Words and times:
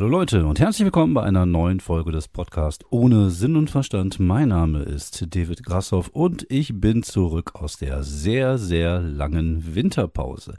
Hallo 0.00 0.08
Leute 0.08 0.46
und 0.46 0.58
herzlich 0.58 0.86
willkommen 0.86 1.12
bei 1.12 1.22
einer 1.24 1.44
neuen 1.44 1.78
Folge 1.78 2.10
des 2.10 2.26
Podcasts 2.26 2.86
ohne 2.88 3.28
Sinn 3.28 3.54
und 3.54 3.68
Verstand. 3.68 4.18
Mein 4.18 4.48
Name 4.48 4.80
ist 4.80 5.26
David 5.36 5.62
Grassoff 5.62 6.08
und 6.08 6.46
ich 6.48 6.80
bin 6.80 7.02
zurück 7.02 7.54
aus 7.54 7.76
der 7.76 8.02
sehr, 8.02 8.56
sehr 8.56 9.00
langen 9.00 9.74
Winterpause. 9.74 10.54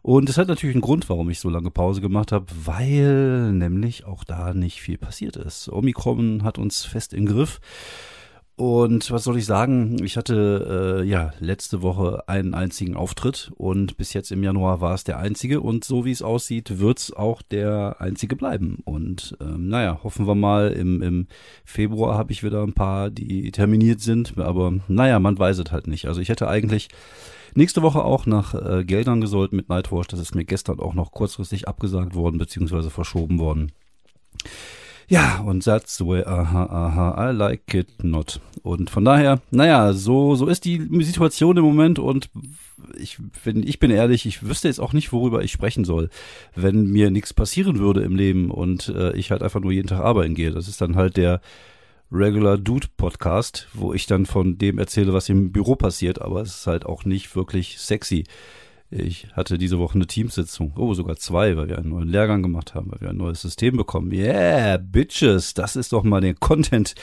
Und 0.00 0.30
es 0.30 0.38
hat 0.38 0.48
natürlich 0.48 0.74
einen 0.74 0.80
Grund, 0.80 1.06
warum 1.10 1.28
ich 1.28 1.38
so 1.38 1.50
lange 1.50 1.70
Pause 1.70 2.00
gemacht 2.00 2.32
habe, 2.32 2.46
weil 2.64 3.52
nämlich 3.52 4.06
auch 4.06 4.24
da 4.24 4.54
nicht 4.54 4.80
viel 4.80 4.96
passiert 4.96 5.36
ist. 5.36 5.68
Omikron 5.68 6.42
hat 6.42 6.56
uns 6.56 6.86
fest 6.86 7.12
im 7.12 7.26
Griff. 7.26 7.60
Und 8.58 9.12
was 9.12 9.22
soll 9.22 9.38
ich 9.38 9.46
sagen? 9.46 10.02
Ich 10.02 10.16
hatte 10.16 11.00
äh, 11.00 11.08
ja 11.08 11.30
letzte 11.38 11.80
Woche 11.80 12.24
einen 12.26 12.54
einzigen 12.54 12.96
Auftritt 12.96 13.52
und 13.56 13.96
bis 13.96 14.14
jetzt 14.14 14.32
im 14.32 14.42
Januar 14.42 14.80
war 14.80 14.94
es 14.94 15.04
der 15.04 15.18
einzige 15.18 15.60
und 15.60 15.84
so 15.84 16.04
wie 16.04 16.10
es 16.10 16.22
aussieht, 16.22 16.80
wird's 16.80 17.12
auch 17.12 17.40
der 17.40 18.00
einzige 18.00 18.34
bleiben. 18.34 18.78
Und 18.84 19.36
ähm, 19.40 19.68
naja, 19.68 20.00
hoffen 20.02 20.26
wir 20.26 20.34
mal, 20.34 20.72
im, 20.72 21.02
im 21.02 21.28
Februar 21.64 22.18
habe 22.18 22.32
ich 22.32 22.42
wieder 22.42 22.64
ein 22.64 22.72
paar, 22.72 23.10
die 23.10 23.52
terminiert 23.52 24.00
sind, 24.00 24.36
aber 24.36 24.72
naja, 24.88 25.20
man 25.20 25.38
weiß 25.38 25.58
es 25.58 25.70
halt 25.70 25.86
nicht. 25.86 26.06
Also 26.06 26.20
ich 26.20 26.28
hätte 26.28 26.48
eigentlich 26.48 26.88
nächste 27.54 27.82
Woche 27.82 28.02
auch 28.02 28.26
nach 28.26 28.54
äh, 28.54 28.84
Geldern 28.84 29.20
gesollt 29.20 29.52
mit 29.52 29.68
Nightwatch. 29.68 30.08
Das 30.08 30.18
ist 30.18 30.34
mir 30.34 30.44
gestern 30.44 30.80
auch 30.80 30.94
noch 30.94 31.12
kurzfristig 31.12 31.68
abgesagt 31.68 32.16
worden, 32.16 32.38
beziehungsweise 32.38 32.90
verschoben 32.90 33.38
worden. 33.38 33.70
Ja, 35.10 35.40
und 35.40 35.64
that's 35.64 35.96
the 35.96 36.06
way, 36.06 36.22
aha, 36.22 36.64
aha, 36.64 37.30
I 37.30 37.34
like 37.34 37.72
it 37.72 38.04
not. 38.04 38.40
Und 38.62 38.90
von 38.90 39.06
daher, 39.06 39.40
naja, 39.50 39.94
so, 39.94 40.34
so 40.34 40.46
ist 40.46 40.66
die 40.66 40.86
Situation 41.02 41.56
im 41.56 41.64
Moment 41.64 41.98
und 41.98 42.28
ich 42.98 43.18
bin, 43.42 43.66
ich 43.66 43.78
bin 43.78 43.90
ehrlich, 43.90 44.26
ich 44.26 44.46
wüsste 44.46 44.68
jetzt 44.68 44.80
auch 44.80 44.92
nicht, 44.92 45.10
worüber 45.10 45.42
ich 45.42 45.50
sprechen 45.50 45.86
soll, 45.86 46.10
wenn 46.54 46.90
mir 46.90 47.10
nichts 47.10 47.32
passieren 47.32 47.78
würde 47.78 48.02
im 48.02 48.16
Leben 48.16 48.50
und 48.50 48.88
äh, 48.90 49.16
ich 49.16 49.30
halt 49.30 49.42
einfach 49.42 49.60
nur 49.60 49.72
jeden 49.72 49.88
Tag 49.88 50.00
arbeiten 50.00 50.34
gehe. 50.34 50.50
Das 50.50 50.68
ist 50.68 50.82
dann 50.82 50.96
halt 50.96 51.16
der 51.16 51.40
Regular 52.12 52.58
Dude 52.58 52.88
Podcast, 52.98 53.68
wo 53.72 53.94
ich 53.94 54.06
dann 54.06 54.26
von 54.26 54.58
dem 54.58 54.78
erzähle, 54.78 55.14
was 55.14 55.30
im 55.30 55.52
Büro 55.52 55.74
passiert, 55.74 56.20
aber 56.20 56.42
es 56.42 56.54
ist 56.54 56.66
halt 56.66 56.84
auch 56.84 57.06
nicht 57.06 57.34
wirklich 57.34 57.78
sexy. 57.78 58.24
Ich 58.90 59.26
hatte 59.34 59.58
diese 59.58 59.78
Woche 59.78 59.96
eine 59.96 60.06
Teamsitzung. 60.06 60.72
Oh, 60.76 60.94
sogar 60.94 61.16
zwei, 61.16 61.58
weil 61.58 61.68
wir 61.68 61.76
einen 61.76 61.90
neuen 61.90 62.08
Lehrgang 62.08 62.42
gemacht 62.42 62.74
haben, 62.74 62.90
weil 62.90 63.02
wir 63.02 63.10
ein 63.10 63.18
neues 63.18 63.42
System 63.42 63.76
bekommen. 63.76 64.10
Yeah, 64.12 64.78
Bitches, 64.78 65.52
das 65.52 65.76
ist 65.76 65.92
doch 65.92 66.04
mal 66.04 66.22
der 66.22 66.32
Content, 66.32 66.94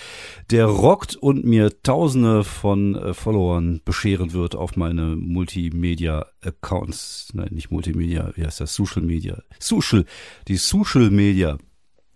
der 0.50 0.66
rockt 0.66 1.16
und 1.16 1.45
mir 1.45 1.80
tausende 1.83 2.44
von 2.44 2.95
äh, 2.95 3.13
Followern 3.13 3.81
bescheren 3.86 4.33
wird 4.33 4.56
auf 4.56 4.75
meine 4.75 5.16
Multimedia-Accounts. 5.16 7.33
Nein, 7.33 7.50
nicht 7.52 7.69
Multimedia, 7.69 8.31
wie 8.36 8.45
heißt 8.45 8.61
das? 8.61 8.73
Social 8.73 9.03
Media. 9.03 9.44
Social, 9.59 10.06
die 10.47 10.58
Social 10.58 11.11
Media. 11.11 11.59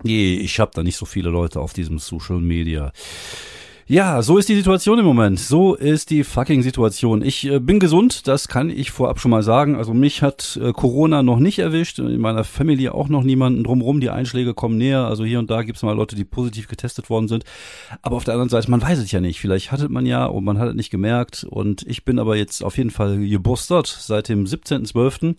Ich 0.04 0.60
habe 0.60 0.72
da 0.74 0.82
nicht 0.82 0.98
so 0.98 1.06
viele 1.06 1.30
Leute 1.30 1.60
auf 1.60 1.74
diesem 1.74 2.00
Social 2.00 2.40
Media. 2.40 2.92
Ja, 3.92 4.22
so 4.22 4.38
ist 4.38 4.48
die 4.48 4.56
Situation 4.56 5.00
im 5.00 5.06
Moment. 5.06 5.40
So 5.40 5.74
ist 5.74 6.12
die 6.12 6.24
fucking 6.24 6.62
Situation. 6.62 7.24
Ich 7.24 7.48
äh, 7.48 7.58
bin 7.58 7.80
gesund, 7.80 8.28
das 8.28 8.48
kann 8.48 8.70
ich 8.70 8.92
vorab 8.92 9.20
schon 9.20 9.32
mal 9.32 9.42
sagen. 9.42 9.76
Also 9.76 9.96
mich 9.96 10.22
hat 10.22 10.60
äh, 10.62 10.74
Corona 10.74 11.24
noch 11.24 11.40
nicht 11.40 11.58
erwischt, 11.58 11.98
in 11.98 12.22
meiner 12.22 12.44
Familie 12.44 12.94
auch 12.94 13.10
noch 13.10 13.24
niemanden 13.24 13.64
drumrum. 13.64 14.00
Die 14.00 14.12
Einschläge 14.12 14.54
kommen 14.54 14.78
näher. 14.78 15.06
Also 15.06 15.26
hier 15.26 15.40
und 15.40 15.50
da 15.50 15.64
gibt 15.64 15.78
es 15.78 15.82
mal 15.82 15.96
Leute, 15.96 16.16
die 16.16 16.24
positiv 16.24 16.68
getestet 16.68 17.10
worden 17.10 17.28
sind. 17.28 17.46
Aber 18.04 18.18
auf 18.18 18.26
der 18.26 18.36
anderen 18.36 18.50
Seite, 18.50 18.70
man 18.70 18.84
weiß 18.84 19.00
es 19.00 19.12
ja 19.12 19.22
nicht. 19.22 19.40
Vielleicht 19.40 19.72
hattet 19.72 19.90
man 19.90 20.06
ja 20.06 20.28
und 20.28 20.44
man 20.44 20.60
hat 20.60 20.70
es 20.70 20.76
nicht 20.76 20.92
gemerkt. 20.92 21.44
Und 21.50 21.82
ich 21.88 22.06
bin 22.06 22.20
aber 22.20 22.36
jetzt 22.36 22.64
auf 22.64 22.78
jeden 22.78 22.92
Fall 22.92 23.18
geboostert 23.18 23.88
seit 23.88 24.30
dem 24.30 24.46
17.12. 24.46 25.34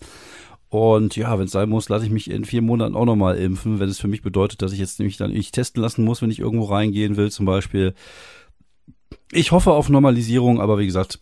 Und 0.71 1.15
ja, 1.15 1.39
wenn 1.39 1.47
es 1.47 1.53
sein 1.53 1.69
muss, 1.69 1.89
lasse 1.89 2.05
ich 2.05 2.11
mich 2.11 2.29
in 2.29 2.45
vier 2.45 2.63
Monaten 2.63 2.97
auch 2.97 3.05
nochmal 3.05 3.37
impfen, 3.37 3.79
wenn 3.79 3.89
es 3.89 4.01
für 4.01 4.09
mich 4.09 4.23
bedeutet, 4.23 4.61
dass 4.63 4.73
ich 4.73 4.81
jetzt 4.81 4.99
nämlich 4.99 5.17
dann 5.17 5.35
ich 5.35 5.53
testen 5.53 5.81
lassen 5.81 6.05
muss, 6.05 6.21
wenn 6.21 6.31
ich 6.33 6.41
irgendwo 6.41 6.65
reingehen 6.65 7.17
will, 7.17 7.31
zum 7.31 7.47
Beispiel. 7.47 7.95
Ich 9.33 9.53
hoffe 9.53 9.73
auf 9.73 9.89
Normalisierung, 9.89 10.61
aber 10.61 10.79
wie 10.79 10.87
gesagt, 10.87 11.21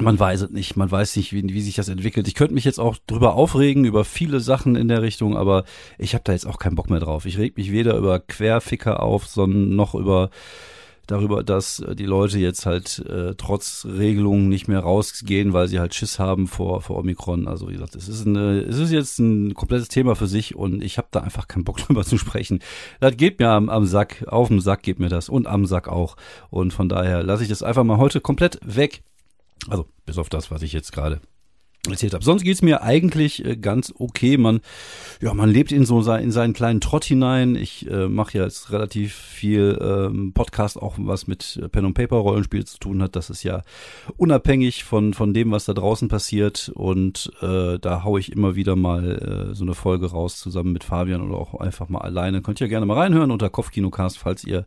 man 0.00 0.18
weiß 0.18 0.42
es 0.42 0.50
nicht. 0.50 0.76
Man 0.76 0.90
weiß 0.90 1.16
nicht, 1.16 1.32
wie, 1.32 1.42
wie 1.42 1.60
sich 1.60 1.76
das 1.76 1.88
entwickelt. 1.88 2.26
Ich 2.26 2.34
könnte 2.34 2.54
mich 2.54 2.64
jetzt 2.64 2.80
auch 2.80 2.96
drüber 3.06 3.34
aufregen, 3.34 3.84
über 3.84 4.04
viele 4.04 4.40
Sachen 4.40 4.74
in 4.76 4.88
der 4.88 5.02
Richtung, 5.02 5.36
aber 5.36 5.64
ich 5.98 6.14
habe 6.14 6.24
da 6.24 6.32
jetzt 6.32 6.46
auch 6.46 6.58
keinen 6.58 6.74
Bock 6.74 6.90
mehr 6.90 7.00
drauf. 7.00 7.26
Ich 7.26 7.38
reg 7.38 7.56
mich 7.56 7.70
weder 7.70 7.96
über 7.96 8.18
Querficker 8.18 9.02
auf, 9.02 9.26
sondern 9.26 9.76
noch 9.76 9.94
über 9.94 10.30
darüber, 11.06 11.42
dass 11.42 11.80
äh, 11.80 11.94
die 11.94 12.06
Leute 12.06 12.38
jetzt 12.38 12.66
halt 12.66 12.98
äh, 13.00 13.34
trotz 13.36 13.86
Regelungen 13.86 14.48
nicht 14.48 14.68
mehr 14.68 14.80
rausgehen, 14.80 15.52
weil 15.52 15.68
sie 15.68 15.80
halt 15.80 15.94
Schiss 15.94 16.18
haben 16.18 16.46
vor, 16.46 16.80
vor 16.82 16.98
Omikron. 16.98 17.48
Also 17.48 17.68
wie 17.68 17.74
gesagt, 17.74 17.96
es 17.96 18.08
ist, 18.08 18.26
eine, 18.26 18.60
es 18.60 18.78
ist 18.78 18.90
jetzt 18.90 19.18
ein 19.18 19.54
komplettes 19.54 19.88
Thema 19.88 20.16
für 20.16 20.26
sich 20.26 20.54
und 20.54 20.82
ich 20.82 20.98
habe 20.98 21.08
da 21.10 21.20
einfach 21.20 21.48
keinen 21.48 21.64
Bock 21.64 21.76
drüber 21.86 22.04
zu 22.04 22.18
sprechen. 22.18 22.60
Das 23.00 23.16
geht 23.16 23.38
mir 23.38 23.50
am, 23.50 23.68
am 23.68 23.86
Sack, 23.86 24.24
auf 24.28 24.48
dem 24.48 24.60
Sack 24.60 24.82
geht 24.82 24.98
mir 24.98 25.08
das 25.08 25.28
und 25.28 25.46
am 25.46 25.66
Sack 25.66 25.88
auch. 25.88 26.16
Und 26.50 26.72
von 26.72 26.88
daher 26.88 27.22
lasse 27.22 27.42
ich 27.42 27.48
das 27.48 27.62
einfach 27.62 27.84
mal 27.84 27.98
heute 27.98 28.20
komplett 28.20 28.58
weg. 28.62 29.02
Also 29.68 29.86
bis 30.06 30.18
auf 30.18 30.28
das, 30.28 30.50
was 30.50 30.62
ich 30.62 30.72
jetzt 30.72 30.92
gerade 30.92 31.20
erzählt 31.92 32.14
habe. 32.14 32.24
Sonst 32.24 32.42
geht's 32.42 32.62
mir 32.62 32.82
eigentlich 32.82 33.44
äh, 33.44 33.56
ganz 33.56 33.92
okay. 33.98 34.36
Man, 34.36 34.60
ja, 35.20 35.34
man 35.34 35.50
lebt 35.50 35.72
in 35.72 35.84
so 35.84 36.02
sein, 36.02 36.22
in 36.24 36.30
seinen 36.30 36.52
kleinen 36.52 36.80
Trott 36.80 37.04
hinein. 37.04 37.56
Ich 37.56 37.90
äh, 37.90 38.08
mache 38.08 38.38
ja 38.38 38.44
jetzt 38.44 38.70
relativ 38.72 39.14
viel 39.14 39.78
ähm, 39.80 40.32
Podcast, 40.32 40.80
auch 40.80 40.94
was 40.98 41.26
mit 41.26 41.60
Pen 41.72 41.84
und 41.84 41.94
Paper 41.94 42.16
Rollenspiel 42.16 42.64
zu 42.64 42.78
tun 42.78 43.02
hat. 43.02 43.16
Das 43.16 43.30
ist 43.30 43.42
ja 43.42 43.62
unabhängig 44.16 44.84
von 44.84 45.14
von 45.14 45.34
dem, 45.34 45.50
was 45.50 45.64
da 45.64 45.74
draußen 45.74 46.08
passiert. 46.08 46.70
Und 46.74 47.32
äh, 47.42 47.78
da 47.78 48.04
hau 48.04 48.18
ich 48.18 48.32
immer 48.32 48.54
wieder 48.54 48.76
mal 48.76 49.50
äh, 49.50 49.54
so 49.54 49.64
eine 49.64 49.74
Folge 49.74 50.10
raus 50.10 50.38
zusammen 50.38 50.72
mit 50.72 50.84
Fabian 50.84 51.20
oder 51.20 51.36
auch 51.36 51.54
einfach 51.54 51.88
mal 51.88 52.00
alleine. 52.00 52.42
Könnt 52.42 52.60
ihr 52.60 52.68
gerne 52.68 52.86
mal 52.86 52.98
reinhören 52.98 53.30
unter 53.30 53.50
Kopfkinocast, 53.50 54.18
falls 54.18 54.44
ihr 54.44 54.66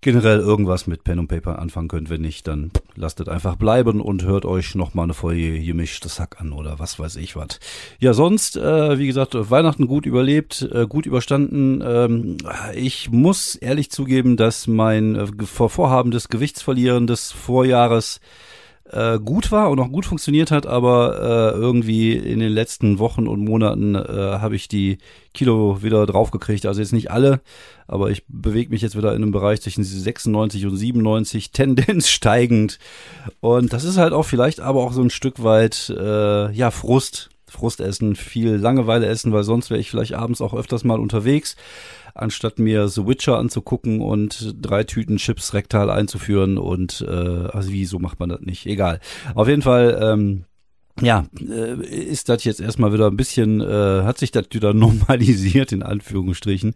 generell 0.00 0.38
irgendwas 0.38 0.86
mit 0.86 1.04
Pen 1.04 1.18
und 1.18 1.28
Paper 1.28 1.58
anfangen 1.58 1.88
könnt. 1.88 2.10
Wenn 2.10 2.22
nicht, 2.22 2.46
dann 2.48 2.70
lasst 2.94 3.20
es 3.20 3.28
einfach 3.28 3.56
bleiben 3.56 4.00
und 4.00 4.24
hört 4.24 4.44
euch 4.44 4.74
noch 4.74 4.94
mal 4.94 5.04
eine 5.04 5.14
Folge 5.14 5.60
gemischtes 5.60 6.20
Hack 6.20 6.40
an 6.40 6.52
oder 6.52 6.78
was 6.78 6.98
weiß 6.98 7.16
ich 7.16 7.36
was. 7.36 7.60
Ja, 7.98 8.14
sonst, 8.14 8.56
äh, 8.56 8.98
wie 8.98 9.06
gesagt, 9.06 9.34
Weihnachten 9.34 9.86
gut 9.86 10.06
überlebt, 10.06 10.68
äh, 10.72 10.86
gut 10.86 11.06
überstanden. 11.06 11.82
Ähm, 11.84 12.36
ich 12.74 13.10
muss 13.10 13.54
ehrlich 13.54 13.90
zugeben, 13.90 14.36
dass 14.36 14.66
mein 14.66 15.16
äh, 15.16 15.26
Vorhaben 15.44 16.10
des 16.10 16.28
Gewichtsverlieren 16.28 17.06
des 17.06 17.32
Vorjahres 17.32 18.20
äh, 18.92 19.18
gut 19.18 19.52
war 19.52 19.70
und 19.70 19.78
auch 19.80 19.90
gut 19.90 20.06
funktioniert 20.06 20.50
hat, 20.50 20.66
aber 20.66 21.54
äh, 21.54 21.58
irgendwie 21.58 22.12
in 22.12 22.40
den 22.40 22.52
letzten 22.52 22.98
Wochen 22.98 23.26
und 23.26 23.44
Monaten 23.44 23.94
äh, 23.94 24.00
habe 24.00 24.56
ich 24.56 24.68
die 24.68 24.98
Kilo 25.32 25.82
wieder 25.82 26.06
draufgekriegt. 26.06 26.66
Also 26.66 26.80
jetzt 26.80 26.92
nicht 26.92 27.10
alle, 27.10 27.40
aber 27.86 28.10
ich 28.10 28.24
bewege 28.28 28.70
mich 28.70 28.82
jetzt 28.82 28.96
wieder 28.96 29.14
in 29.14 29.22
einem 29.22 29.32
Bereich 29.32 29.60
zwischen 29.60 29.84
96 29.84 30.66
und 30.66 30.76
97, 30.76 31.50
Tendenz 31.52 32.08
steigend. 32.08 32.78
Und 33.40 33.72
das 33.72 33.84
ist 33.84 33.98
halt 33.98 34.12
auch 34.12 34.24
vielleicht 34.24 34.60
aber 34.60 34.82
auch 34.82 34.92
so 34.92 35.02
ein 35.02 35.10
Stück 35.10 35.42
weit, 35.42 35.92
äh, 35.96 36.52
ja, 36.52 36.70
Frust. 36.70 37.30
Frust 37.50 37.80
essen, 37.80 38.16
viel 38.16 38.56
Langeweile 38.56 39.06
essen, 39.06 39.32
weil 39.32 39.44
sonst 39.44 39.70
wäre 39.70 39.80
ich 39.80 39.90
vielleicht 39.90 40.14
abends 40.14 40.40
auch 40.40 40.54
öfters 40.54 40.84
mal 40.84 40.98
unterwegs 40.98 41.56
anstatt 42.14 42.58
mir 42.58 42.88
The 42.88 43.06
Witcher 43.06 43.38
anzugucken 43.38 44.00
und 44.00 44.54
drei 44.60 44.84
Tüten 44.84 45.16
Chips 45.16 45.54
rektal 45.54 45.90
einzuführen 45.90 46.58
und 46.58 47.04
äh, 47.08 47.10
also 47.10 47.70
wie 47.70 47.84
so 47.84 47.98
macht 47.98 48.20
man 48.20 48.28
das 48.28 48.40
nicht? 48.40 48.66
Egal. 48.66 49.00
Auf 49.34 49.48
jeden 49.48 49.62
Fall 49.62 49.98
ähm, 50.02 50.44
ja, 51.00 51.24
äh, 51.40 51.82
ist 51.82 52.28
das 52.28 52.44
jetzt 52.44 52.60
erstmal 52.60 52.92
wieder 52.92 53.06
ein 53.06 53.16
bisschen, 53.16 53.60
äh, 53.60 54.02
hat 54.02 54.18
sich 54.18 54.32
das 54.32 54.46
wieder 54.50 54.74
normalisiert, 54.74 55.72
in 55.72 55.82
Anführungsstrichen. 55.82 56.74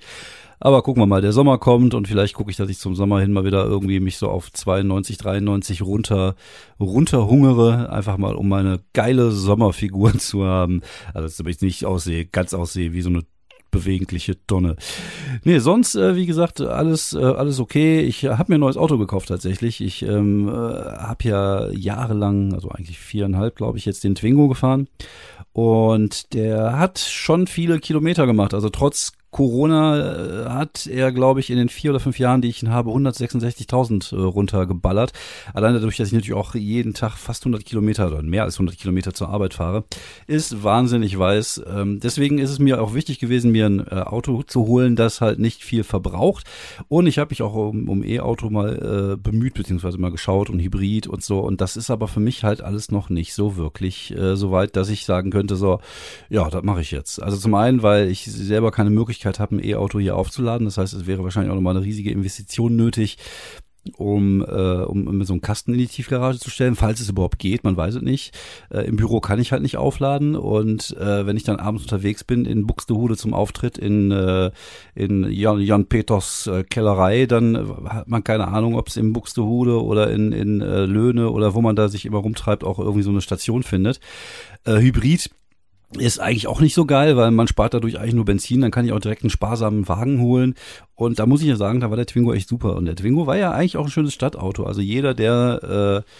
Aber 0.64 0.80
gucken 0.80 1.02
wir 1.02 1.06
mal, 1.06 1.20
der 1.20 1.34
Sommer 1.34 1.58
kommt 1.58 1.92
und 1.92 2.08
vielleicht 2.08 2.32
gucke 2.32 2.50
ich, 2.50 2.56
dass 2.56 2.70
ich 2.70 2.78
zum 2.78 2.94
Sommer 2.94 3.20
hin 3.20 3.34
mal 3.34 3.44
wieder 3.44 3.66
irgendwie 3.66 4.00
mich 4.00 4.16
so 4.16 4.30
auf 4.30 4.50
92, 4.50 5.18
93 5.18 5.82
runter, 5.82 6.36
runterhungere, 6.80 7.92
einfach 7.92 8.16
mal 8.16 8.34
um 8.34 8.48
meine 8.48 8.80
geile 8.94 9.30
Sommerfigur 9.30 10.14
zu 10.18 10.46
haben. 10.46 10.80
Also, 11.12 11.42
dass 11.42 11.46
ich 11.46 11.60
nicht 11.60 11.84
aussehe, 11.84 12.24
ganz 12.24 12.54
aussehe 12.54 12.94
wie 12.94 13.02
so 13.02 13.10
eine 13.10 13.24
bewegliche 13.70 14.38
Tonne. 14.46 14.76
Nee, 15.42 15.58
sonst, 15.58 15.96
äh, 15.96 16.16
wie 16.16 16.24
gesagt, 16.24 16.62
alles, 16.62 17.12
äh, 17.12 17.22
alles 17.22 17.60
okay. 17.60 18.00
Ich 18.00 18.24
habe 18.24 18.50
mir 18.50 18.56
ein 18.56 18.60
neues 18.60 18.78
Auto 18.78 18.96
gekauft 18.96 19.28
tatsächlich. 19.28 19.82
Ich 19.82 20.00
ähm, 20.00 20.48
äh, 20.48 20.52
habe 20.52 21.24
ja 21.24 21.68
jahrelang, 21.72 22.54
also 22.54 22.70
eigentlich 22.70 22.98
viereinhalb, 22.98 23.56
glaube 23.56 23.76
ich, 23.76 23.84
jetzt 23.84 24.02
den 24.02 24.14
Twingo 24.14 24.48
gefahren. 24.48 24.88
Und 25.52 26.32
der 26.32 26.78
hat 26.78 27.00
schon 27.00 27.48
viele 27.48 27.80
Kilometer 27.80 28.26
gemacht. 28.26 28.54
Also 28.54 28.70
trotz 28.70 29.12
Corona 29.34 30.44
äh, 30.44 30.48
hat 30.48 30.86
er, 30.86 31.10
glaube 31.10 31.40
ich, 31.40 31.50
in 31.50 31.56
den 31.56 31.68
vier 31.68 31.90
oder 31.90 31.98
fünf 31.98 32.20
Jahren, 32.20 32.40
die 32.40 32.48
ich 32.48 32.62
ihn 32.62 32.70
habe, 32.70 32.90
166.000 32.90 34.14
äh, 34.14 34.20
runtergeballert. 34.20 35.12
Alleine 35.52 35.78
dadurch, 35.78 35.96
dass 35.96 36.06
ich 36.06 36.14
natürlich 36.14 36.34
auch 36.34 36.54
jeden 36.54 36.94
Tag 36.94 37.16
fast 37.16 37.42
100 37.42 37.64
Kilometer 37.64 38.06
oder 38.06 38.22
mehr 38.22 38.44
als 38.44 38.54
100 38.54 38.78
Kilometer 38.78 39.12
zur 39.12 39.30
Arbeit 39.30 39.54
fahre, 39.54 39.82
ist 40.28 40.62
Wahnsinn, 40.62 41.02
ich 41.02 41.18
weiß. 41.18 41.64
Ähm, 41.68 41.98
deswegen 41.98 42.38
ist 42.38 42.50
es 42.50 42.60
mir 42.60 42.80
auch 42.80 42.94
wichtig 42.94 43.18
gewesen, 43.18 43.50
mir 43.50 43.66
ein 43.66 43.80
äh, 43.80 44.02
Auto 44.02 44.44
zu 44.44 44.68
holen, 44.68 44.94
das 44.94 45.20
halt 45.20 45.40
nicht 45.40 45.64
viel 45.64 45.82
verbraucht. 45.82 46.46
Und 46.86 47.08
ich 47.08 47.18
habe 47.18 47.30
mich 47.30 47.42
auch 47.42 47.54
um, 47.54 47.88
um 47.88 48.04
E-Auto 48.04 48.50
mal 48.50 49.14
äh, 49.14 49.16
bemüht, 49.16 49.54
beziehungsweise 49.54 49.98
mal 49.98 50.12
geschaut 50.12 50.48
und 50.48 50.60
Hybrid 50.60 51.08
und 51.08 51.24
so. 51.24 51.40
Und 51.40 51.60
das 51.60 51.76
ist 51.76 51.90
aber 51.90 52.06
für 52.06 52.20
mich 52.20 52.44
halt 52.44 52.60
alles 52.60 52.92
noch 52.92 53.10
nicht 53.10 53.34
so 53.34 53.56
wirklich 53.56 54.16
äh, 54.16 54.36
so 54.36 54.52
weit, 54.52 54.76
dass 54.76 54.90
ich 54.90 55.04
sagen 55.04 55.32
könnte, 55.32 55.56
so, 55.56 55.80
ja, 56.30 56.48
das 56.48 56.62
mache 56.62 56.82
ich 56.82 56.92
jetzt. 56.92 57.20
Also 57.20 57.36
zum 57.36 57.56
einen, 57.56 57.82
weil 57.82 58.08
ich 58.08 58.26
selber 58.26 58.70
keine 58.70 58.90
Möglichkeit 58.90 59.23
Möglichkeit 59.24 59.40
habe, 59.40 59.56
ein 59.56 59.64
E-Auto 59.64 59.98
hier 59.98 60.16
aufzuladen. 60.16 60.66
Das 60.66 60.78
heißt, 60.78 60.94
es 60.94 61.06
wäre 61.06 61.24
wahrscheinlich 61.24 61.50
auch 61.50 61.56
nochmal 61.56 61.76
eine 61.76 61.84
riesige 61.84 62.10
Investition 62.10 62.76
nötig, 62.76 63.18
um, 63.98 64.40
äh, 64.42 64.82
um 64.84 65.22
so 65.24 65.34
einen 65.34 65.42
Kasten 65.42 65.74
in 65.74 65.78
die 65.78 65.86
Tiefgarage 65.86 66.38
zu 66.38 66.48
stellen, 66.48 66.74
falls 66.74 67.00
es 67.00 67.10
überhaupt 67.10 67.38
geht, 67.38 67.64
man 67.64 67.76
weiß 67.76 67.96
es 67.96 68.02
nicht. 68.02 68.34
Äh, 68.70 68.86
Im 68.86 68.96
Büro 68.96 69.20
kann 69.20 69.38
ich 69.38 69.52
halt 69.52 69.60
nicht 69.60 69.76
aufladen 69.76 70.36
und 70.36 70.96
äh, 70.96 71.26
wenn 71.26 71.36
ich 71.36 71.42
dann 71.42 71.60
abends 71.60 71.82
unterwegs 71.82 72.24
bin 72.24 72.46
in 72.46 72.66
Buxtehude 72.66 73.16
zum 73.16 73.34
Auftritt 73.34 73.76
in, 73.76 74.10
äh, 74.10 74.52
in 74.94 75.30
Jan, 75.30 75.60
Jan 75.60 75.86
Peters 75.86 76.46
äh, 76.46 76.64
Kellerei, 76.64 77.26
dann 77.26 77.58
hat 77.86 78.08
man 78.08 78.24
keine 78.24 78.48
Ahnung, 78.48 78.76
ob 78.76 78.88
es 78.88 78.96
in 78.96 79.12
Buxtehude 79.12 79.82
oder 79.82 80.10
in, 80.10 80.32
in 80.32 80.62
äh, 80.62 80.86
Löhne 80.86 81.30
oder 81.30 81.54
wo 81.54 81.60
man 81.60 81.76
da 81.76 81.88
sich 81.88 82.06
immer 82.06 82.18
rumtreibt, 82.18 82.64
auch 82.64 82.78
irgendwie 82.78 83.02
so 83.02 83.10
eine 83.10 83.20
Station 83.20 83.62
findet. 83.62 84.00
Äh, 84.64 84.78
Hybrid 84.78 85.30
ist 85.98 86.18
eigentlich 86.18 86.46
auch 86.46 86.60
nicht 86.60 86.74
so 86.74 86.86
geil, 86.86 87.16
weil 87.16 87.30
man 87.30 87.48
spart 87.48 87.74
dadurch 87.74 87.98
eigentlich 87.98 88.14
nur 88.14 88.24
Benzin, 88.24 88.60
dann 88.60 88.70
kann 88.70 88.84
ich 88.84 88.92
auch 88.92 89.00
direkt 89.00 89.22
einen 89.22 89.30
sparsamen 89.30 89.88
Wagen 89.88 90.20
holen. 90.20 90.54
Und 90.94 91.18
da 91.18 91.26
muss 91.26 91.42
ich 91.42 91.48
ja 91.48 91.56
sagen, 91.56 91.80
da 91.80 91.90
war 91.90 91.96
der 91.96 92.06
Twingo 92.06 92.32
echt 92.32 92.48
super. 92.48 92.76
Und 92.76 92.86
der 92.86 92.96
Twingo 92.96 93.26
war 93.26 93.36
ja 93.36 93.52
eigentlich 93.52 93.76
auch 93.76 93.84
ein 93.84 93.90
schönes 93.90 94.14
Stadtauto. 94.14 94.64
Also 94.64 94.80
jeder, 94.80 95.14
der 95.14 96.04
äh, 96.06 96.10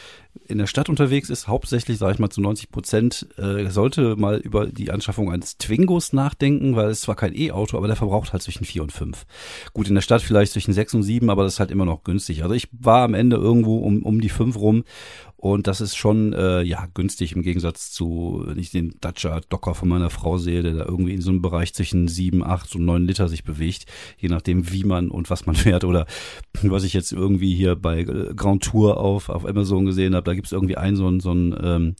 in 0.46 0.58
der 0.58 0.66
Stadt 0.66 0.88
unterwegs 0.88 1.30
ist, 1.30 1.48
hauptsächlich, 1.48 1.98
sage 1.98 2.14
ich 2.14 2.18
mal, 2.18 2.30
zu 2.30 2.40
90 2.40 2.70
Prozent, 2.70 3.28
äh, 3.36 3.68
sollte 3.70 4.16
mal 4.16 4.38
über 4.38 4.66
die 4.66 4.90
Anschaffung 4.90 5.30
eines 5.30 5.58
Twingos 5.58 6.12
nachdenken, 6.12 6.76
weil 6.76 6.88
es 6.88 7.02
zwar 7.02 7.14
kein 7.14 7.36
E-Auto, 7.36 7.76
aber 7.76 7.86
der 7.86 7.96
verbraucht 7.96 8.32
halt 8.32 8.42
zwischen 8.42 8.64
4 8.64 8.82
und 8.82 8.92
5. 8.92 9.26
Gut, 9.72 9.88
in 9.88 9.94
der 9.94 10.02
Stadt 10.02 10.22
vielleicht 10.22 10.52
zwischen 10.52 10.72
6 10.72 10.94
und 10.94 11.02
7, 11.04 11.30
aber 11.30 11.44
das 11.44 11.54
ist 11.54 11.60
halt 11.60 11.70
immer 11.70 11.84
noch 11.84 12.02
günstig. 12.02 12.42
Also 12.42 12.54
ich 12.54 12.68
war 12.72 13.04
am 13.04 13.14
Ende 13.14 13.36
irgendwo 13.36 13.78
um, 13.78 14.02
um 14.02 14.20
die 14.20 14.28
5 14.28 14.56
rum 14.56 14.84
und 15.44 15.66
das 15.66 15.82
ist 15.82 15.94
schon 15.94 16.32
äh, 16.32 16.62
ja 16.62 16.88
günstig 16.94 17.36
im 17.36 17.42
Gegensatz 17.42 17.92
zu, 17.92 18.44
wenn 18.46 18.58
ich 18.58 18.70
den 18.70 18.94
Dacia 19.02 19.42
Docker 19.50 19.74
von 19.74 19.90
meiner 19.90 20.08
Frau 20.08 20.38
sehe, 20.38 20.62
der 20.62 20.72
da 20.72 20.86
irgendwie 20.86 21.12
in 21.12 21.20
so 21.20 21.28
einem 21.28 21.42
Bereich 21.42 21.74
zwischen 21.74 22.08
7, 22.08 22.42
8 22.42 22.76
und 22.76 22.86
9 22.86 23.04
Liter 23.04 23.28
sich 23.28 23.44
bewegt, 23.44 23.84
je 24.16 24.30
nachdem 24.30 24.72
wie 24.72 24.84
man 24.84 25.10
und 25.10 25.28
was 25.28 25.44
man 25.44 25.54
fährt. 25.54 25.84
Oder 25.84 26.06
was 26.62 26.84
ich 26.84 26.94
jetzt 26.94 27.12
irgendwie 27.12 27.54
hier 27.54 27.76
bei 27.76 28.00
äh, 28.00 28.32
Grand 28.34 28.64
Tour 28.64 28.96
auf, 28.96 29.28
auf 29.28 29.44
Amazon 29.44 29.84
gesehen 29.84 30.14
habe, 30.14 30.24
da 30.24 30.32
gibt 30.32 30.46
es 30.46 30.52
irgendwie 30.52 30.78
ein 30.78 30.96
so 30.96 31.06
ein, 31.08 31.20
so 31.20 31.32
ein, 31.32 31.54
ähm, 31.62 31.96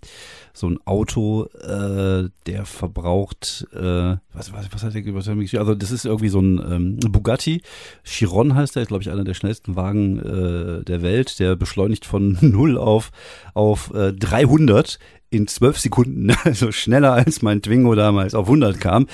so 0.55 0.67
ein 0.71 0.79
Auto, 0.87 1.45
äh, 1.61 2.31
der 2.47 2.65
verbraucht, 2.65 3.67
äh, 3.75 4.17
was, 4.33 4.55
was, 4.55 4.73
was 4.73 4.85
hat 4.85 4.95
der, 4.95 5.15
was 5.15 5.29
hat 5.29 5.37
der 5.37 5.61
Also 5.61 5.75
das 5.75 5.91
ist 5.91 6.07
irgendwie 6.07 6.31
so 6.31 6.41
ein 6.41 6.63
ähm, 6.67 6.97
Bugatti. 6.97 7.61
Chiron 8.05 8.55
heißt 8.55 8.75
der, 8.75 8.85
ist 8.85 8.89
glaube 8.89 9.03
ich 9.03 9.11
einer 9.11 9.25
der 9.25 9.35
schnellsten 9.35 9.77
Wagen 9.77 10.19
äh, 10.19 10.83
der 10.85 11.03
Welt. 11.03 11.39
Der 11.41 11.57
beschleunigt 11.57 12.07
von 12.07 12.39
0 12.41 12.79
auf 12.79 13.11
auf 13.55 13.93
äh, 13.95 14.13
300 14.13 14.99
in 15.35 15.47
zwölf 15.49 15.79
Sekunden, 15.79 16.31
also 16.45 16.73
schneller 16.73 17.13
als 17.13 17.43
mein 17.43 17.61
Twingo 17.61 17.95
damals 17.95 18.35
auf 18.35 18.47
100 18.47 18.81
kam, 18.81 19.07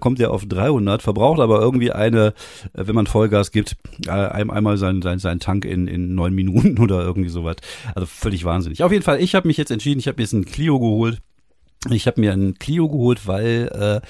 kommt 0.00 0.18
er 0.20 0.30
auf 0.30 0.46
300, 0.46 1.02
verbraucht 1.02 1.40
aber 1.40 1.60
irgendwie 1.60 1.92
eine, 1.92 2.34
äh, 2.72 2.86
wenn 2.86 2.94
man 2.94 3.06
Vollgas 3.06 3.52
gibt, 3.52 3.76
äh, 4.06 4.10
einmal 4.10 4.78
seinen 4.78 5.02
sein, 5.02 5.18
sein 5.18 5.40
Tank 5.40 5.64
in, 5.64 5.86
in 5.86 6.14
neun 6.14 6.34
Minuten 6.34 6.78
oder 6.82 7.02
irgendwie 7.02 7.28
sowas. 7.28 7.56
Also 7.94 8.06
völlig 8.06 8.44
wahnsinnig. 8.44 8.82
Auf 8.82 8.92
jeden 8.92 9.04
Fall, 9.04 9.20
ich 9.20 9.34
habe 9.34 9.46
mich 9.46 9.56
jetzt 9.56 9.70
entschieden, 9.70 10.00
ich 10.00 10.08
habe 10.08 10.16
mir 10.16 10.24
jetzt 10.24 10.34
einen 10.34 10.46
Clio 10.46 10.78
geholt. 10.78 11.18
Ich 11.88 12.06
habe 12.06 12.20
mir 12.20 12.32
einen 12.32 12.58
Clio 12.58 12.88
geholt, 12.88 13.26
weil 13.26 14.02
äh, 14.02 14.06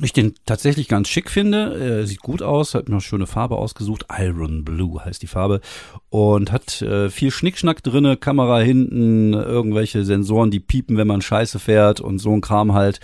ich 0.00 0.12
den 0.12 0.34
tatsächlich 0.46 0.88
ganz 0.88 1.08
schick 1.08 1.30
finde. 1.30 1.78
Er 1.78 2.06
sieht 2.06 2.20
gut 2.20 2.42
aus, 2.42 2.74
hat 2.74 2.88
mir 2.88 2.94
eine 2.94 3.00
schöne 3.02 3.26
Farbe 3.26 3.56
ausgesucht. 3.56 4.06
Iron 4.16 4.64
Blue 4.64 5.04
heißt 5.04 5.20
die 5.20 5.26
Farbe. 5.26 5.60
Und 6.08 6.50
hat 6.50 6.80
äh, 6.80 7.10
viel 7.10 7.30
Schnickschnack 7.30 7.82
drinne, 7.82 8.16
Kamera 8.16 8.60
hinten, 8.60 9.34
irgendwelche 9.34 10.04
Sensoren, 10.04 10.50
die 10.50 10.60
piepen, 10.60 10.96
wenn 10.96 11.06
man 11.06 11.20
scheiße 11.20 11.58
fährt 11.58 12.00
und 12.00 12.18
so 12.18 12.32
ein 12.32 12.40
Kram 12.40 12.72
halt. 12.72 13.00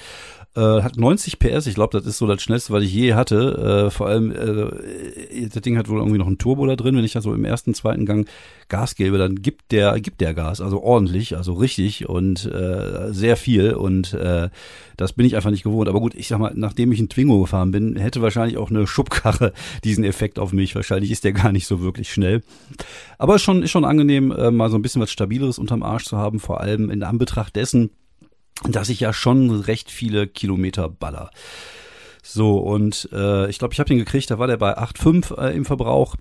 Äh, 0.56 0.82
hat 0.82 0.96
90 0.96 1.38
PS, 1.38 1.66
ich 1.66 1.74
glaube, 1.74 1.96
das 1.96 2.06
ist 2.06 2.18
so 2.18 2.26
das 2.26 2.42
schnellste, 2.42 2.72
was 2.72 2.82
ich 2.82 2.92
je 2.92 3.14
hatte. 3.14 3.86
Äh, 3.86 3.90
vor 3.90 4.08
allem, 4.08 4.32
äh, 4.32 5.48
das 5.48 5.62
Ding 5.62 5.76
hat 5.76 5.88
wohl 5.88 5.98
irgendwie 5.98 6.18
noch 6.18 6.26
ein 6.26 6.38
Turbo 6.38 6.66
da 6.66 6.74
drin. 6.74 6.96
Wenn 6.96 7.04
ich 7.04 7.12
da 7.12 7.20
so 7.20 7.34
im 7.34 7.44
ersten, 7.44 7.74
zweiten 7.74 8.06
Gang 8.06 8.28
Gas 8.68 8.94
gebe, 8.94 9.18
dann 9.18 9.36
gibt 9.36 9.72
der, 9.72 10.00
gibt 10.00 10.20
der 10.20 10.34
Gas, 10.34 10.60
also 10.60 10.82
ordentlich, 10.82 11.36
also 11.36 11.52
richtig 11.52 12.08
und 12.08 12.46
äh, 12.46 13.12
sehr 13.12 13.36
viel. 13.36 13.74
Und 13.74 14.14
äh, 14.14 14.48
das 14.96 15.12
bin 15.12 15.26
ich 15.26 15.36
einfach 15.36 15.50
nicht 15.50 15.62
gewohnt. 15.62 15.88
Aber 15.88 16.00
gut, 16.00 16.14
ich 16.14 16.28
sag 16.28 16.38
mal, 16.38 16.52
nachdem 16.54 16.92
ich 16.92 17.00
ein 17.00 17.08
Twingo 17.08 17.40
gefahren 17.40 17.70
bin, 17.70 17.96
hätte 17.96 18.22
wahrscheinlich 18.22 18.56
auch 18.56 18.70
eine 18.70 18.86
Schubkarre 18.86 19.52
diesen 19.84 20.02
Effekt 20.02 20.38
auf 20.38 20.52
mich. 20.52 20.74
Wahrscheinlich 20.74 21.10
ist 21.10 21.24
der 21.24 21.32
gar 21.32 21.52
nicht 21.52 21.66
so 21.66 21.82
wirklich 21.82 22.12
schnell. 22.12 22.42
Aber 23.18 23.38
schon, 23.38 23.62
ist 23.62 23.70
schon 23.70 23.84
angenehm, 23.84 24.32
äh, 24.32 24.50
mal 24.50 24.70
so 24.70 24.76
ein 24.76 24.82
bisschen 24.82 25.02
was 25.02 25.12
Stabileres 25.12 25.58
unterm 25.58 25.82
Arsch 25.82 26.06
zu 26.06 26.16
haben, 26.16 26.40
vor 26.40 26.60
allem 26.60 26.90
in 26.90 27.02
Anbetracht 27.02 27.54
dessen, 27.54 27.90
dass 28.64 28.88
ich 28.88 29.00
ja 29.00 29.12
schon 29.12 29.50
recht 29.50 29.90
viele 29.90 30.26
Kilometer 30.26 30.88
baller. 30.88 31.30
So, 32.22 32.58
und 32.58 33.08
äh, 33.12 33.48
ich 33.48 33.58
glaube, 33.58 33.72
ich 33.72 33.80
habe 33.80 33.88
den 33.88 33.98
gekriegt, 33.98 34.30
da 34.30 34.38
war 34.38 34.46
der 34.46 34.58
bei 34.58 34.76
8,5 34.76 35.40
äh, 35.40 35.56
im 35.56 35.64
Verbrauch. 35.64 36.16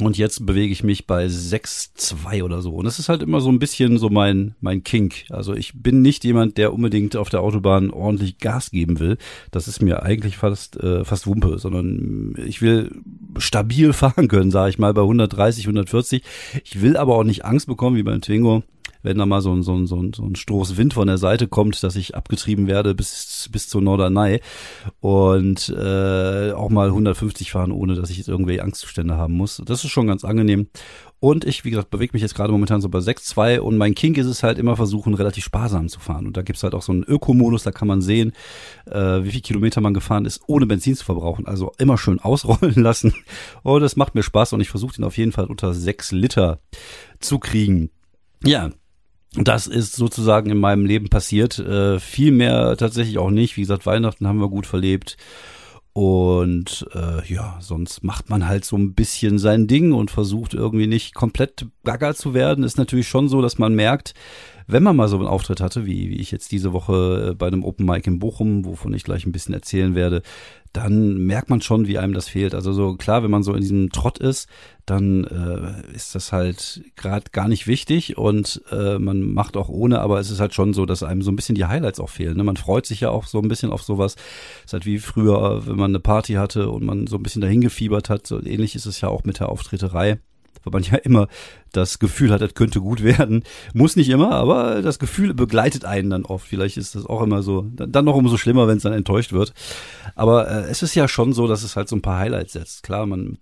Und 0.00 0.18
jetzt 0.18 0.44
bewege 0.44 0.72
ich 0.72 0.84
mich 0.84 1.06
bei 1.06 1.26
6,2 1.26 2.42
oder 2.42 2.60
so. 2.60 2.74
Und 2.74 2.84
das 2.84 2.98
ist 2.98 3.08
halt 3.08 3.22
immer 3.22 3.40
so 3.40 3.48
ein 3.48 3.58
bisschen 3.58 3.98
so 3.98 4.10
mein, 4.10 4.54
mein 4.60 4.84
Kink. 4.84 5.24
Also 5.30 5.54
ich 5.54 5.72
bin 5.74 6.02
nicht 6.02 6.24
jemand, 6.24 6.58
der 6.58 6.72
unbedingt 6.72 7.16
auf 7.16 7.30
der 7.30 7.40
Autobahn 7.40 7.90
ordentlich 7.90 8.38
Gas 8.38 8.70
geben 8.70 8.98
will. 8.98 9.16
Das 9.50 9.68
ist 9.68 9.80
mir 9.80 10.02
eigentlich 10.02 10.36
fast, 10.36 10.76
äh, 10.82 11.04
fast 11.04 11.26
Wumpe, 11.26 11.58
sondern 11.58 12.34
ich 12.46 12.60
will 12.60 12.90
stabil 13.38 13.92
fahren 13.94 14.28
können, 14.28 14.50
sage 14.50 14.70
ich 14.70 14.78
mal, 14.78 14.92
bei 14.92 15.02
130, 15.02 15.64
140. 15.64 16.22
Ich 16.64 16.82
will 16.82 16.96
aber 16.96 17.16
auch 17.16 17.24
nicht 17.24 17.44
Angst 17.44 17.66
bekommen, 17.66 17.96
wie 17.96 18.02
beim 18.02 18.20
Twingo, 18.20 18.62
wenn 19.02 19.18
da 19.18 19.26
mal 19.26 19.40
so 19.40 19.52
ein, 19.52 19.62
so 19.62 19.74
ein, 19.74 19.86
so 19.86 19.96
ein, 19.96 20.12
so 20.12 20.24
ein 20.24 20.36
Stoß 20.36 20.76
Wind 20.76 20.94
von 20.94 21.06
der 21.06 21.18
Seite 21.18 21.48
kommt, 21.48 21.82
dass 21.82 21.96
ich 21.96 22.14
abgetrieben 22.14 22.66
werde 22.66 22.94
bis, 22.94 23.48
bis 23.52 23.68
zur 23.68 23.82
Norderney 23.82 24.40
und 25.00 25.68
äh, 25.68 26.52
auch 26.52 26.70
mal 26.70 26.88
150 26.88 27.52
fahren, 27.52 27.72
ohne 27.72 27.94
dass 27.94 28.10
ich 28.10 28.18
jetzt 28.18 28.28
irgendwelche 28.28 28.62
Angstzustände 28.62 29.16
haben 29.16 29.34
muss. 29.34 29.62
Das 29.64 29.84
ist 29.84 29.90
schon 29.90 30.06
ganz 30.06 30.24
angenehm. 30.24 30.68
Und 31.18 31.46
ich, 31.46 31.64
wie 31.64 31.70
gesagt, 31.70 31.90
bewege 31.90 32.12
mich 32.12 32.22
jetzt 32.22 32.34
gerade 32.34 32.52
momentan 32.52 32.82
so 32.82 32.90
bei 32.90 32.98
6,2 32.98 33.58
und 33.58 33.78
mein 33.78 33.94
Kink 33.94 34.18
ist 34.18 34.26
es 34.26 34.42
halt 34.42 34.58
immer 34.58 34.76
versuchen, 34.76 35.14
relativ 35.14 35.44
sparsam 35.44 35.88
zu 35.88 35.98
fahren. 35.98 36.26
Und 36.26 36.36
da 36.36 36.42
gibt's 36.42 36.62
halt 36.62 36.74
auch 36.74 36.82
so 36.82 36.92
einen 36.92 37.04
Ökomodus, 37.04 37.62
da 37.62 37.72
kann 37.72 37.88
man 37.88 38.02
sehen, 38.02 38.32
äh, 38.84 39.24
wie 39.24 39.30
viel 39.30 39.40
Kilometer 39.40 39.80
man 39.80 39.94
gefahren 39.94 40.26
ist, 40.26 40.42
ohne 40.46 40.66
Benzin 40.66 40.94
zu 40.94 41.04
verbrauchen. 41.04 41.46
Also 41.46 41.72
immer 41.78 41.96
schön 41.96 42.20
ausrollen 42.20 42.82
lassen. 42.82 43.14
Und 43.62 43.80
das 43.80 43.96
macht 43.96 44.14
mir 44.14 44.22
Spaß 44.22 44.52
und 44.52 44.60
ich 44.60 44.68
versuche 44.68 44.96
den 44.96 45.04
auf 45.04 45.16
jeden 45.16 45.32
Fall 45.32 45.46
unter 45.46 45.72
6 45.72 46.12
Liter 46.12 46.60
zu 47.18 47.38
kriegen. 47.38 47.90
Ja, 48.46 48.70
das 49.34 49.66
ist 49.66 49.94
sozusagen 49.94 50.50
in 50.50 50.58
meinem 50.58 50.86
Leben 50.86 51.08
passiert. 51.08 51.58
Äh, 51.58 52.00
viel 52.00 52.32
mehr 52.32 52.76
tatsächlich 52.76 53.18
auch 53.18 53.30
nicht. 53.30 53.56
Wie 53.56 53.62
gesagt, 53.62 53.86
Weihnachten 53.86 54.26
haben 54.26 54.40
wir 54.40 54.48
gut 54.48 54.66
verlebt. 54.66 55.16
Und 55.92 56.86
äh, 56.94 57.26
ja, 57.26 57.56
sonst 57.60 58.04
macht 58.04 58.28
man 58.28 58.46
halt 58.46 58.66
so 58.66 58.76
ein 58.76 58.92
bisschen 58.92 59.38
sein 59.38 59.66
Ding 59.66 59.94
und 59.94 60.10
versucht 60.10 60.52
irgendwie 60.52 60.86
nicht 60.86 61.14
komplett 61.14 61.66
gaga 61.84 62.14
zu 62.14 62.34
werden. 62.34 62.64
Ist 62.64 62.76
natürlich 62.76 63.08
schon 63.08 63.30
so, 63.30 63.40
dass 63.40 63.56
man 63.56 63.74
merkt, 63.74 64.12
wenn 64.66 64.82
man 64.82 64.94
mal 64.94 65.08
so 65.08 65.16
einen 65.16 65.26
Auftritt 65.26 65.60
hatte, 65.60 65.86
wie, 65.86 66.10
wie 66.10 66.20
ich 66.20 66.30
jetzt 66.30 66.52
diese 66.52 66.74
Woche 66.74 67.30
äh, 67.30 67.34
bei 67.34 67.46
einem 67.46 67.64
Open 67.64 67.86
Mic 67.86 68.06
in 68.06 68.18
Bochum, 68.18 68.66
wovon 68.66 68.92
ich 68.92 69.04
gleich 69.04 69.24
ein 69.24 69.32
bisschen 69.32 69.54
erzählen 69.54 69.94
werde, 69.94 70.20
dann 70.74 71.16
merkt 71.24 71.48
man 71.48 71.62
schon, 71.62 71.86
wie 71.86 71.96
einem 71.96 72.12
das 72.12 72.28
fehlt. 72.28 72.54
Also 72.54 72.74
so 72.74 72.96
klar, 72.96 73.22
wenn 73.22 73.30
man 73.30 73.42
so 73.42 73.54
in 73.54 73.62
diesem 73.62 73.90
Trott 73.90 74.18
ist, 74.18 74.50
dann 74.86 75.24
äh, 75.24 75.94
ist 75.94 76.14
das 76.14 76.32
halt 76.32 76.82
gerade 76.94 77.30
gar 77.32 77.48
nicht 77.48 77.66
wichtig 77.66 78.16
und 78.16 78.62
äh, 78.70 78.98
man 78.98 79.20
macht 79.20 79.56
auch 79.56 79.68
ohne, 79.68 80.00
aber 80.00 80.20
es 80.20 80.30
ist 80.30 80.40
halt 80.40 80.54
schon 80.54 80.72
so, 80.74 80.86
dass 80.86 81.02
einem 81.02 81.22
so 81.22 81.30
ein 81.30 81.36
bisschen 81.36 81.56
die 81.56 81.66
Highlights 81.66 82.00
auch 82.00 82.10
fehlen. 82.10 82.36
Ne? 82.36 82.44
Man 82.44 82.56
freut 82.56 82.86
sich 82.86 83.00
ja 83.00 83.10
auch 83.10 83.26
so 83.26 83.40
ein 83.40 83.48
bisschen 83.48 83.72
auf 83.72 83.82
sowas. 83.82 84.14
Es 84.60 84.66
ist 84.66 84.72
halt 84.72 84.86
wie 84.86 84.98
früher, 84.98 85.66
wenn 85.66 85.76
man 85.76 85.90
eine 85.90 86.00
Party 86.00 86.34
hatte 86.34 86.70
und 86.70 86.84
man 86.84 87.06
so 87.06 87.16
ein 87.16 87.22
bisschen 87.22 87.42
dahin 87.42 87.60
gefiebert 87.60 88.08
hat. 88.08 88.26
So 88.26 88.42
ähnlich 88.42 88.74
ist 88.76 88.86
es 88.86 89.00
ja 89.00 89.08
auch 89.08 89.24
mit 89.24 89.40
der 89.40 89.48
Auftreterei 89.48 90.18
weil 90.66 90.72
man 90.72 90.82
ja 90.90 90.98
immer 90.98 91.28
das 91.72 91.98
Gefühl 91.98 92.32
hat, 92.32 92.40
das 92.40 92.54
könnte 92.54 92.80
gut 92.80 93.02
werden. 93.02 93.44
Muss 93.72 93.96
nicht 93.96 94.08
immer, 94.08 94.32
aber 94.32 94.82
das 94.82 94.98
Gefühl 94.98 95.34
begleitet 95.34 95.84
einen 95.84 96.10
dann 96.10 96.24
oft. 96.24 96.46
Vielleicht 96.46 96.76
ist 96.76 96.94
das 96.94 97.06
auch 97.06 97.22
immer 97.22 97.42
so, 97.42 97.66
dann 97.74 98.04
noch 98.04 98.16
umso 98.16 98.36
schlimmer, 98.36 98.66
wenn 98.66 98.78
es 98.78 98.82
dann 98.82 98.92
enttäuscht 98.92 99.32
wird. 99.32 99.52
Aber 100.14 100.48
äh, 100.48 100.70
es 100.70 100.82
ist 100.82 100.94
ja 100.94 101.08
schon 101.08 101.32
so, 101.32 101.46
dass 101.46 101.62
es 101.62 101.76
halt 101.76 101.88
so 101.88 101.96
ein 101.96 102.02
paar 102.02 102.18
Highlights 102.18 102.54
setzt. 102.54 102.82
Klar, 102.82 103.06
man 103.06 103.38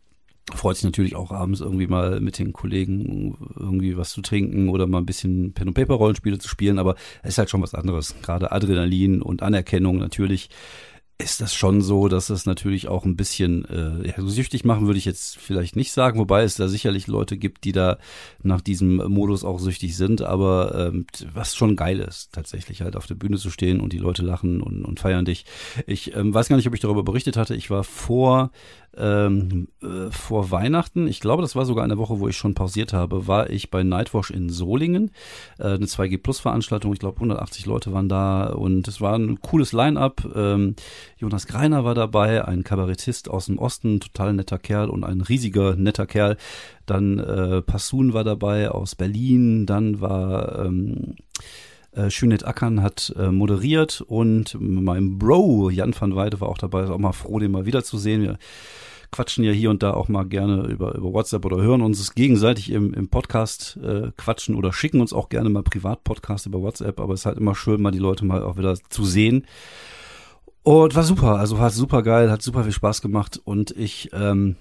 freut 0.53 0.77
sich 0.77 0.85
natürlich 0.85 1.17
auch 1.17 1.31
abends 1.31 1.61
irgendwie 1.61 1.87
mal 1.87 2.21
mit 2.21 2.39
den 2.39 2.53
Kollegen 2.53 3.37
irgendwie 3.57 3.97
was 3.97 4.11
zu 4.11 4.21
trinken 4.21 4.69
oder 4.69 4.87
mal 4.87 4.99
ein 4.99 5.07
bisschen 5.07 5.55
Pen 5.55 5.69
und 5.69 5.75
Paper 5.75 5.95
Rollenspiele 5.95 6.39
zu 6.39 6.49
spielen, 6.49 6.79
aber 6.79 6.97
es 7.23 7.31
ist 7.31 7.39
halt 7.39 7.51
schon 7.51 7.63
was 7.63 7.75
anderes. 7.75 8.15
Gerade 8.23 8.53
Adrenalin 8.53 9.23
und 9.23 9.43
Anerkennung 9.43 9.99
natürlich 9.99 10.51
ist 11.17 11.41
das 11.41 11.55
schon 11.55 11.81
so, 11.81 12.09
dass 12.09 12.29
es 12.29 12.45
natürlich 12.45 12.89
auch 12.89 13.05
ein 13.05 13.15
bisschen 13.15 13.65
äh, 13.67 14.09
ja, 14.09 14.15
so 14.17 14.29
süchtig 14.29 14.65
machen 14.65 14.87
würde 14.87 14.99
ich 14.99 15.05
jetzt 15.05 15.39
vielleicht 15.39 15.77
nicht 15.77 15.93
sagen, 15.93 16.19
wobei 16.19 16.43
es 16.43 16.57
da 16.57 16.67
sicherlich 16.67 17.07
Leute 17.07 17.37
gibt, 17.37 17.63
die 17.63 17.71
da 17.71 17.99
nach 18.43 18.61
diesem 18.61 18.97
Modus 18.97 19.45
auch 19.45 19.61
süchtig 19.61 19.97
sind, 19.97 20.23
aber 20.23 20.89
ähm, 20.93 21.07
was 21.33 21.55
schon 21.55 21.77
geil 21.77 22.01
ist, 22.01 22.33
tatsächlich 22.33 22.83
halt 22.83 22.97
auf 22.97 23.07
der 23.07 23.15
Bühne 23.15 23.37
zu 23.37 23.51
stehen 23.51 23.81
und 23.81 23.93
die 23.93 23.99
Leute 23.99 24.23
lachen 24.23 24.61
und, 24.61 24.85
und 24.85 24.99
feiern 24.99 25.25
dich. 25.25 25.45
Ich 25.87 26.17
ähm, 26.17 26.35
weiß 26.35 26.49
gar 26.49 26.57
nicht, 26.57 26.67
ob 26.67 26.75
ich 26.75 26.81
darüber 26.81 27.05
berichtet 27.05 27.37
hatte. 27.37 27.55
Ich 27.55 27.71
war 27.71 27.85
vor 27.85 28.51
ähm, 28.99 29.69
äh, 29.83 30.11
vor 30.11 30.51
Weihnachten, 30.51 31.07
ich 31.07 31.21
glaube, 31.21 31.43
das 31.43 31.57
war 31.57 31.65
sogar 31.65 31.85
eine 31.85 31.99
Woche, 31.99 32.21
wo 32.21 32.29
ich 32.29 32.37
schon 32.37 32.55
pausiert 32.55 32.93
habe, 32.93 33.27
war 33.27 33.51
ich 33.51 33.71
bei 33.71 33.83
Nightwash 33.83 34.31
in 34.31 34.51
Solingen, 34.51 35.11
äh, 35.59 35.75
eine 35.75 35.87
2G 35.87 36.19
Plus 36.19 36.41
Veranstaltung. 36.41 36.93
Ich 36.93 36.99
glaube, 36.99 37.17
180 37.17 37.67
Leute 37.67 37.93
waren 37.93 38.09
da 38.09 38.47
und 38.47 38.89
es 38.89 39.01
war 39.01 39.17
ein 39.17 39.41
cooles 39.41 39.73
Line-up. 39.73 40.29
Ähm, 40.35 40.77
Jonas 41.17 41.47
Greiner 41.47 41.85
war 41.85 41.95
dabei, 41.95 42.45
ein 42.45 42.65
Kabarettist 42.65 43.29
aus 43.29 43.47
dem 43.47 43.59
Osten, 43.59 44.01
total 44.01 44.35
netter 44.35 44.59
Kerl 44.59 44.91
und 44.91 45.05
ein 45.05 45.21
riesiger 45.21 45.77
netter 45.77 46.07
Kerl. 46.07 46.37
Dann 46.87 47.19
äh, 47.19 47.63
Passun 47.63 48.13
war 48.13 48.25
dabei 48.25 48.71
aus 48.71 48.95
Berlin, 48.95 49.67
dann 49.67 50.01
war 50.01 50.65
ähm, 50.65 51.15
äh, 51.95 52.11
Schönet 52.11 52.47
Ackern 52.47 52.83
hat 52.83 53.15
äh, 53.17 53.31
moderiert 53.31 54.01
und 54.07 54.57
mein 54.61 55.19
Bro 55.19 55.71
Jan 55.71 55.95
van 55.99 56.17
Weide 56.17 56.41
war 56.41 56.49
auch 56.49 56.59
dabei. 56.59 56.85
Ist 56.85 56.91
auch 56.91 56.99
mal 56.99 57.13
froh, 57.13 57.39
den 57.39 57.51
mal 57.51 57.67
wiederzusehen. 57.67 58.23
Wir 58.23 58.39
quatschen 59.11 59.45
ja 59.45 59.53
hier 59.53 59.71
und 59.71 59.83
da 59.83 59.93
auch 59.95 60.09
mal 60.09 60.25
gerne 60.25 60.67
über, 60.67 60.95
über 60.95 61.13
WhatsApp 61.13 61.45
oder 61.45 61.59
hören 61.59 61.83
uns 61.83 62.15
gegenseitig 62.15 62.73
im, 62.73 62.93
im 62.95 63.09
Podcast 63.09 63.79
äh, 63.83 64.11
quatschen 64.17 64.57
oder 64.57 64.73
schicken 64.73 65.01
uns 65.01 65.13
auch 65.13 65.29
gerne 65.29 65.51
mal 65.51 65.63
Privatpodcast 65.63 66.47
über 66.47 66.63
WhatsApp. 66.63 66.99
Aber 66.99 67.15
es 67.15 67.21
ist 67.21 67.27
halt 67.27 67.39
immer 67.39 67.55
schön, 67.55 67.81
mal 67.81 67.93
die 67.93 67.99
Leute 67.99 68.25
mal 68.25 68.43
auch 68.43 68.57
wieder 68.57 68.77
zu 68.89 69.05
sehen. 69.05 69.47
Und 70.65 70.97
war 70.97 71.03
super, 71.03 71.39
also 71.39 71.59
war 71.59 71.71
super 71.71 72.03
geil, 72.03 72.31
hat 72.31 72.43
super 72.43 72.65
viel 72.65 72.73
Spaß 72.73 73.03
gemacht 73.03 73.39
und 73.45 73.71
ich 73.73 74.09
ähm, 74.15 74.57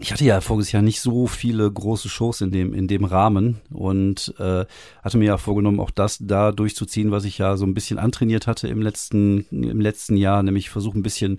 ich 0.00 0.12
hatte 0.12 0.24
ja 0.24 0.40
voriges 0.40 0.72
Jahr 0.72 0.82
nicht 0.82 1.00
so 1.00 1.26
viele 1.28 1.70
große 1.70 2.08
Shows 2.08 2.40
in 2.40 2.50
dem, 2.50 2.74
in 2.74 2.88
dem 2.88 3.04
Rahmen 3.04 3.60
und 3.70 4.34
äh, 4.38 4.64
hatte 5.02 5.18
mir 5.18 5.26
ja 5.26 5.38
vorgenommen, 5.38 5.78
auch 5.78 5.90
das 5.90 6.18
da 6.20 6.50
durchzuziehen, 6.50 7.12
was 7.12 7.24
ich 7.24 7.38
ja 7.38 7.56
so 7.56 7.64
ein 7.64 7.74
bisschen 7.74 7.98
antrainiert 7.98 8.48
hatte 8.48 8.66
im 8.66 8.82
letzten, 8.82 9.46
im 9.50 9.80
letzten 9.80 10.16
Jahr, 10.16 10.42
nämlich 10.42 10.68
versuchen 10.68 10.98
ein 10.98 11.04
bisschen 11.04 11.38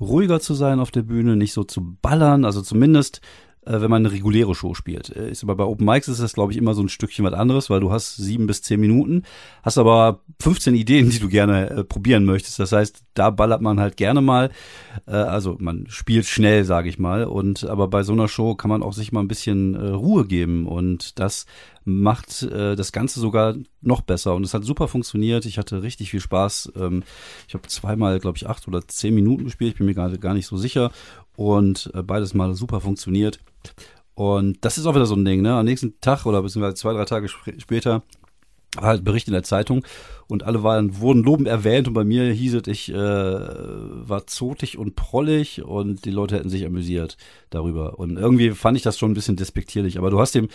ruhiger 0.00 0.40
zu 0.40 0.54
sein 0.54 0.78
auf 0.78 0.92
der 0.92 1.02
Bühne, 1.02 1.36
nicht 1.36 1.52
so 1.52 1.64
zu 1.64 1.96
ballern, 2.00 2.44
also 2.44 2.62
zumindest 2.62 3.22
wenn 3.66 3.90
man 3.90 4.04
eine 4.04 4.12
reguläre 4.12 4.54
Show 4.54 4.74
spielt. 4.74 5.14
Äh, 5.14 5.30
ist 5.30 5.42
aber 5.42 5.56
bei 5.56 5.64
Open 5.64 5.86
Mics 5.86 6.08
ist 6.08 6.20
das, 6.20 6.32
glaube 6.32 6.52
ich, 6.52 6.58
immer 6.58 6.74
so 6.74 6.82
ein 6.82 6.88
Stückchen 6.88 7.24
was 7.24 7.34
anderes, 7.34 7.68
weil 7.70 7.80
du 7.80 7.90
hast 7.92 8.16
sieben 8.16 8.46
bis 8.46 8.62
zehn 8.62 8.80
Minuten, 8.80 9.22
hast 9.62 9.78
aber 9.78 10.20
15 10.40 10.74
Ideen, 10.74 11.10
die 11.10 11.18
du 11.18 11.28
gerne 11.28 11.70
äh, 11.70 11.84
probieren 11.84 12.24
möchtest. 12.24 12.58
Das 12.58 12.72
heißt, 12.72 13.02
da 13.14 13.30
ballert 13.30 13.62
man 13.62 13.80
halt 13.80 13.96
gerne 13.96 14.20
mal. 14.20 14.50
Äh, 15.06 15.12
also 15.12 15.56
man 15.58 15.86
spielt 15.88 16.26
schnell, 16.26 16.64
sage 16.64 16.88
ich 16.88 16.98
mal. 16.98 17.24
Und 17.24 17.64
aber 17.64 17.88
bei 17.88 18.02
so 18.02 18.12
einer 18.12 18.28
Show 18.28 18.54
kann 18.54 18.68
man 18.68 18.82
auch 18.82 18.92
sich 18.92 19.12
mal 19.12 19.20
ein 19.20 19.28
bisschen 19.28 19.74
äh, 19.74 19.88
Ruhe 19.88 20.26
geben 20.26 20.66
und 20.66 21.18
das 21.18 21.46
macht 21.84 22.42
äh, 22.42 22.74
das 22.74 22.92
Ganze 22.92 23.20
sogar 23.20 23.54
noch 23.86 24.00
besser. 24.00 24.34
Und 24.34 24.44
es 24.44 24.54
hat 24.54 24.64
super 24.64 24.88
funktioniert. 24.88 25.46
Ich 25.46 25.58
hatte 25.58 25.82
richtig 25.82 26.10
viel 26.10 26.20
Spaß. 26.20 26.72
Ähm, 26.76 27.02
ich 27.48 27.54
habe 27.54 27.66
zweimal, 27.68 28.18
glaube 28.18 28.36
ich, 28.36 28.48
acht 28.48 28.66
oder 28.68 28.86
zehn 28.86 29.14
Minuten 29.14 29.44
gespielt. 29.44 29.72
Ich 29.72 29.78
bin 29.78 29.86
mir 29.86 29.94
gerade 29.94 30.18
gar 30.18 30.34
nicht 30.34 30.46
so 30.46 30.56
sicher. 30.56 30.90
Und 31.36 31.90
äh, 31.94 32.02
beides 32.02 32.34
mal 32.34 32.54
super 32.54 32.80
funktioniert. 32.80 33.40
Und 34.14 34.64
das 34.64 34.78
ist 34.78 34.86
auch 34.86 34.94
wieder 34.94 35.06
so 35.06 35.14
ein 35.14 35.24
Ding, 35.24 35.42
ne? 35.42 35.54
Am 35.54 35.66
nächsten 35.66 36.00
Tag 36.00 36.24
oder 36.24 36.42
beziehungsweise 36.42 36.74
zwei, 36.74 36.94
drei 36.94 37.04
Tage 37.04 37.28
später 37.28 38.02
war 38.74 38.88
halt 38.88 39.04
Bericht 39.04 39.28
in 39.28 39.32
der 39.32 39.42
Zeitung 39.42 39.84
und 40.28 40.42
alle 40.42 40.62
waren, 40.62 40.98
wurden 41.00 41.22
lobend 41.22 41.48
erwähnt 41.48 41.88
und 41.88 41.94
bei 41.94 42.04
mir 42.04 42.32
hieß 42.32 42.54
es, 42.54 42.66
ich 42.66 42.92
äh, 42.92 42.96
war 42.96 44.26
zotig 44.26 44.76
und 44.76 44.96
prollig 44.96 45.62
und 45.62 46.04
die 46.04 46.10
Leute 46.10 46.36
hätten 46.36 46.48
sich 46.48 46.66
amüsiert 46.66 47.16
darüber. 47.50 47.98
Und 47.98 48.16
irgendwie 48.16 48.50
fand 48.50 48.76
ich 48.76 48.82
das 48.82 48.98
schon 48.98 49.12
ein 49.12 49.14
bisschen 49.14 49.36
despektierlich. 49.36 49.98
Aber 49.98 50.10
du 50.10 50.18
hast 50.18 50.34
dem, 50.34 50.48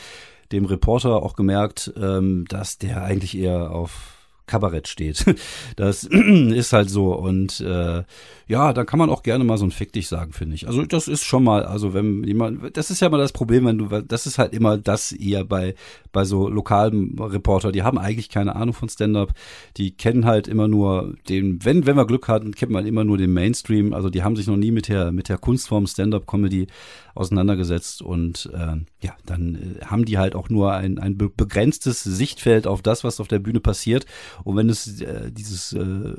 dem 0.52 0.66
Reporter 0.66 1.24
auch 1.24 1.36
gemerkt, 1.36 1.94
ähm, 1.96 2.46
dass 2.50 2.78
der 2.78 3.04
eigentlich 3.04 3.38
eher 3.38 3.72
auf 3.72 4.21
Kabarett 4.52 4.88
steht. 4.88 5.26
Das 5.76 6.04
ist 6.12 6.74
halt 6.74 6.90
so. 6.90 7.16
Und 7.16 7.62
äh, 7.62 8.04
ja, 8.48 8.74
da 8.74 8.84
kann 8.84 9.00
man 9.00 9.10
auch 9.10 9.24
gerne 9.24 9.44
mal 9.46 9.58
so 9.58 9.66
ein 9.66 9.72
Fick 9.72 9.94
dich 9.94 10.10
sagen, 10.10 10.34
finde 10.34 10.56
ich. 10.56 10.68
Also 10.68 10.84
das 10.84 11.08
ist 11.08 11.24
schon 11.24 11.44
mal, 11.44 11.64
also 11.64 11.94
wenn 11.94 12.24
jemand, 12.26 12.76
das 12.76 12.92
ist 12.92 13.00
ja 13.00 13.10
mal 13.10 13.18
das 13.18 13.32
Problem, 13.32 13.66
wenn 13.66 13.78
du, 13.78 14.02
das 14.02 14.26
ist 14.26 14.38
halt 14.38 14.54
immer 14.54 14.78
das 14.78 15.14
eher 15.14 15.46
bei, 15.46 15.74
bei 16.12 16.26
so 16.26 16.50
lokalen 16.50 17.18
Reporter, 17.18 17.72
die 17.72 17.84
haben 17.84 17.98
eigentlich 17.98 18.30
keine 18.30 18.56
Ahnung 18.56 18.74
von 18.74 18.90
Stand-up, 18.90 19.34
die 19.78 19.92
kennen 19.92 20.26
halt 20.26 20.50
immer 20.50 20.68
nur 20.68 21.16
den, 21.30 21.64
wenn, 21.64 21.86
wenn 21.86 21.96
wir 21.96 22.06
Glück 22.06 22.28
hatten, 22.28 22.54
kennt 22.54 22.74
man 22.74 22.86
immer 22.86 23.06
nur 23.06 23.18
den 23.18 23.32
Mainstream, 23.32 23.94
also 23.94 24.10
die 24.10 24.24
haben 24.24 24.36
sich 24.36 24.48
noch 24.48 24.58
nie 24.58 24.72
mit 24.72 24.90
der, 24.90 25.14
mit 25.14 25.30
der 25.30 25.38
Kunstform 25.38 25.88
Stand-up-Comedy 25.88 26.68
auseinandergesetzt 27.16 28.02
und 28.02 28.50
äh, 28.54 28.78
ja, 29.02 29.16
dann 29.26 29.56
äh, 29.56 29.86
haben 29.86 30.06
die 30.06 30.18
halt 30.18 30.36
auch 30.36 30.50
nur 30.50 30.74
ein, 30.74 31.00
ein 31.00 31.18
begrenztes 31.18 32.04
Sichtfeld 32.04 32.68
auf 32.68 32.82
das, 32.82 33.04
was 33.04 33.20
auf 33.20 33.28
der 33.28 33.40
Bühne 33.40 33.60
passiert 33.60 34.06
und 34.44 34.56
wenn 34.56 34.70
es 34.70 35.02
äh, 35.02 35.32
dieses 35.32 35.74
äh, 35.74 36.16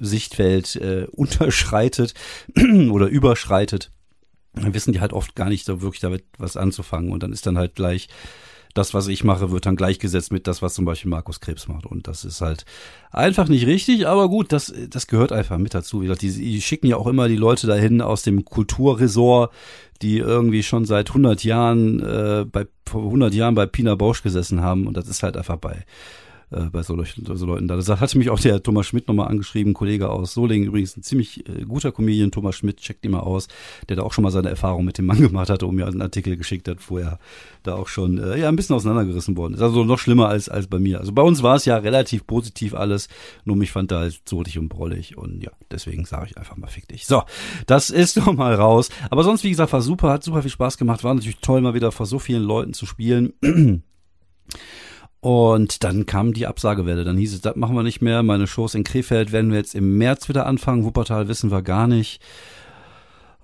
Sichtfeld 0.00 0.76
äh, 0.76 1.06
unterschreitet 1.12 2.14
oder 2.90 3.06
überschreitet, 3.06 3.90
dann 4.54 4.74
wissen 4.74 4.92
die 4.92 5.00
halt 5.00 5.12
oft 5.12 5.34
gar 5.34 5.48
nicht 5.48 5.64
so 5.64 5.80
wirklich 5.82 6.00
damit 6.00 6.24
was 6.38 6.56
anzufangen. 6.56 7.12
Und 7.12 7.22
dann 7.22 7.32
ist 7.32 7.46
dann 7.46 7.58
halt 7.58 7.74
gleich 7.74 8.08
das, 8.78 8.94
was 8.94 9.08
ich 9.08 9.24
mache, 9.24 9.50
wird 9.50 9.66
dann 9.66 9.76
gleichgesetzt 9.76 10.32
mit 10.32 10.46
das, 10.46 10.62
was 10.62 10.74
zum 10.74 10.84
Beispiel 10.84 11.10
Markus 11.10 11.40
Krebs 11.40 11.68
macht. 11.68 11.84
Und 11.84 12.06
das 12.06 12.24
ist 12.24 12.40
halt 12.40 12.64
einfach 13.10 13.48
nicht 13.48 13.66
richtig, 13.66 14.06
aber 14.06 14.28
gut, 14.28 14.52
das, 14.52 14.72
das 14.88 15.06
gehört 15.06 15.32
einfach 15.32 15.58
mit 15.58 15.74
dazu. 15.74 16.00
Wie 16.00 16.06
gesagt, 16.06 16.22
die, 16.22 16.30
die 16.30 16.62
schicken 16.62 16.86
ja 16.86 16.96
auch 16.96 17.06
immer 17.06 17.28
die 17.28 17.36
Leute 17.36 17.66
dahin 17.66 18.00
aus 18.00 18.22
dem 18.22 18.44
Kulturresort, 18.44 19.52
die 20.00 20.18
irgendwie 20.18 20.62
schon 20.62 20.84
seit 20.84 21.08
100 21.10 21.42
Jahren, 21.44 22.00
äh, 22.00 22.46
bei, 22.50 22.66
vor 22.86 23.02
100 23.02 23.34
Jahren 23.34 23.54
bei 23.54 23.66
Pina 23.66 23.96
Bausch 23.96 24.22
gesessen 24.22 24.62
haben. 24.62 24.86
Und 24.86 24.96
das 24.96 25.08
ist 25.08 25.22
halt 25.22 25.36
einfach 25.36 25.56
bei 25.56 25.84
äh, 26.50 26.70
bei 26.70 26.82
so, 26.82 26.96
so 27.04 27.46
Leuten 27.46 27.68
da. 27.68 27.76
Das 27.76 27.88
hatte 27.88 28.18
mich 28.18 28.30
auch 28.30 28.40
der 28.40 28.62
Thomas 28.62 28.86
Schmidt 28.86 29.08
nochmal 29.08 29.28
angeschrieben, 29.28 29.74
Kollege 29.74 30.10
aus 30.10 30.34
Solingen, 30.34 30.68
übrigens 30.68 30.96
ein 30.96 31.02
ziemlich 31.02 31.48
äh, 31.48 31.64
guter 31.64 31.92
Comedian, 31.92 32.30
Thomas 32.30 32.56
Schmidt, 32.56 32.78
checkt 32.78 33.04
ihn 33.04 33.12
mal 33.12 33.20
aus, 33.20 33.48
der 33.88 33.96
da 33.96 34.02
auch 34.02 34.12
schon 34.12 34.24
mal 34.24 34.30
seine 34.30 34.48
Erfahrung 34.48 34.84
mit 34.84 34.98
dem 34.98 35.06
Mann 35.06 35.20
gemacht 35.20 35.50
hatte 35.50 35.66
und 35.66 35.76
mir 35.76 35.86
einen 35.86 36.02
Artikel 36.02 36.36
geschickt 36.36 36.68
hat, 36.68 36.78
wo 36.88 36.98
er 36.98 37.18
da 37.62 37.74
auch 37.74 37.88
schon 37.88 38.18
äh, 38.18 38.38
ja 38.38 38.48
ein 38.48 38.56
bisschen 38.56 38.76
auseinandergerissen 38.76 39.36
worden 39.36 39.54
ist. 39.54 39.62
Also 39.62 39.84
noch 39.84 39.98
schlimmer 39.98 40.28
als, 40.28 40.48
als 40.48 40.66
bei 40.66 40.78
mir. 40.78 41.00
Also 41.00 41.12
bei 41.12 41.22
uns 41.22 41.42
war 41.42 41.56
es 41.56 41.64
ja 41.64 41.76
relativ 41.76 42.26
positiv 42.26 42.74
alles, 42.74 43.08
nur 43.44 43.56
mich 43.56 43.72
fand 43.72 43.90
da 43.90 44.00
halt 44.00 44.20
zotig 44.24 44.58
und 44.58 44.68
brollig 44.68 45.16
und 45.18 45.42
ja, 45.42 45.50
deswegen 45.70 46.04
sage 46.04 46.26
ich 46.30 46.38
einfach 46.38 46.56
mal 46.56 46.68
fick 46.68 46.88
dich. 46.88 47.06
So, 47.06 47.22
das 47.66 47.90
ist 47.90 48.16
doch 48.16 48.32
mal 48.32 48.54
raus. 48.54 48.88
Aber 49.10 49.24
sonst, 49.24 49.44
wie 49.44 49.50
gesagt, 49.50 49.72
war 49.72 49.82
super, 49.82 50.10
hat 50.10 50.24
super 50.24 50.42
viel 50.42 50.50
Spaß 50.50 50.78
gemacht, 50.78 51.04
war 51.04 51.14
natürlich 51.14 51.38
toll, 51.38 51.60
mal 51.60 51.74
wieder 51.74 51.92
vor 51.92 52.06
so 52.06 52.18
vielen 52.18 52.42
Leuten 52.42 52.72
zu 52.72 52.86
spielen. 52.86 53.32
Und 55.20 55.82
dann 55.82 56.06
kam 56.06 56.32
die 56.32 56.46
Absagewelle. 56.46 57.04
Dann 57.04 57.16
hieß 57.16 57.34
es, 57.34 57.40
das 57.40 57.56
machen 57.56 57.74
wir 57.74 57.82
nicht 57.82 58.00
mehr. 58.00 58.22
Meine 58.22 58.46
Shows 58.46 58.74
in 58.74 58.84
Krefeld 58.84 59.32
werden 59.32 59.50
wir 59.50 59.58
jetzt 59.58 59.74
im 59.74 59.98
März 59.98 60.28
wieder 60.28 60.46
anfangen. 60.46 60.84
Wuppertal 60.84 61.28
wissen 61.28 61.50
wir 61.50 61.62
gar 61.62 61.86
nicht. 61.88 62.20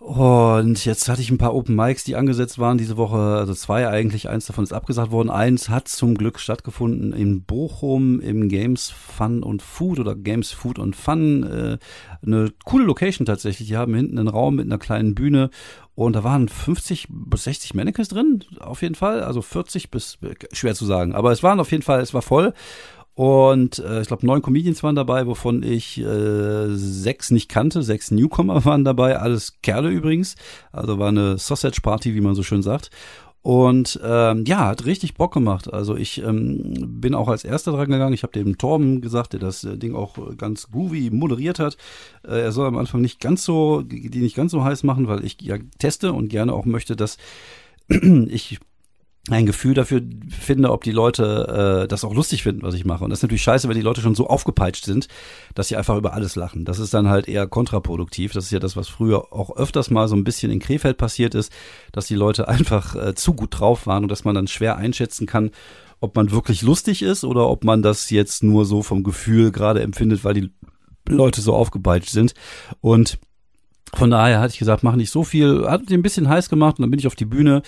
Und 0.04 0.84
jetzt 0.84 1.08
hatte 1.08 1.22
ich 1.22 1.30
ein 1.30 1.38
paar 1.38 1.54
Open 1.54 1.74
Mics, 1.74 2.04
die 2.04 2.14
angesetzt 2.14 2.58
waren 2.58 2.76
diese 2.76 2.98
Woche, 2.98 3.16
also 3.16 3.54
zwei 3.54 3.88
eigentlich, 3.88 4.28
eins 4.28 4.44
davon 4.44 4.62
ist 4.62 4.74
abgesagt 4.74 5.10
worden. 5.12 5.30
Eins 5.30 5.70
hat 5.70 5.88
zum 5.88 6.14
Glück 6.18 6.38
stattgefunden 6.38 7.14
in 7.14 7.42
Bochum 7.42 8.20
im 8.20 8.50
Games 8.50 8.90
Fun 8.90 9.42
und 9.42 9.62
Food 9.62 9.98
oder 9.98 10.14
Games 10.14 10.52
Food 10.52 10.78
und 10.78 10.94
Fun. 10.94 11.44
Äh, 11.44 11.78
eine 12.22 12.52
coole 12.66 12.84
Location 12.84 13.24
tatsächlich. 13.24 13.68
Die 13.68 13.78
haben 13.78 13.94
hinten 13.94 14.18
einen 14.18 14.28
Raum 14.28 14.56
mit 14.56 14.66
einer 14.66 14.76
kleinen 14.76 15.14
Bühne 15.14 15.48
und 15.94 16.14
da 16.14 16.22
waren 16.22 16.50
50 16.50 17.06
bis 17.08 17.44
60 17.44 17.72
Mannequins 17.72 18.08
drin, 18.08 18.44
auf 18.60 18.82
jeden 18.82 18.96
Fall. 18.96 19.22
Also 19.22 19.40
40 19.40 19.90
bis, 19.90 20.18
schwer 20.52 20.74
zu 20.74 20.84
sagen. 20.84 21.14
Aber 21.14 21.32
es 21.32 21.42
waren 21.42 21.60
auf 21.60 21.70
jeden 21.70 21.82
Fall, 21.82 22.02
es 22.02 22.12
war 22.12 22.22
voll. 22.22 22.52
Und 23.14 23.78
äh, 23.78 24.00
ich 24.00 24.08
glaube, 24.08 24.26
neun 24.26 24.42
Comedians 24.42 24.82
waren 24.82 24.96
dabei, 24.96 25.26
wovon 25.26 25.62
ich 25.62 26.00
äh, 26.00 26.74
sechs 26.74 27.30
nicht 27.30 27.48
kannte. 27.48 27.82
Sechs 27.82 28.10
Newcomer 28.10 28.64
waren 28.64 28.84
dabei, 28.84 29.18
alles 29.18 29.60
Kerle 29.62 29.90
übrigens. 29.90 30.34
Also 30.72 30.98
war 30.98 31.08
eine 31.08 31.38
Sausage 31.38 31.80
Party, 31.80 32.14
wie 32.14 32.20
man 32.20 32.34
so 32.34 32.42
schön 32.42 32.62
sagt. 32.62 32.90
Und 33.44 34.00
ähm, 34.02 34.44
ja, 34.46 34.66
hat 34.68 34.86
richtig 34.86 35.14
Bock 35.14 35.34
gemacht. 35.34 35.70
Also 35.70 35.96
ich 35.96 36.22
ähm, 36.22 37.00
bin 37.00 37.14
auch 37.14 37.28
als 37.28 37.44
erster 37.44 37.72
dran 37.72 37.90
gegangen. 37.90 38.14
Ich 38.14 38.22
habe 38.22 38.32
dem 38.32 38.56
Torben 38.56 39.02
gesagt, 39.02 39.34
der 39.34 39.40
das 39.40 39.64
äh, 39.64 39.76
Ding 39.76 39.94
auch 39.94 40.16
ganz 40.38 40.70
groovy 40.70 41.10
moderiert 41.10 41.58
hat. 41.58 41.76
Äh, 42.26 42.40
er 42.40 42.52
soll 42.52 42.66
am 42.66 42.78
Anfang 42.78 43.02
nicht 43.02 43.20
ganz 43.20 43.44
so, 43.44 43.82
die 43.82 44.22
nicht 44.22 44.34
ganz 44.34 44.50
so 44.50 44.64
heiß 44.64 44.82
machen, 44.82 45.08
weil 45.08 45.26
ich 45.26 45.36
ja 45.42 45.58
teste 45.78 46.14
und 46.14 46.28
gerne 46.28 46.54
auch 46.54 46.64
möchte, 46.64 46.96
dass 46.96 47.18
ich 47.88 48.60
ein 49.30 49.46
Gefühl 49.46 49.72
dafür 49.72 50.02
finde, 50.28 50.70
ob 50.70 50.84
die 50.84 50.90
Leute 50.90 51.84
äh, 51.84 51.88
das 51.88 52.04
auch 52.04 52.12
lustig 52.12 52.42
finden, 52.42 52.62
was 52.62 52.74
ich 52.74 52.84
mache. 52.84 53.04
Und 53.04 53.10
das 53.10 53.20
ist 53.20 53.22
natürlich 53.22 53.42
scheiße, 53.42 53.68
wenn 53.68 53.76
die 53.76 53.82
Leute 53.82 54.02
schon 54.02 54.14
so 54.14 54.26
aufgepeitscht 54.26 54.84
sind, 54.84 55.08
dass 55.54 55.68
sie 55.68 55.76
einfach 55.76 55.96
über 55.96 56.12
alles 56.12 56.36
lachen. 56.36 56.66
Das 56.66 56.78
ist 56.78 56.92
dann 56.92 57.08
halt 57.08 57.26
eher 57.26 57.46
kontraproduktiv. 57.46 58.32
Das 58.32 58.44
ist 58.44 58.50
ja 58.50 58.58
das, 58.58 58.76
was 58.76 58.88
früher 58.88 59.32
auch 59.32 59.56
öfters 59.56 59.90
mal 59.90 60.08
so 60.08 60.16
ein 60.16 60.24
bisschen 60.24 60.52
in 60.52 60.58
Krefeld 60.58 60.98
passiert 60.98 61.34
ist, 61.34 61.50
dass 61.92 62.06
die 62.06 62.16
Leute 62.16 62.48
einfach 62.48 62.94
äh, 62.96 63.14
zu 63.14 63.32
gut 63.32 63.58
drauf 63.58 63.86
waren 63.86 64.02
und 64.02 64.10
dass 64.10 64.24
man 64.24 64.34
dann 64.34 64.46
schwer 64.46 64.76
einschätzen 64.76 65.26
kann, 65.26 65.52
ob 66.00 66.16
man 66.16 66.30
wirklich 66.30 66.60
lustig 66.60 67.00
ist 67.00 67.24
oder 67.24 67.48
ob 67.48 67.64
man 67.64 67.80
das 67.80 68.10
jetzt 68.10 68.42
nur 68.42 68.66
so 68.66 68.82
vom 68.82 69.04
Gefühl 69.04 69.52
gerade 69.52 69.80
empfindet, 69.80 70.22
weil 70.24 70.34
die 70.34 70.50
Leute 71.08 71.40
so 71.40 71.54
aufgepeitscht 71.54 72.10
sind. 72.10 72.34
Und 72.82 73.18
von 73.92 74.10
daher 74.10 74.40
hatte 74.40 74.52
ich 74.52 74.58
gesagt, 74.58 74.82
mach 74.82 74.96
nicht 74.96 75.10
so 75.10 75.24
viel, 75.24 75.66
hat 75.68 75.88
den 75.88 76.00
ein 76.00 76.02
bisschen 76.02 76.28
heiß 76.28 76.48
gemacht 76.48 76.78
und 76.78 76.82
dann 76.82 76.90
bin 76.90 76.98
ich 76.98 77.06
auf 77.06 77.14
die 77.14 77.24
Bühne, 77.24 77.62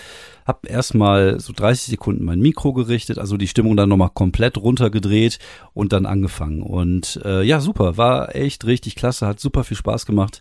hab 0.46 0.68
erstmal 0.68 1.40
so 1.40 1.52
30 1.52 1.86
Sekunden 1.86 2.24
mein 2.24 2.40
Mikro 2.40 2.72
gerichtet, 2.72 3.18
also 3.18 3.36
die 3.36 3.48
Stimmung 3.48 3.76
dann 3.76 3.88
nochmal 3.88 4.10
komplett 4.12 4.56
runtergedreht 4.56 5.38
und 5.74 5.92
dann 5.92 6.06
angefangen. 6.06 6.62
Und 6.62 7.20
äh, 7.24 7.42
ja, 7.42 7.60
super, 7.60 7.96
war 7.96 8.34
echt 8.34 8.66
richtig 8.66 8.96
klasse, 8.96 9.26
hat 9.26 9.40
super 9.40 9.64
viel 9.64 9.76
Spaß 9.76 10.06
gemacht. 10.06 10.40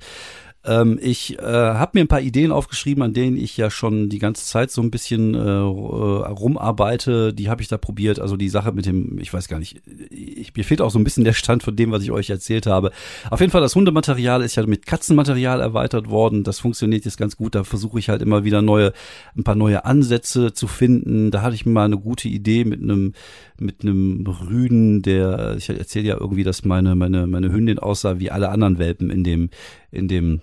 Ähm, 0.65 0.97
ich 1.01 1.37
äh, 1.37 1.43
habe 1.43 1.91
mir 1.93 2.01
ein 2.01 2.07
paar 2.07 2.21
Ideen 2.21 2.51
aufgeschrieben, 2.51 3.03
an 3.03 3.13
denen 3.13 3.37
ich 3.37 3.55
ja 3.55 3.69
schon 3.69 4.09
die 4.09 4.19
ganze 4.19 4.45
Zeit 4.45 4.71
so 4.71 4.81
ein 4.81 4.89
bisschen 4.89 5.35
äh, 5.35 5.39
rumarbeite. 5.39 7.33
Die 7.33 7.49
habe 7.49 7.61
ich 7.61 7.67
da 7.67 7.77
probiert. 7.77 8.19
Also 8.19 8.35
die 8.35 8.49
Sache 8.49 8.71
mit 8.71 8.85
dem, 8.85 9.19
ich 9.19 9.33
weiß 9.33 9.47
gar 9.47 9.59
nicht, 9.59 9.81
ich, 10.09 10.55
mir 10.55 10.63
fehlt 10.63 10.81
auch 10.81 10.89
so 10.89 10.97
ein 10.97 11.03
bisschen 11.03 11.23
der 11.23 11.33
Stand 11.33 11.63
von 11.63 11.75
dem, 11.75 11.91
was 11.91 12.01
ich 12.03 12.11
euch 12.11 12.29
erzählt 12.29 12.65
habe. 12.65 12.91
Auf 13.29 13.41
jeden 13.41 13.51
Fall, 13.51 13.61
das 13.61 13.75
Hundematerial 13.75 14.41
ist 14.41 14.55
ja 14.55 14.65
mit 14.65 14.85
Katzenmaterial 14.85 15.61
erweitert 15.61 16.09
worden. 16.09 16.43
Das 16.43 16.59
funktioniert 16.59 17.05
jetzt 17.05 17.17
ganz 17.17 17.37
gut. 17.37 17.53
Da 17.53 17.63
versuche 17.63 17.99
ich 17.99 18.09
halt 18.09 18.23
immer 18.23 18.43
wieder 18.43 18.61
neue, 18.61 18.93
ein 19.37 19.43
paar 19.43 19.55
neue 19.55 19.85
Ansätze 19.85 20.53
zu 20.53 20.67
finden. 20.67 21.29
Da 21.29 21.43
hatte 21.43 21.55
ich 21.55 21.65
mal 21.65 21.85
eine 21.85 21.97
gute 21.97 22.27
Idee 22.27 22.65
mit 22.65 22.81
einem 22.81 23.13
mit 23.57 23.83
einem 23.83 24.25
Rüden, 24.27 25.01
der 25.01 25.55
ich 25.57 25.69
erzähle 25.69 26.07
ja 26.07 26.17
irgendwie, 26.19 26.43
dass 26.43 26.65
meine 26.65 26.95
meine 26.95 27.27
meine 27.27 27.51
Hündin 27.51 27.79
aussah 27.79 28.19
wie 28.19 28.31
alle 28.31 28.49
anderen 28.49 28.79
Welpen 28.79 29.09
in 29.09 29.23
dem 29.23 29.49
in 29.91 30.07
dem 30.07 30.41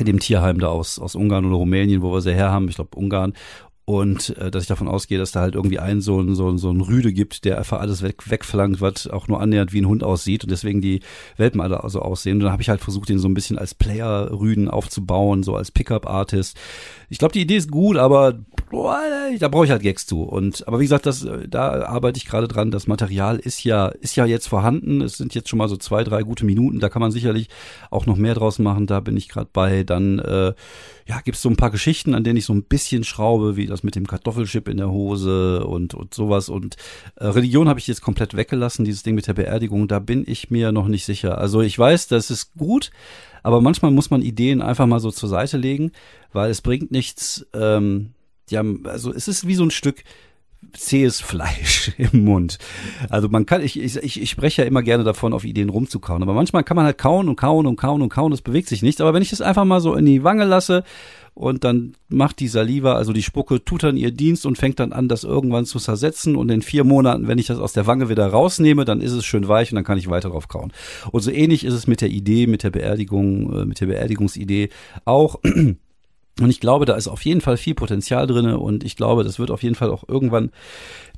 dem 0.00 0.18
Tierheim 0.18 0.58
da 0.58 0.68
aus, 0.68 0.98
aus 0.98 1.14
Ungarn 1.14 1.44
oder 1.44 1.56
Rumänien, 1.56 2.02
wo 2.02 2.12
wir 2.12 2.20
sie 2.20 2.34
her 2.34 2.50
haben, 2.50 2.68
ich 2.68 2.74
glaube 2.76 2.96
Ungarn. 2.96 3.34
Und 3.86 4.34
äh, 4.38 4.50
dass 4.50 4.62
ich 4.62 4.68
davon 4.68 4.88
ausgehe, 4.88 5.18
dass 5.18 5.32
da 5.32 5.40
halt 5.40 5.54
irgendwie 5.54 5.78
einen 5.78 6.00
so 6.00 6.18
ein, 6.18 6.34
so, 6.34 6.56
so 6.56 6.70
ein 6.70 6.80
Rüde 6.80 7.12
gibt, 7.12 7.44
der 7.44 7.58
einfach 7.58 7.80
alles 7.80 8.02
weg, 8.02 8.30
wegflankt, 8.30 8.80
was 8.80 9.06
auch 9.06 9.28
nur 9.28 9.42
annähernd 9.42 9.74
wie 9.74 9.82
ein 9.82 9.88
Hund 9.88 10.02
aussieht 10.02 10.42
und 10.42 10.50
deswegen 10.50 10.80
die 10.80 11.00
Welpen 11.36 11.60
alle 11.60 11.82
so 11.88 12.00
aussehen. 12.00 12.38
Und 12.38 12.44
dann 12.44 12.52
habe 12.52 12.62
ich 12.62 12.70
halt 12.70 12.80
versucht, 12.80 13.10
den 13.10 13.18
so 13.18 13.28
ein 13.28 13.34
bisschen 13.34 13.58
als 13.58 13.74
Player-Rüden 13.74 14.68
aufzubauen, 14.68 15.42
so 15.42 15.54
als 15.54 15.70
Pickup-Artist. 15.70 16.56
Ich 17.10 17.18
glaube, 17.18 17.32
die 17.32 17.42
Idee 17.42 17.56
ist 17.56 17.70
gut, 17.70 17.98
aber 17.98 18.38
boah, 18.70 18.98
da 19.38 19.48
brauche 19.48 19.66
ich 19.66 19.70
halt 19.70 19.82
Gags 19.82 20.06
zu. 20.06 20.22
Und 20.22 20.66
aber 20.66 20.80
wie 20.80 20.84
gesagt, 20.84 21.04
das, 21.04 21.26
da 21.48 21.84
arbeite 21.84 22.16
ich 22.16 22.24
gerade 22.24 22.48
dran. 22.48 22.70
Das 22.70 22.86
Material 22.86 23.38
ist 23.38 23.64
ja, 23.64 23.88
ist 23.88 24.16
ja 24.16 24.24
jetzt 24.24 24.48
vorhanden. 24.48 25.02
Es 25.02 25.18
sind 25.18 25.34
jetzt 25.34 25.50
schon 25.50 25.58
mal 25.58 25.68
so 25.68 25.76
zwei, 25.76 26.04
drei 26.04 26.22
gute 26.22 26.46
Minuten. 26.46 26.80
Da 26.80 26.88
kann 26.88 27.00
man 27.00 27.12
sicherlich 27.12 27.48
auch 27.90 28.06
noch 28.06 28.16
mehr 28.16 28.34
draus 28.34 28.58
machen. 28.58 28.86
Da 28.86 29.00
bin 29.00 29.18
ich 29.18 29.28
gerade 29.28 29.50
bei. 29.52 29.84
Dann 29.84 30.20
äh, 30.20 30.54
ja, 31.06 31.20
gibt 31.20 31.36
es 31.36 31.42
so 31.42 31.50
ein 31.50 31.56
paar 31.56 31.70
Geschichten, 31.70 32.14
an 32.14 32.24
denen 32.24 32.38
ich 32.38 32.46
so 32.46 32.54
ein 32.54 32.64
bisschen 32.64 33.04
schraube, 33.04 33.56
wie 33.56 33.66
das 33.66 33.82
mit 33.82 33.94
dem 33.94 34.06
Kartoffelchip 34.06 34.68
in 34.68 34.78
der 34.78 34.90
Hose 34.90 35.66
und, 35.66 35.92
und 35.92 36.14
sowas. 36.14 36.48
Und 36.48 36.76
äh, 37.16 37.26
Religion 37.26 37.68
habe 37.68 37.78
ich 37.78 37.86
jetzt 37.86 38.00
komplett 38.00 38.34
weggelassen, 38.34 38.84
dieses 38.84 39.02
Ding 39.02 39.14
mit 39.14 39.26
der 39.26 39.34
Beerdigung. 39.34 39.86
Da 39.86 39.98
bin 39.98 40.24
ich 40.26 40.50
mir 40.50 40.72
noch 40.72 40.88
nicht 40.88 41.04
sicher. 41.04 41.36
Also 41.38 41.60
ich 41.60 41.78
weiß, 41.78 42.08
das 42.08 42.30
ist 42.30 42.54
gut. 42.54 42.90
Aber 43.42 43.60
manchmal 43.60 43.90
muss 43.90 44.10
man 44.10 44.22
Ideen 44.22 44.62
einfach 44.62 44.86
mal 44.86 45.00
so 45.00 45.10
zur 45.10 45.28
Seite 45.28 45.58
legen, 45.58 45.92
weil 46.32 46.50
es 46.50 46.62
bringt 46.62 46.90
nichts. 46.90 47.46
Ähm, 47.52 48.14
ja, 48.48 48.64
also 48.84 49.12
es 49.12 49.28
ist 49.28 49.46
wie 49.46 49.54
so 49.54 49.64
ein 49.64 49.70
Stück 49.70 50.04
zähes 50.72 51.20
Fleisch 51.20 51.92
im 51.98 52.24
Mund. 52.24 52.58
Also 53.08 53.28
man 53.28 53.46
kann, 53.46 53.62
ich, 53.62 53.78
ich, 53.78 54.20
ich 54.20 54.30
spreche 54.30 54.62
ja 54.62 54.68
immer 54.68 54.82
gerne 54.82 55.04
davon, 55.04 55.32
auf 55.32 55.44
Ideen 55.44 55.68
rumzukauen. 55.68 56.22
Aber 56.22 56.34
manchmal 56.34 56.64
kann 56.64 56.76
man 56.76 56.86
halt 56.86 56.98
kauen 56.98 57.28
und 57.28 57.36
kauen 57.36 57.66
und 57.66 57.76
kauen 57.76 58.02
und 58.02 58.08
kauen, 58.08 58.32
es 58.32 58.42
bewegt 58.42 58.68
sich 58.68 58.82
nichts. 58.82 59.00
Aber 59.00 59.14
wenn 59.14 59.22
ich 59.22 59.30
das 59.30 59.40
einfach 59.40 59.64
mal 59.64 59.80
so 59.80 59.94
in 59.94 60.06
die 60.06 60.24
Wange 60.24 60.44
lasse 60.44 60.84
und 61.34 61.64
dann 61.64 61.94
macht 62.08 62.38
die 62.40 62.48
Saliva, 62.48 62.94
also 62.94 63.12
die 63.12 63.22
Spucke, 63.22 63.64
tut 63.64 63.82
dann 63.82 63.96
ihr 63.96 64.12
Dienst 64.12 64.46
und 64.46 64.56
fängt 64.56 64.78
dann 64.78 64.92
an, 64.92 65.08
das 65.08 65.24
irgendwann 65.24 65.66
zu 65.66 65.78
zersetzen. 65.78 66.36
Und 66.36 66.50
in 66.50 66.62
vier 66.62 66.84
Monaten, 66.84 67.26
wenn 67.26 67.38
ich 67.38 67.46
das 67.46 67.58
aus 67.58 67.72
der 67.72 67.86
Wange 67.86 68.08
wieder 68.08 68.26
rausnehme, 68.26 68.84
dann 68.84 69.00
ist 69.00 69.12
es 69.12 69.24
schön 69.24 69.48
weich 69.48 69.72
und 69.72 69.76
dann 69.76 69.84
kann 69.84 69.98
ich 69.98 70.08
weiter 70.08 70.30
drauf 70.30 70.48
kauen. 70.48 70.72
Und 71.10 71.22
so 71.22 71.30
ähnlich 71.30 71.64
ist 71.64 71.74
es 71.74 71.86
mit 71.86 72.00
der 72.00 72.10
Idee, 72.10 72.46
mit 72.46 72.62
der 72.62 72.70
Beerdigung, 72.70 73.52
äh, 73.52 73.64
mit 73.64 73.80
der 73.80 73.86
Beerdigungsidee 73.86 74.68
auch. 75.04 75.40
Und 76.40 76.50
ich 76.50 76.58
glaube, 76.58 76.84
da 76.84 76.94
ist 76.94 77.06
auf 77.06 77.24
jeden 77.24 77.40
Fall 77.40 77.56
viel 77.56 77.74
Potenzial 77.74 78.26
drinne 78.26 78.58
und 78.58 78.82
ich 78.82 78.96
glaube, 78.96 79.22
das 79.22 79.38
wird 79.38 79.52
auf 79.52 79.62
jeden 79.62 79.76
Fall 79.76 79.90
auch 79.90 80.08
irgendwann 80.08 80.50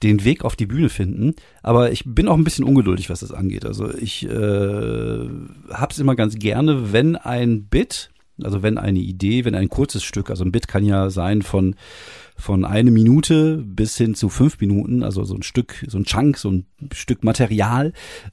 den 0.02 0.24
Weg 0.24 0.44
auf 0.44 0.56
die 0.56 0.66
Bühne 0.66 0.90
finden. 0.90 1.34
Aber 1.62 1.90
ich 1.90 2.02
bin 2.04 2.28
auch 2.28 2.36
ein 2.36 2.44
bisschen 2.44 2.66
ungeduldig, 2.66 3.08
was 3.08 3.20
das 3.20 3.32
angeht. 3.32 3.64
Also 3.64 3.94
ich 3.94 4.24
äh, 4.24 4.28
habe 4.28 5.90
es 5.90 5.98
immer 5.98 6.16
ganz 6.16 6.34
gerne, 6.38 6.92
wenn 6.92 7.16
ein 7.16 7.64
Bit, 7.64 8.10
also 8.42 8.62
wenn 8.62 8.76
eine 8.76 8.98
Idee, 8.98 9.46
wenn 9.46 9.54
ein 9.54 9.70
kurzes 9.70 10.04
Stück, 10.04 10.28
also 10.28 10.44
ein 10.44 10.52
Bit 10.52 10.68
kann 10.68 10.84
ja 10.84 11.08
sein 11.08 11.40
von 11.40 11.76
von 12.36 12.64
eine 12.64 12.90
Minute 12.90 13.56
bis 13.56 13.96
hin 13.96 14.14
zu 14.14 14.28
fünf 14.28 14.60
Minuten, 14.60 15.02
also 15.02 15.24
so 15.24 15.34
ein 15.34 15.42
Stück, 15.42 15.84
so 15.88 15.98
ein 15.98 16.04
Chunk, 16.04 16.36
so 16.36 16.50
ein 16.50 16.66
Stück 16.92 17.24
Material, 17.24 17.92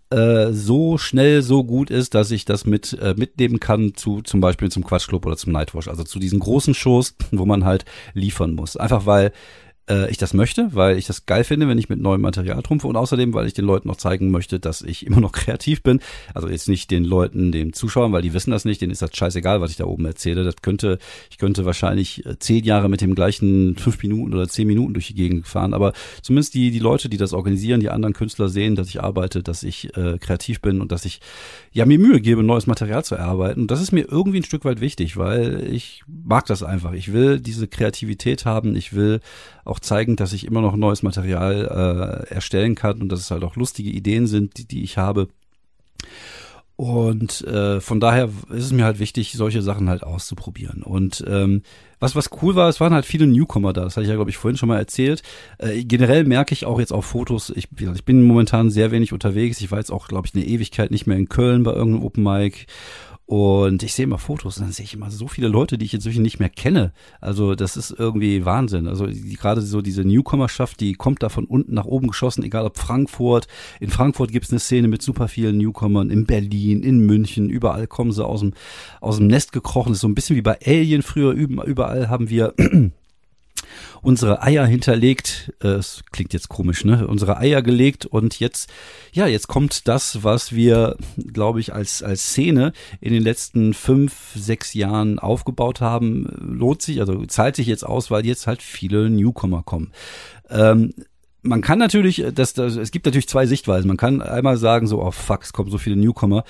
äh, 0.10 0.52
so 0.52 0.98
schnell, 0.98 1.42
so 1.42 1.64
gut 1.64 1.90
ist, 1.90 2.14
dass 2.14 2.32
ich 2.32 2.46
das 2.46 2.66
mit 2.66 2.94
äh, 3.02 3.16
mitnehmen 3.18 3.60
kann 3.60 3.96
zu 3.96 4.22
zum 4.22 4.42
Beispiel 4.42 4.70
zum 4.70 4.84
Quatschclub 4.84 5.26
oder 5.26 5.38
zum 5.38 5.54
Nightwash, 5.54 5.88
also 5.88 6.04
zu 6.04 6.20
diesen 6.20 6.40
großen 6.40 6.74
Shows, 6.74 7.16
wo 7.32 7.46
man 7.46 7.66
halt 7.66 7.86
liefern 8.14 8.54
muss. 8.54 8.78
Einfach 8.78 9.06
weil 9.06 9.32
äh, 9.90 10.10
ich 10.10 10.18
das 10.18 10.34
möchte, 10.34 10.70
weil 10.74 10.98
ich 10.98 11.08
das 11.08 11.26
geil 11.26 11.44
finde, 11.44 11.68
wenn 11.68 11.78
ich 11.78 11.90
mit 11.90 12.00
neuem 12.00 12.22
Material 12.22 12.62
trumpfe 12.62 12.88
und 12.88 12.96
außerdem, 12.96 13.34
weil 13.34 13.48
ich 13.48 13.54
den 13.54 13.66
Leuten 13.66 13.88
noch 13.88 13.98
zeigen 13.98 14.32
möchte, 14.32 14.60
dass 14.60 14.82
ich 14.82 15.06
immer 15.06 15.20
noch 15.20 15.32
kreativ 15.34 15.84
bin. 15.84 16.00
Also 16.34 16.48
jetzt 16.48 16.70
nicht 16.70 16.92
den 16.92 17.04
Leuten, 17.04 17.52
den 17.52 17.74
Zuschauern, 17.74 18.12
weil 18.14 18.22
die 18.22 18.34
wissen 18.34 18.52
das 18.52 18.66
nicht, 18.66 18.82
denen 18.82 18.92
ist 18.92 19.02
das 19.02 19.16
scheißegal, 19.16 19.62
was 19.62 19.72
ich 19.72 19.78
da 19.78 19.86
oben 19.86 20.06
erzähle. 20.06 20.44
Das 20.44 20.56
könnte, 20.62 21.00
ich 21.30 21.38
könnte 21.38 21.66
wahrscheinlich 21.66 22.26
äh, 22.26 22.38
zehn 22.40 22.64
Jahre 22.64 22.90
mit 22.90 23.02
dem 23.02 23.16
gleichen 23.16 23.76
fünf 23.78 24.02
Minuten 24.02 24.34
oder 24.34 24.48
zehn 24.48 24.68
Minuten 24.68 24.94
durch 24.94 25.08
die 25.08 25.16
Gegend 25.16 25.48
fahren, 25.48 25.74
aber 25.74 25.94
zumindest 26.22 26.54
die, 26.54 26.72
die 26.72 26.80
Leute, 26.80 27.10
die 27.10 27.18
das 27.18 27.34
organisieren, 27.34 27.80
die 27.80 27.90
anderen 27.90 28.14
Künstler 28.14 28.50
sehen, 28.50 28.76
dass 28.76 28.88
ich 28.88 29.02
arbeite, 29.02 29.44
dass 29.44 29.64
ich 29.64 29.96
äh, 29.98 30.18
kreativ 30.18 30.62
bin 30.62 30.82
und 30.82 30.92
dass 30.92 31.06
ich 31.06 31.20
ja 31.72 31.86
mir 31.86 32.00
Mühe 32.00 32.22
gebe, 32.22 32.44
neues 32.44 32.68
Material 32.68 33.04
zu 33.04 33.16
erarbeiten. 33.16 33.62
Und 33.62 33.72
das 33.72 33.82
ist 33.82 33.92
mir 33.92 34.06
irgendwie 34.10 34.38
ein 34.38 34.44
Stück 34.44 34.66
weit 34.66 34.82
wichtig, 34.82 35.18
weil 35.18 35.68
ich 35.72 36.04
mag 36.08 36.46
das 36.46 36.64
einfach. 36.64 36.94
Ich 36.94 37.12
will 37.14 37.40
diese 37.40 37.68
Kreativität 37.68 38.46
haben, 38.46 38.76
ich 38.76 38.94
will 38.94 39.20
auch 39.66 39.80
zeigen, 39.80 40.16
dass 40.16 40.34
ich 40.34 40.46
immer 40.46 40.62
noch 40.62 40.76
neues 40.76 41.04
Material 41.04 42.26
äh, 42.30 42.34
erstellen 42.34 42.76
kann 42.76 43.02
und 43.02 43.10
dass 43.10 43.20
es 43.20 43.32
halt 43.32 43.44
auch 43.44 43.56
lustige 43.56 43.90
Ideen 43.90 44.28
sind, 44.28 44.58
die, 44.58 44.68
die 44.68 44.84
ich 44.84 44.98
habe. 44.98 45.28
Und 46.76 47.42
äh, 47.42 47.80
von 47.82 48.00
daher 48.00 48.30
ist 48.50 48.66
es 48.66 48.72
mir 48.72 48.84
halt 48.84 48.98
wichtig, 48.98 49.34
solche 49.34 49.62
Sachen 49.62 49.90
halt 49.90 50.04
auszuprobieren. 50.04 50.82
Und 50.82 51.24
ähm, 51.28 51.62
was 52.00 52.16
was 52.16 52.32
cool 52.42 52.56
war, 52.56 52.68
es 52.68 52.80
waren 52.80 52.94
halt 52.94 53.06
viele 53.06 53.28
Newcomer 53.28 53.74
da. 53.74 53.84
Das 53.84 53.96
hatte 53.96 54.04
ich 54.04 54.10
ja, 54.10 54.16
glaube 54.16 54.32
ich, 54.32 54.38
vorhin 54.38 54.58
schon 54.58 54.70
mal 54.70 54.80
erzählt. 54.80 55.22
Äh, 55.60 55.84
generell 55.84 56.24
merke 56.24 56.54
ich 56.54 56.66
auch 56.66 56.80
jetzt 56.80 56.92
auf 56.92 57.06
Fotos, 57.06 57.52
ich, 57.56 57.70
ich 57.80 58.06
bin 58.06 58.24
momentan 58.24 58.72
sehr 58.72 58.92
wenig 58.92 59.14
unterwegs. 59.14 59.62
Ich 59.62 59.72
war 59.72 59.78
jetzt 59.78 59.92
auch, 59.92 60.08
glaube 60.08 60.28
ich, 60.28 60.34
eine 60.34 60.46
Ewigkeit 60.46 60.90
nicht 60.90 61.06
mehr 61.06 61.18
in 61.18 61.30
Köln 61.30 61.64
bei 61.64 61.74
irgendeinem 61.74 62.04
Open 62.04 62.24
Mic. 62.24 62.66
Und 63.26 63.84
ich 63.84 63.94
sehe 63.94 64.04
immer 64.04 64.18
Fotos 64.18 64.56
dann 64.56 64.72
sehe 64.74 64.84
ich 64.84 64.94
immer 64.94 65.10
so 65.10 65.28
viele 65.28 65.48
Leute, 65.48 65.78
die 65.78 65.86
ich 65.86 65.94
inzwischen 65.94 66.22
nicht 66.24 66.40
mehr 66.40 66.50
kenne. 66.50 66.92
Also 67.22 67.56
das 67.56 67.78
ist 67.78 67.92
irgendwie 67.98 68.44
Wahnsinn. 68.44 68.88
Also 68.88 69.08
die, 69.08 69.36
gerade 69.36 69.62
so 69.62 69.82
diese 69.82 70.04
Newcomerschaft, 70.04 70.80
die 70.82 70.94
kommt 70.94 71.24
da 71.24 71.30
von 71.30 71.46
unten 71.46 71.74
nach 71.74 71.86
oben 71.86 72.08
geschossen, 72.08 72.44
egal 72.44 72.66
ob 72.66 72.78
Frankfurt. 72.78 73.48
In 73.80 73.90
Frankfurt 73.90 74.32
gibt 74.32 74.46
es 74.46 74.52
eine 74.52 74.60
Szene 74.60 74.90
mit 74.90 75.02
super 75.02 75.30
vielen 75.30 75.58
Newcomern, 75.58 76.10
in 76.10 76.26
Berlin, 76.26 76.84
in 76.84 77.00
München, 77.00 77.50
überall 77.50 77.88
kommen 77.88 78.12
sie 78.12 78.26
aus 78.26 78.42
dem, 78.42 78.54
aus 79.00 79.18
dem 79.18 79.28
Nest 79.28 79.54
gekrochen. 79.54 79.90
Das 79.90 79.98
ist 79.98 80.02
so 80.02 80.08
ein 80.08 80.16
bisschen 80.16 80.36
wie 80.36 80.42
bei 80.42 80.58
Alien 80.66 81.02
früher. 81.02 81.32
Überall 81.32 82.10
haben 82.10 82.30
wir 82.30 82.54
unsere 84.02 84.42
Eier 84.42 84.66
hinterlegt. 84.66 85.54
Äh, 85.62 85.70
es 85.70 86.04
klingt 86.12 86.34
jetzt 86.34 86.50
komisch, 86.50 86.86
ne? 86.86 87.08
Unsere 87.08 87.38
Eier 87.38 87.62
gelegt 87.62 88.06
und 88.06 88.40
jetzt, 88.40 88.72
ja, 89.12 89.28
jetzt 89.28 89.48
kommt 89.48 89.88
das, 89.88 90.24
was 90.24 90.54
wir, 90.54 90.98
glaube 91.32 91.60
ich, 91.60 91.74
als, 91.74 92.04
als 92.04 92.24
Szene 92.24 92.74
in 93.02 93.14
den 93.14 93.24
letzten 93.24 93.74
fünf, 93.74 94.14
sechs 94.36 94.74
Jahren 94.74 95.20
aufgebaut 95.20 95.82
haben, 95.82 96.28
lohnt 96.40 96.82
sich, 96.82 97.00
also 97.00 97.26
zahlt 97.26 97.56
sich 97.56 97.68
jetzt 97.68 97.86
aus, 97.86 98.12
weil 98.12 98.26
jetzt 98.26 98.48
halt 98.48 98.62
viele 98.62 99.10
Newcomer 99.10 99.64
kommen. 99.64 99.92
Ähm, 100.50 100.94
man 101.44 101.62
kann 101.62 101.78
natürlich, 101.78 102.24
das, 102.34 102.54
das, 102.54 102.78
es 102.78 102.92
gibt 102.92 103.06
natürlich 103.06 103.28
zwei 103.28 103.46
Sichtweisen. 103.46 103.88
Man 103.88 103.98
kann 103.98 104.22
einmal 104.22 104.58
sagen, 104.58 104.88
so, 104.88 105.02
oh 105.02 105.12
fuck, 105.12 105.44
es 105.44 105.54
kommen 105.54 105.70
so 105.70 105.78
viele 105.78 105.98
Newcomer. 105.98 106.44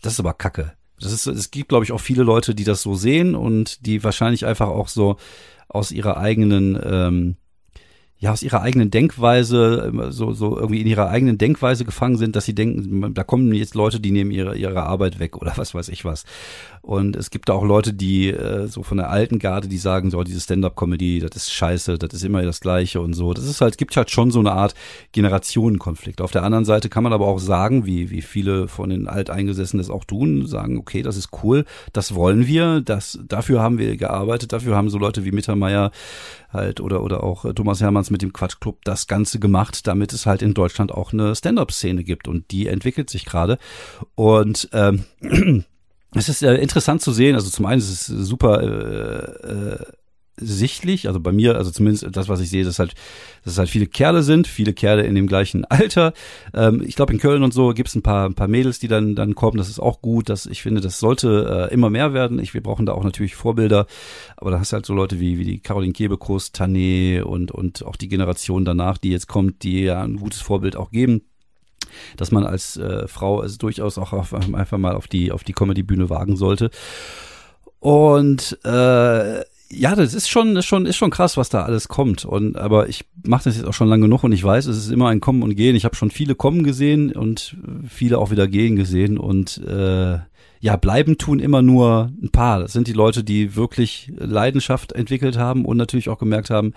Das 0.00 0.14
ist 0.14 0.20
aber 0.20 0.34
Kacke. 0.34 0.72
Das 1.00 1.12
ist, 1.12 1.26
es 1.26 1.50
gibt, 1.50 1.68
glaube 1.68 1.84
ich, 1.84 1.92
auch 1.92 2.00
viele 2.00 2.22
Leute, 2.22 2.54
die 2.54 2.64
das 2.64 2.80
so 2.80 2.94
sehen 2.94 3.34
und 3.34 3.84
die 3.84 4.02
wahrscheinlich 4.02 4.46
einfach 4.46 4.68
auch 4.68 4.88
so 4.88 5.16
aus 5.68 5.90
ihrer 5.92 6.16
eigenen 6.16 6.78
ähm, 6.82 7.36
ja 8.18 8.32
aus 8.32 8.42
ihrer 8.42 8.62
eigenen 8.62 8.90
Denkweise 8.90 9.92
so 10.10 10.32
so 10.32 10.56
irgendwie 10.56 10.80
in 10.80 10.86
ihrer 10.86 11.08
eigenen 11.08 11.38
Denkweise 11.38 11.84
gefangen 11.84 12.16
sind, 12.16 12.34
dass 12.34 12.46
sie 12.46 12.54
denken, 12.54 13.12
da 13.14 13.24
kommen 13.24 13.52
jetzt 13.52 13.74
Leute, 13.74 14.00
die 14.00 14.10
nehmen 14.10 14.30
ihre 14.30 14.56
ihre 14.56 14.84
Arbeit 14.84 15.18
weg 15.18 15.36
oder 15.36 15.52
was 15.56 15.74
weiß 15.74 15.88
ich 15.88 16.04
was. 16.04 16.24
Und 16.86 17.16
es 17.16 17.30
gibt 17.30 17.50
auch 17.50 17.64
Leute, 17.64 17.92
die 17.92 18.28
äh, 18.28 18.68
so 18.68 18.84
von 18.84 18.98
der 18.98 19.10
alten 19.10 19.40
Garde, 19.40 19.66
die 19.66 19.76
sagen 19.76 20.12
so, 20.12 20.22
diese 20.22 20.40
Stand-up-Comedy, 20.40 21.18
das 21.18 21.34
ist 21.34 21.52
scheiße, 21.52 21.98
das 21.98 22.14
ist 22.14 22.22
immer 22.22 22.42
das 22.42 22.60
Gleiche 22.60 23.00
und 23.00 23.12
so. 23.12 23.34
Das 23.34 23.44
ist 23.44 23.60
halt, 23.60 23.76
gibt 23.76 23.96
halt 23.96 24.08
schon 24.08 24.30
so 24.30 24.38
eine 24.38 24.52
Art 24.52 24.76
Generationenkonflikt. 25.10 26.20
Auf 26.20 26.30
der 26.30 26.44
anderen 26.44 26.64
Seite 26.64 26.88
kann 26.88 27.02
man 27.02 27.12
aber 27.12 27.26
auch 27.26 27.40
sagen, 27.40 27.86
wie, 27.86 28.10
wie 28.10 28.22
viele 28.22 28.68
von 28.68 28.90
den 28.90 29.08
Alteingesessenen 29.08 29.84
das 29.84 29.90
auch 29.90 30.04
tun, 30.04 30.46
sagen, 30.46 30.78
okay, 30.78 31.02
das 31.02 31.16
ist 31.16 31.30
cool, 31.42 31.64
das 31.92 32.14
wollen 32.14 32.46
wir, 32.46 32.80
das, 32.82 33.18
dafür 33.26 33.60
haben 33.60 33.78
wir 33.78 33.96
gearbeitet, 33.96 34.52
dafür 34.52 34.76
haben 34.76 34.88
so 34.88 34.98
Leute 34.98 35.24
wie 35.24 35.32
Mittermeier 35.32 35.90
halt 36.52 36.80
oder, 36.80 37.02
oder 37.02 37.24
auch 37.24 37.52
Thomas 37.54 37.80
Hermanns 38.06 38.10
mit 38.10 38.22
dem 38.22 38.32
Quatschclub 38.32 38.84
das 38.84 39.06
Ganze 39.06 39.38
gemacht, 39.38 39.86
damit 39.86 40.12
es 40.12 40.26
halt 40.26 40.42
in 40.42 40.54
Deutschland 40.54 40.92
auch 40.92 41.12
eine 41.12 41.34
Stand-up-Szene 41.34 42.04
gibt 42.04 42.28
und 42.28 42.50
die 42.50 42.68
entwickelt 42.68 43.10
sich 43.10 43.24
gerade. 43.24 43.58
Und 44.14 44.68
ähm, 44.72 45.04
es 46.14 46.28
ist 46.28 46.42
äh, 46.42 46.56
interessant 46.56 47.02
zu 47.02 47.12
sehen. 47.12 47.34
Also 47.34 47.50
zum 47.50 47.66
einen 47.66 47.80
ist 47.80 47.90
es 47.90 48.06
super, 48.06 48.62
äh, 48.62 49.48
äh, 49.48 49.86
es 50.36 50.56
offensichtlich, 50.56 51.08
also 51.08 51.20
bei 51.20 51.32
mir, 51.32 51.56
also 51.56 51.70
zumindest 51.70 52.06
das, 52.12 52.28
was 52.28 52.40
ich 52.40 52.50
sehe, 52.50 52.64
dass 52.64 52.78
halt, 52.78 52.94
dass 53.44 53.58
halt 53.58 53.68
viele 53.68 53.86
Kerle 53.86 54.22
sind, 54.22 54.46
viele 54.46 54.72
Kerle 54.72 55.02
in 55.04 55.14
dem 55.14 55.26
gleichen 55.26 55.64
Alter. 55.68 56.12
Ähm, 56.54 56.82
ich 56.86 56.96
glaube, 56.96 57.12
in 57.12 57.18
Köln 57.18 57.42
und 57.42 57.52
so 57.52 57.72
gibt 57.74 57.88
es 57.88 57.94
ein 57.94 58.02
paar, 58.02 58.28
ein 58.28 58.34
paar 58.34 58.48
Mädels, 58.48 58.78
die 58.78 58.88
dann, 58.88 59.14
dann 59.14 59.34
kommen. 59.34 59.58
Das 59.58 59.68
ist 59.68 59.80
auch 59.80 60.00
gut. 60.00 60.28
Das, 60.28 60.46
ich 60.46 60.62
finde, 60.62 60.80
das 60.80 60.98
sollte 60.98 61.68
äh, 61.70 61.74
immer 61.74 61.90
mehr 61.90 62.14
werden. 62.14 62.38
Ich, 62.38 62.54
wir 62.54 62.62
brauchen 62.62 62.86
da 62.86 62.92
auch 62.92 63.04
natürlich 63.04 63.34
Vorbilder. 63.34 63.86
Aber 64.36 64.50
da 64.50 64.60
hast 64.60 64.72
du 64.72 64.74
halt 64.74 64.86
so 64.86 64.94
Leute 64.94 65.20
wie, 65.20 65.38
wie 65.38 65.44
die 65.44 65.60
Caroline 65.60 65.92
Kebekus, 65.92 66.52
Tané 66.52 67.22
und, 67.22 67.50
und 67.50 67.84
auch 67.84 67.96
die 67.96 68.08
Generation 68.08 68.64
danach, 68.64 68.98
die 68.98 69.10
jetzt 69.10 69.28
kommt, 69.28 69.62
die 69.62 69.82
ja 69.82 70.02
ein 70.02 70.16
gutes 70.16 70.40
Vorbild 70.40 70.76
auch 70.76 70.90
geben 70.90 71.22
dass 72.16 72.32
man 72.32 72.44
als 72.44 72.76
äh, 72.76 73.06
Frau 73.06 73.42
es 73.42 73.58
durchaus 73.58 73.96
auch 73.96 74.12
auf, 74.12 74.34
einfach 74.34 74.76
mal 74.76 74.96
auf 74.96 75.06
die 75.06 75.30
auf 75.30 75.44
die 75.44 75.52
Comedy-Bühne 75.52 76.10
wagen 76.10 76.36
sollte. 76.36 76.70
Und 77.78 78.58
äh, 78.64 79.42
ja, 79.68 79.94
das 79.94 80.14
ist 80.14 80.28
schon, 80.28 80.56
ist 80.56 80.66
schon, 80.66 80.86
ist 80.86 80.96
schon 80.96 81.10
krass, 81.10 81.36
was 81.36 81.48
da 81.48 81.64
alles 81.64 81.88
kommt. 81.88 82.24
Und 82.24 82.56
aber 82.56 82.88
ich 82.88 83.04
mache 83.24 83.44
das 83.44 83.56
jetzt 83.56 83.66
auch 83.66 83.74
schon 83.74 83.88
lange 83.88 84.02
genug 84.02 84.22
und 84.24 84.32
ich 84.32 84.44
weiß, 84.44 84.66
es 84.66 84.76
ist 84.78 84.90
immer 84.90 85.08
ein 85.08 85.20
Kommen 85.20 85.42
und 85.42 85.56
Gehen. 85.56 85.76
Ich 85.76 85.84
habe 85.84 85.96
schon 85.96 86.10
viele 86.10 86.34
kommen 86.34 86.62
gesehen 86.62 87.12
und 87.12 87.56
viele 87.88 88.18
auch 88.18 88.30
wieder 88.30 88.46
gehen 88.46 88.76
gesehen 88.76 89.18
und 89.18 89.58
äh, 89.58 90.18
ja, 90.60 90.76
bleiben 90.76 91.18
tun 91.18 91.38
immer 91.38 91.62
nur 91.62 92.10
ein 92.22 92.30
paar. 92.30 92.60
Das 92.60 92.72
sind 92.72 92.88
die 92.88 92.92
Leute, 92.92 93.22
die 93.22 93.56
wirklich 93.56 94.12
Leidenschaft 94.16 94.92
entwickelt 94.92 95.36
haben 95.36 95.64
und 95.64 95.76
natürlich 95.76 96.08
auch 96.08 96.18
gemerkt 96.18 96.50
haben, 96.50 96.72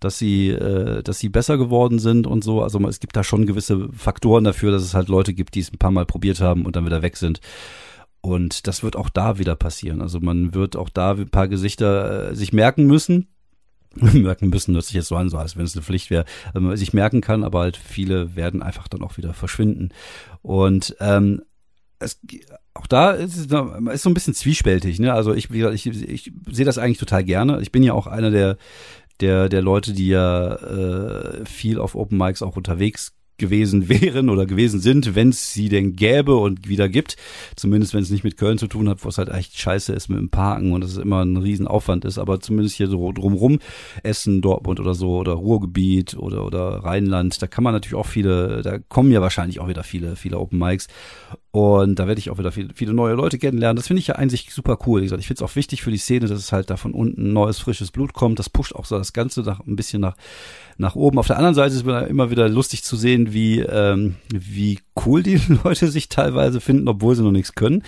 dass 0.00 0.18
sie, 0.18 0.48
äh, 0.48 1.02
dass 1.02 1.18
sie 1.18 1.28
besser 1.28 1.56
geworden 1.56 1.98
sind 1.98 2.26
und 2.26 2.42
so. 2.42 2.62
Also 2.62 2.78
es 2.88 3.00
gibt 3.00 3.16
da 3.16 3.22
schon 3.22 3.46
gewisse 3.46 3.88
Faktoren 3.92 4.44
dafür, 4.44 4.72
dass 4.72 4.82
es 4.82 4.94
halt 4.94 5.08
Leute 5.08 5.34
gibt, 5.34 5.54
die 5.54 5.60
es 5.60 5.72
ein 5.72 5.78
paar 5.78 5.90
Mal 5.90 6.06
probiert 6.06 6.40
haben 6.40 6.66
und 6.66 6.74
dann 6.76 6.86
wieder 6.86 7.02
weg 7.02 7.16
sind. 7.16 7.40
Und 8.22 8.66
das 8.66 8.82
wird 8.82 8.96
auch 8.96 9.08
da 9.08 9.38
wieder 9.38 9.56
passieren. 9.56 10.02
Also 10.02 10.20
man 10.20 10.54
wird 10.54 10.76
auch 10.76 10.88
da 10.90 11.12
ein 11.12 11.30
paar 11.30 11.48
Gesichter 11.48 12.30
äh, 12.30 12.36
sich 12.36 12.52
merken 12.52 12.86
müssen. 12.86 13.28
merken 13.94 14.50
müssen, 14.50 14.74
hört 14.74 14.84
sich 14.84 14.94
jetzt 14.94 15.08
so 15.08 15.16
an, 15.16 15.30
so 15.30 15.36
als 15.36 15.56
wenn 15.56 15.64
es 15.64 15.74
eine 15.74 15.82
Pflicht 15.82 16.10
wäre, 16.10 16.24
ähm, 16.54 16.76
sich 16.76 16.92
merken 16.92 17.20
kann, 17.20 17.42
aber 17.42 17.60
halt 17.60 17.76
viele 17.76 18.36
werden 18.36 18.62
einfach 18.62 18.86
dann 18.86 19.02
auch 19.02 19.16
wieder 19.16 19.34
verschwinden. 19.34 19.88
Und 20.42 20.94
ähm, 21.00 21.42
es, 21.98 22.20
auch 22.72 22.86
da 22.86 23.10
ist 23.10 23.36
es 23.36 23.46
ist 23.46 24.02
so 24.02 24.10
ein 24.10 24.14
bisschen 24.14 24.34
zwiespältig, 24.34 25.00
ne? 25.00 25.12
Also 25.12 25.34
ich, 25.34 25.52
wie 25.52 25.66
ich, 25.66 25.86
ich 25.86 26.32
sehe 26.50 26.64
das 26.64 26.78
eigentlich 26.78 26.98
total 26.98 27.24
gerne. 27.24 27.60
Ich 27.60 27.72
bin 27.72 27.82
ja 27.82 27.92
auch 27.92 28.06
einer 28.06 28.30
der 28.30 28.56
der 29.20 29.48
der 29.48 29.60
Leute, 29.60 29.92
die 29.92 30.08
ja 30.08 30.54
äh, 30.54 31.44
viel 31.44 31.78
auf 31.78 31.94
Open 31.94 32.16
Mics 32.16 32.42
auch 32.42 32.56
unterwegs 32.56 33.12
gewesen 33.40 33.88
wären 33.88 34.30
oder 34.30 34.46
gewesen 34.46 34.78
sind, 34.78 35.16
wenn 35.16 35.30
es 35.30 35.52
sie 35.52 35.68
denn 35.68 35.96
gäbe 35.96 36.36
und 36.36 36.68
wieder 36.68 36.88
gibt. 36.88 37.16
Zumindest 37.56 37.92
wenn 37.92 38.02
es 38.02 38.10
nicht 38.10 38.22
mit 38.22 38.36
Köln 38.36 38.58
zu 38.58 38.68
tun 38.68 38.88
hat, 38.88 39.04
wo 39.04 39.08
es 39.08 39.18
halt 39.18 39.30
echt 39.30 39.58
scheiße 39.58 39.92
ist 39.92 40.08
mit 40.08 40.18
dem 40.18 40.30
Parken 40.30 40.72
und 40.72 40.84
es 40.84 40.96
immer 40.96 41.24
ein 41.24 41.36
Riesenaufwand 41.36 42.04
ist, 42.04 42.18
aber 42.18 42.38
zumindest 42.38 42.76
hier 42.76 42.86
so 42.86 43.10
drumrum, 43.10 43.58
Essen, 44.04 44.40
Dortmund 44.40 44.78
oder 44.78 44.94
so 44.94 45.16
oder 45.16 45.32
Ruhrgebiet 45.32 46.16
oder, 46.16 46.46
oder 46.46 46.84
Rheinland, 46.84 47.42
da 47.42 47.48
kann 47.48 47.64
man 47.64 47.72
natürlich 47.72 47.96
auch 47.96 48.06
viele, 48.06 48.62
da 48.62 48.78
kommen 48.78 49.10
ja 49.10 49.20
wahrscheinlich 49.20 49.58
auch 49.58 49.68
wieder 49.68 49.82
viele, 49.82 50.14
viele 50.14 50.38
Open 50.38 50.58
Mics 50.58 50.86
und 51.52 51.98
da 51.98 52.06
werde 52.06 52.20
ich 52.20 52.30
auch 52.30 52.38
wieder 52.38 52.52
viele, 52.52 52.68
viele 52.74 52.92
neue 52.92 53.14
Leute 53.14 53.36
kennenlernen. 53.36 53.74
Das 53.74 53.88
finde 53.88 53.98
ich 53.98 54.06
ja 54.06 54.14
eigentlich 54.14 54.54
super 54.54 54.78
cool. 54.86 55.00
Wie 55.00 55.06
gesagt, 55.06 55.20
ich 55.20 55.26
finde 55.26 55.42
es 55.44 55.50
auch 55.50 55.56
wichtig 55.56 55.82
für 55.82 55.90
die 55.90 55.98
Szene, 55.98 56.28
dass 56.28 56.38
es 56.38 56.52
halt 56.52 56.70
da 56.70 56.76
von 56.76 56.92
unten 56.92 57.32
neues, 57.32 57.58
frisches 57.58 57.90
Blut 57.90 58.12
kommt. 58.12 58.38
Das 58.38 58.48
pusht 58.48 58.72
auch 58.72 58.84
so 58.84 58.96
das 58.96 59.12
Ganze 59.12 59.40
nach, 59.40 59.58
ein 59.58 59.74
bisschen 59.74 60.00
nach, 60.00 60.16
nach 60.78 60.94
oben. 60.94 61.18
Auf 61.18 61.26
der 61.26 61.38
anderen 61.38 61.56
Seite 61.56 61.74
ist 61.74 61.84
es 61.84 62.08
immer 62.08 62.30
wieder 62.30 62.48
lustig 62.48 62.84
zu 62.84 62.94
sehen, 62.94 63.29
wie, 63.32 63.60
ähm, 63.60 64.16
wie 64.32 64.78
cool 65.04 65.22
die 65.22 65.40
Leute 65.64 65.88
sich 65.88 66.08
teilweise 66.08 66.60
finden, 66.60 66.88
obwohl 66.88 67.14
sie 67.14 67.22
noch 67.22 67.32
nichts 67.32 67.54
können. 67.54 67.82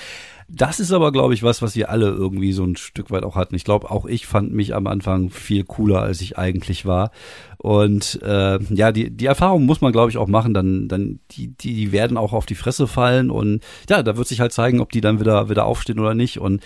Das 0.55 0.81
ist 0.81 0.93
aber, 0.93 1.13
glaube 1.13 1.33
ich, 1.33 1.43
was, 1.43 1.63
was 1.63 1.77
wir 1.77 1.89
alle 1.89 2.09
irgendwie 2.09 2.53
so 2.53 2.63
ein 2.65 2.77
Stück 2.77 3.11
weit 3.11 3.23
auch 3.23 3.37
hatten. 3.37 3.55
Ich 3.55 3.65
glaube, 3.65 3.91
auch 3.91 4.05
ich 4.05 4.27
fand 4.27 4.53
mich 4.53 4.75
am 4.75 4.87
Anfang 4.87 5.31
viel 5.31 5.65
cooler, 5.65 6.03
als 6.03 6.21
ich 6.21 6.37
eigentlich 6.37 6.85
war. 6.85 7.11
Und 7.57 8.21
äh, 8.23 8.59
ja, 8.75 8.93
die, 8.93 9.11
die 9.11 9.27
Erfahrung 9.27 9.65
muss 9.65 9.81
man, 9.81 9.93
glaube 9.93 10.11
ich, 10.11 10.19
auch 10.19 10.27
machen. 10.27 10.53
Dann, 10.53 10.89
dann 10.89 11.21
die, 11.31 11.49
die, 11.49 11.75
die 11.75 11.93
werden 11.93 12.19
auch 12.19 12.35
auf 12.35 12.45
die 12.45 12.55
Fresse 12.55 12.87
fallen 12.87 13.31
und 13.31 13.63
ja, 13.89 14.03
da 14.03 14.17
wird 14.17 14.29
sich 14.29 14.41
halt 14.41 14.53
zeigen, 14.53 14.81
ob 14.81 14.93
die 14.93 15.01
dann 15.01 15.21
wieder, 15.21 15.49
wieder 15.49 15.65
aufstehen 15.65 16.01
oder 16.01 16.15
nicht. 16.15 16.39
Und 16.39 16.63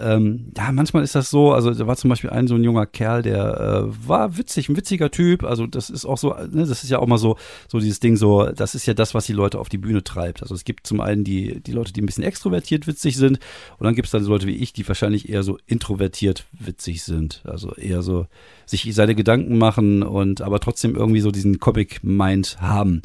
ähm, 0.00 0.52
ja, 0.56 0.70
manchmal 0.70 1.02
ist 1.02 1.14
das 1.14 1.28
so, 1.30 1.52
also 1.52 1.72
da 1.72 1.86
war 1.86 1.96
zum 1.96 2.10
Beispiel 2.10 2.30
ein 2.30 2.46
so 2.46 2.54
ein 2.54 2.62
junger 2.62 2.86
Kerl, 2.86 3.22
der 3.22 3.88
äh, 3.88 4.08
war 4.08 4.36
witzig, 4.36 4.68
ein 4.68 4.76
witziger 4.76 5.10
Typ, 5.10 5.42
also 5.42 5.66
das 5.66 5.90
ist 5.90 6.04
auch 6.04 6.18
so, 6.18 6.34
ne, 6.34 6.66
das 6.66 6.84
ist 6.84 6.90
ja 6.90 7.00
auch 7.00 7.06
mal 7.06 7.18
so, 7.18 7.36
so 7.66 7.80
dieses 7.80 7.98
Ding 7.98 8.16
so, 8.16 8.46
das 8.46 8.74
ist 8.74 8.86
ja 8.86 8.94
das, 8.94 9.14
was 9.14 9.26
die 9.26 9.32
Leute 9.32 9.58
auf 9.58 9.68
die 9.68 9.78
Bühne 9.78 10.04
treibt. 10.04 10.42
Also 10.42 10.54
es 10.54 10.64
gibt 10.64 10.86
zum 10.86 11.00
einen 11.00 11.24
die, 11.24 11.60
die 11.60 11.72
Leute, 11.72 11.92
die 11.92 12.00
ein 12.00 12.06
bisschen 12.06 12.24
extrovertiert 12.24 12.86
witzig 12.86 13.16
sind 13.16 13.40
und 13.78 13.84
dann 13.84 13.94
gibt 13.94 14.06
es 14.06 14.12
dann 14.12 14.22
so 14.22 14.30
Leute 14.30 14.46
wie 14.46 14.56
ich, 14.56 14.72
die 14.72 14.86
wahrscheinlich 14.86 15.28
eher 15.28 15.42
so 15.42 15.58
introvertiert 15.66 16.44
witzig 16.52 17.02
sind, 17.02 17.42
also 17.44 17.74
eher 17.74 18.02
so 18.02 18.26
sich 18.66 18.94
seine 18.94 19.14
Gedanken 19.14 19.58
machen 19.58 20.02
und 20.02 20.42
aber 20.42 20.60
trotzdem 20.60 20.94
irgendwie 20.94 21.20
so 21.20 21.30
diesen 21.30 21.58
Comic-Mind 21.58 22.58
haben. 22.60 23.02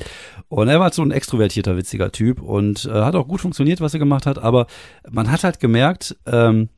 Und 0.50 0.68
er 0.68 0.76
war 0.76 0.86
halt 0.86 0.94
so 0.94 1.02
ein 1.02 1.12
extrovertierter, 1.12 1.78
witziger 1.78 2.12
Typ 2.12 2.42
und 2.42 2.86
äh, 2.86 2.92
hat 2.92 3.16
auch 3.16 3.28
gut 3.28 3.42
funktioniert, 3.42 3.82
was 3.82 3.94
er 3.94 4.00
gemacht 4.00 4.26
hat, 4.26 4.38
aber 4.38 4.68
man 5.10 5.32
hat 5.32 5.44
halt 5.44 5.60
gemerkt, 5.60 6.16
ähm, 6.26 6.70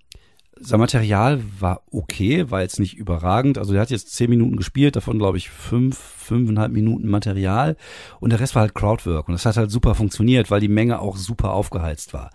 sein 0.59 0.79
Material 0.79 1.41
war 1.59 1.81
okay, 1.91 2.49
war 2.49 2.61
jetzt 2.61 2.79
nicht 2.79 2.97
überragend. 2.97 3.57
Also 3.57 3.73
er 3.73 3.81
hat 3.81 3.89
jetzt 3.89 4.13
zehn 4.13 4.29
Minuten 4.29 4.55
gespielt, 4.55 4.95
davon 4.95 5.17
glaube 5.17 5.37
ich 5.37 5.49
fünf, 5.49 5.97
fünfeinhalb 5.97 6.71
Minuten 6.71 7.09
Material 7.09 7.75
und 8.19 8.31
der 8.31 8.39
Rest 8.39 8.55
war 8.55 8.61
halt 8.61 8.75
Crowdwork 8.75 9.27
und 9.27 9.33
das 9.33 9.45
hat 9.45 9.57
halt 9.57 9.71
super 9.71 9.95
funktioniert, 9.95 10.49
weil 10.51 10.61
die 10.61 10.67
Menge 10.67 10.99
auch 10.99 11.17
super 11.17 11.51
aufgeheizt 11.51 12.13
war. 12.13 12.31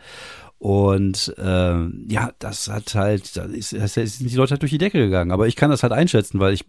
Und 0.58 1.34
äh, 1.38 2.12
ja, 2.12 2.32
das 2.38 2.68
hat 2.68 2.94
halt, 2.94 3.34
da 3.34 3.44
ist, 3.44 3.72
das 3.72 3.94
sind 3.94 4.30
die 4.30 4.36
Leute 4.36 4.50
halt 4.50 4.60
durch 4.62 4.72
die 4.72 4.78
Decke 4.78 4.98
gegangen. 4.98 5.30
Aber 5.30 5.46
ich 5.46 5.56
kann 5.56 5.70
das 5.70 5.82
halt 5.82 5.94
einschätzen, 5.94 6.38
weil 6.38 6.52
ich 6.52 6.66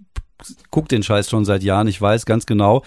guck 0.69 0.87
den 0.87 1.03
Scheiß 1.03 1.29
schon 1.29 1.43
seit 1.43 1.61
Jahren. 1.61 1.87
Ich 1.87 2.01
weiß 2.01 2.25
ganz 2.25 2.45
genau, 2.45 2.83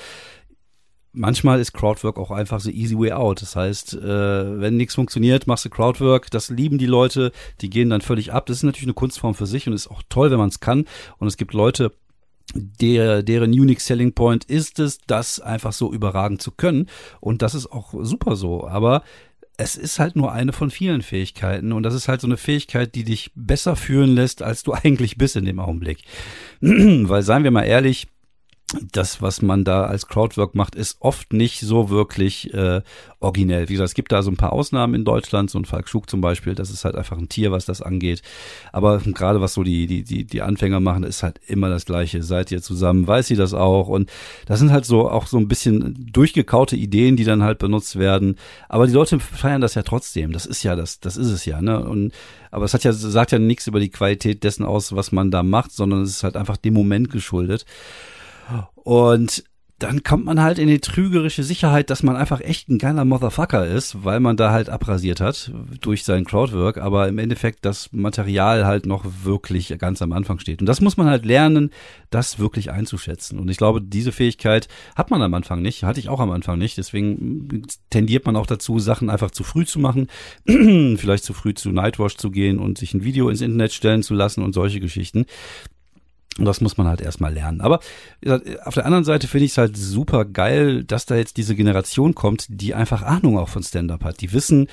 manchmal 1.14 1.60
ist 1.60 1.72
Crowdwork 1.72 2.18
auch 2.18 2.30
einfach 2.30 2.60
so 2.60 2.70
easy 2.70 2.98
way 2.98 3.12
out. 3.12 3.40
Das 3.40 3.56
heißt, 3.56 3.94
äh, 3.94 4.60
wenn 4.60 4.76
nichts 4.76 4.94
funktioniert, 4.94 5.46
machst 5.46 5.64
du 5.64 5.70
Crowdwork. 5.70 6.30
Das 6.30 6.50
lieben 6.50 6.78
die 6.78 6.86
Leute, 6.86 7.32
die 7.60 7.70
gehen 7.70 7.90
dann 7.90 8.00
völlig 8.00 8.32
ab. 8.32 8.46
Das 8.46 8.58
ist 8.58 8.62
natürlich 8.64 8.86
eine 8.86 8.94
Kunstform 8.94 9.34
für 9.34 9.46
sich 9.46 9.66
und 9.66 9.72
ist 9.72 9.90
auch 9.90 10.02
toll, 10.08 10.30
wenn 10.30 10.38
man 10.38 10.48
es 10.48 10.60
kann. 10.60 10.84
Und 11.18 11.28
es 11.28 11.36
gibt 11.36 11.54
Leute, 11.54 11.92
der, 12.54 13.22
deren 13.22 13.52
Unique 13.52 13.80
Selling 13.80 14.12
Point 14.12 14.44
ist 14.44 14.78
es, 14.78 14.98
das 15.06 15.40
einfach 15.40 15.72
so 15.72 15.92
überragen 15.92 16.38
zu 16.38 16.50
können. 16.50 16.88
Und 17.20 17.42
das 17.42 17.54
ist 17.54 17.72
auch 17.72 17.94
super 18.02 18.36
so. 18.36 18.66
Aber 18.66 19.02
es 19.56 19.76
ist 19.76 19.98
halt 19.98 20.16
nur 20.16 20.32
eine 20.32 20.52
von 20.52 20.70
vielen 20.70 21.02
Fähigkeiten 21.02 21.72
und 21.72 21.84
das 21.84 21.94
ist 21.94 22.08
halt 22.08 22.20
so 22.20 22.26
eine 22.26 22.36
Fähigkeit, 22.36 22.94
die 22.94 23.04
dich 23.04 23.30
besser 23.36 23.76
fühlen 23.76 24.14
lässt, 24.14 24.42
als 24.42 24.64
du 24.64 24.72
eigentlich 24.84 25.16
bist 25.16 25.36
in 25.36 25.44
dem 25.44 25.60
Augenblick. 25.60 26.02
Weil 26.60 27.22
seien 27.22 27.44
wir 27.44 27.50
mal 27.50 27.62
ehrlich, 27.62 28.08
das, 28.92 29.22
was 29.22 29.42
man 29.42 29.64
da 29.64 29.84
als 29.84 30.08
Crowdwork 30.08 30.54
macht, 30.54 30.74
ist 30.74 30.96
oft 31.00 31.32
nicht 31.32 31.60
so 31.60 31.90
wirklich 31.90 32.52
äh, 32.54 32.82
originell. 33.20 33.68
Wie 33.68 33.74
gesagt, 33.74 33.88
es 33.88 33.94
gibt 33.94 34.12
da 34.12 34.22
so 34.22 34.30
ein 34.30 34.36
paar 34.36 34.52
Ausnahmen 34.52 34.94
in 34.94 35.04
Deutschland, 35.04 35.50
so 35.50 35.58
ein 35.58 35.64
Falk 35.64 35.88
Schug 35.88 36.08
zum 36.08 36.20
Beispiel, 36.20 36.54
das 36.54 36.70
ist 36.70 36.84
halt 36.84 36.94
einfach 36.94 37.18
ein 37.18 37.28
Tier, 37.28 37.52
was 37.52 37.64
das 37.64 37.82
angeht. 37.82 38.22
Aber 38.72 38.98
gerade 38.98 39.40
was 39.40 39.54
so 39.54 39.62
die, 39.62 39.86
die, 39.86 40.04
die, 40.04 40.24
die 40.24 40.42
Anfänger 40.42 40.80
machen, 40.80 41.04
ist 41.04 41.22
halt 41.22 41.40
immer 41.46 41.68
das 41.68 41.86
Gleiche. 41.86 42.22
Seid 42.22 42.50
ihr 42.50 42.62
zusammen, 42.62 43.06
weiß 43.06 43.26
sie 43.26 43.36
das 43.36 43.54
auch. 43.54 43.88
Und 43.88 44.10
das 44.46 44.58
sind 44.58 44.72
halt 44.72 44.84
so 44.84 45.10
auch 45.10 45.26
so 45.26 45.38
ein 45.38 45.48
bisschen 45.48 46.06
durchgekaute 46.12 46.76
Ideen, 46.76 47.16
die 47.16 47.24
dann 47.24 47.42
halt 47.42 47.58
benutzt 47.58 47.98
werden. 47.98 48.36
Aber 48.68 48.86
die 48.86 48.92
Leute 48.92 49.18
feiern 49.18 49.60
das 49.60 49.74
ja 49.74 49.82
trotzdem. 49.82 50.32
Das 50.32 50.46
ist 50.46 50.62
ja 50.62 50.76
das, 50.76 51.00
das 51.00 51.16
ist 51.16 51.30
es 51.30 51.44
ja, 51.44 51.60
ne? 51.60 51.84
Und 51.84 52.12
aber 52.50 52.66
es 52.66 52.72
hat 52.72 52.84
ja, 52.84 52.92
sagt 52.92 53.32
ja 53.32 53.40
nichts 53.40 53.66
über 53.66 53.80
die 53.80 53.88
Qualität 53.88 54.44
dessen 54.44 54.64
aus, 54.64 54.94
was 54.94 55.10
man 55.10 55.32
da 55.32 55.42
macht, 55.42 55.72
sondern 55.72 56.02
es 56.02 56.10
ist 56.10 56.22
halt 56.22 56.36
einfach 56.36 56.56
dem 56.56 56.74
Moment 56.74 57.10
geschuldet. 57.10 57.66
Und 58.74 59.44
dann 59.80 60.04
kommt 60.04 60.24
man 60.24 60.40
halt 60.40 60.60
in 60.60 60.68
die 60.68 60.78
trügerische 60.78 61.42
Sicherheit, 61.42 61.90
dass 61.90 62.04
man 62.04 62.16
einfach 62.16 62.40
echt 62.40 62.68
ein 62.68 62.78
geiler 62.78 63.04
Motherfucker 63.04 63.66
ist, 63.66 64.04
weil 64.04 64.20
man 64.20 64.36
da 64.36 64.52
halt 64.52 64.70
abrasiert 64.70 65.20
hat 65.20 65.50
durch 65.80 66.04
sein 66.04 66.24
Crowdwork, 66.24 66.78
aber 66.78 67.08
im 67.08 67.18
Endeffekt 67.18 67.64
das 67.64 67.92
Material 67.92 68.66
halt 68.66 68.86
noch 68.86 69.04
wirklich 69.24 69.76
ganz 69.78 70.00
am 70.00 70.12
Anfang 70.12 70.38
steht. 70.38 70.60
Und 70.60 70.66
das 70.66 70.80
muss 70.80 70.96
man 70.96 71.08
halt 71.08 71.26
lernen, 71.26 71.70
das 72.10 72.38
wirklich 72.38 72.70
einzuschätzen. 72.70 73.38
Und 73.40 73.50
ich 73.50 73.56
glaube, 73.56 73.82
diese 73.82 74.12
Fähigkeit 74.12 74.68
hat 74.94 75.10
man 75.10 75.20
am 75.22 75.34
Anfang 75.34 75.60
nicht, 75.60 75.82
hatte 75.82 75.98
ich 75.98 76.08
auch 76.08 76.20
am 76.20 76.30
Anfang 76.30 76.56
nicht. 76.58 76.78
Deswegen 76.78 77.66
tendiert 77.90 78.26
man 78.26 78.36
auch 78.36 78.46
dazu, 78.46 78.78
Sachen 78.78 79.10
einfach 79.10 79.32
zu 79.32 79.42
früh 79.42 79.66
zu 79.66 79.80
machen, 79.80 80.06
vielleicht 80.46 81.24
zu 81.24 81.34
früh 81.34 81.52
zu 81.52 81.70
Nightwash 81.70 82.16
zu 82.16 82.30
gehen 82.30 82.60
und 82.60 82.78
sich 82.78 82.94
ein 82.94 83.02
Video 83.02 83.28
ins 83.28 83.40
Internet 83.40 83.72
stellen 83.72 84.04
zu 84.04 84.14
lassen 84.14 84.44
und 84.44 84.52
solche 84.54 84.78
Geschichten. 84.78 85.26
Und 86.38 86.46
das 86.46 86.60
muss 86.60 86.76
man 86.76 86.88
halt 86.88 87.00
erstmal 87.00 87.32
lernen. 87.32 87.60
Aber 87.60 87.78
auf 88.64 88.74
der 88.74 88.86
anderen 88.86 89.04
Seite 89.04 89.28
finde 89.28 89.44
ich 89.44 89.52
es 89.52 89.58
halt 89.58 89.76
super 89.76 90.24
geil, 90.24 90.82
dass 90.82 91.06
da 91.06 91.14
jetzt 91.14 91.36
diese 91.36 91.54
Generation 91.54 92.14
kommt, 92.14 92.46
die 92.48 92.74
einfach 92.74 93.02
Ahnung 93.02 93.38
auch 93.38 93.48
von 93.48 93.62
Stand-up 93.62 94.02
hat. 94.02 94.20
Die 94.20 94.32
wissen, 94.32 94.66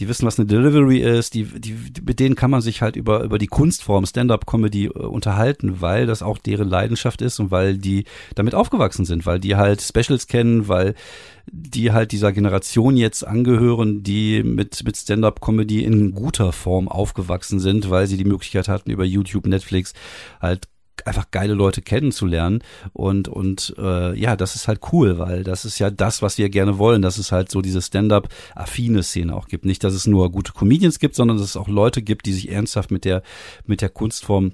die 0.00 0.08
wissen, 0.08 0.26
was 0.26 0.38
eine 0.38 0.46
Delivery 0.46 0.98
ist, 0.98 1.32
die, 1.32 1.44
die, 1.44 1.74
mit 2.04 2.20
denen 2.20 2.34
kann 2.34 2.50
man 2.50 2.60
sich 2.60 2.82
halt 2.82 2.94
über, 2.94 3.22
über 3.22 3.38
die 3.38 3.46
Kunstform 3.46 4.04
Stand-up-Comedy 4.04 4.86
äh, 4.86 4.90
unterhalten, 4.90 5.80
weil 5.80 6.06
das 6.06 6.22
auch 6.22 6.36
deren 6.36 6.68
Leidenschaft 6.68 7.22
ist 7.22 7.40
und 7.40 7.50
weil 7.50 7.78
die 7.78 8.04
damit 8.34 8.54
aufgewachsen 8.54 9.06
sind, 9.06 9.24
weil 9.24 9.40
die 9.40 9.56
halt 9.56 9.80
Specials 9.80 10.26
kennen, 10.26 10.68
weil 10.68 10.94
die 11.50 11.90
halt 11.90 12.12
dieser 12.12 12.32
Generation 12.32 12.98
jetzt 12.98 13.26
angehören, 13.26 14.02
die 14.02 14.42
mit, 14.42 14.84
mit 14.84 14.96
Stand-up-Comedy 14.96 15.84
in 15.84 16.14
guter 16.14 16.52
Form 16.52 16.86
aufgewachsen 16.86 17.58
sind, 17.60 17.88
weil 17.88 18.06
sie 18.06 18.18
die 18.18 18.24
Möglichkeit 18.24 18.68
hatten, 18.68 18.90
über 18.90 19.04
YouTube, 19.04 19.46
Netflix 19.46 19.94
halt 20.40 20.68
einfach 21.06 21.30
geile 21.30 21.54
Leute 21.54 21.82
kennenzulernen 21.82 22.62
und 22.92 23.28
und 23.28 23.74
äh, 23.78 24.18
ja, 24.18 24.36
das 24.36 24.54
ist 24.54 24.68
halt 24.68 24.80
cool, 24.92 25.18
weil 25.18 25.44
das 25.44 25.64
ist 25.64 25.78
ja 25.78 25.90
das, 25.90 26.22
was 26.22 26.38
wir 26.38 26.48
gerne 26.48 26.78
wollen, 26.78 27.02
dass 27.02 27.18
es 27.18 27.32
halt 27.32 27.50
so 27.50 27.60
diese 27.60 27.82
Stand-up-affine 27.82 29.02
Szene 29.02 29.34
auch 29.34 29.48
gibt. 29.48 29.64
Nicht, 29.64 29.84
dass 29.84 29.94
es 29.94 30.06
nur 30.06 30.30
gute 30.32 30.52
Comedians 30.52 30.98
gibt, 30.98 31.14
sondern 31.14 31.36
dass 31.36 31.46
es 31.46 31.56
auch 31.56 31.68
Leute 31.68 32.02
gibt, 32.02 32.26
die 32.26 32.32
sich 32.32 32.50
ernsthaft 32.50 32.90
mit 32.90 33.04
der 33.04 33.22
mit 33.66 33.80
der 33.80 33.90
Kunstform 33.90 34.52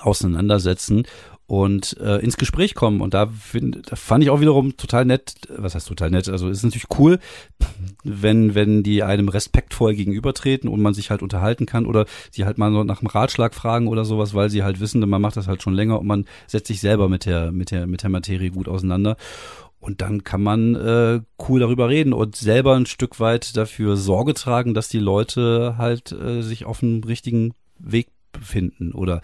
auseinandersetzen 0.00 1.06
und 1.46 1.96
äh, 2.00 2.16
ins 2.18 2.36
Gespräch 2.36 2.74
kommen. 2.74 3.00
Und 3.00 3.14
da, 3.14 3.28
find, 3.28 3.90
da 3.90 3.96
fand 3.96 4.24
ich 4.24 4.30
auch 4.30 4.40
wiederum 4.40 4.76
total 4.76 5.04
nett, 5.04 5.34
was 5.48 5.74
heißt 5.74 5.86
total 5.86 6.10
nett, 6.10 6.28
also 6.28 6.48
ist 6.48 6.62
natürlich 6.62 6.98
cool, 6.98 7.18
wenn, 8.02 8.54
wenn 8.54 8.82
die 8.82 9.02
einem 9.02 9.28
respektvoll 9.28 9.94
gegenübertreten 9.94 10.68
und 10.68 10.80
man 10.82 10.94
sich 10.94 11.10
halt 11.10 11.22
unterhalten 11.22 11.66
kann 11.66 11.86
oder 11.86 12.06
sie 12.30 12.44
halt 12.44 12.58
mal 12.58 12.70
nach 12.84 13.00
einem 13.00 13.08
Ratschlag 13.08 13.54
fragen 13.54 13.88
oder 13.88 14.04
sowas, 14.04 14.34
weil 14.34 14.50
sie 14.50 14.64
halt 14.64 14.80
wissen, 14.80 15.06
man 15.08 15.22
macht 15.22 15.36
das 15.36 15.46
halt 15.46 15.62
schon 15.62 15.74
länger 15.74 16.00
und 16.00 16.06
man 16.06 16.24
setzt 16.46 16.66
sich 16.66 16.80
selber 16.80 17.08
mit 17.08 17.26
der, 17.26 17.52
mit 17.52 17.70
der, 17.70 17.86
mit 17.86 18.02
der 18.02 18.10
Materie 18.10 18.50
gut 18.50 18.68
auseinander. 18.68 19.16
Und 19.78 20.00
dann 20.00 20.24
kann 20.24 20.42
man 20.42 20.74
äh, 20.74 21.20
cool 21.48 21.60
darüber 21.60 21.88
reden 21.88 22.12
und 22.12 22.34
selber 22.34 22.74
ein 22.74 22.86
Stück 22.86 23.20
weit 23.20 23.56
dafür 23.56 23.96
Sorge 23.96 24.34
tragen, 24.34 24.74
dass 24.74 24.88
die 24.88 24.98
Leute 24.98 25.76
halt 25.78 26.10
äh, 26.10 26.42
sich 26.42 26.64
auf 26.64 26.80
dem 26.80 27.04
richtigen 27.04 27.52
Weg 27.78 28.08
befinden 28.38 28.92
oder 28.92 29.20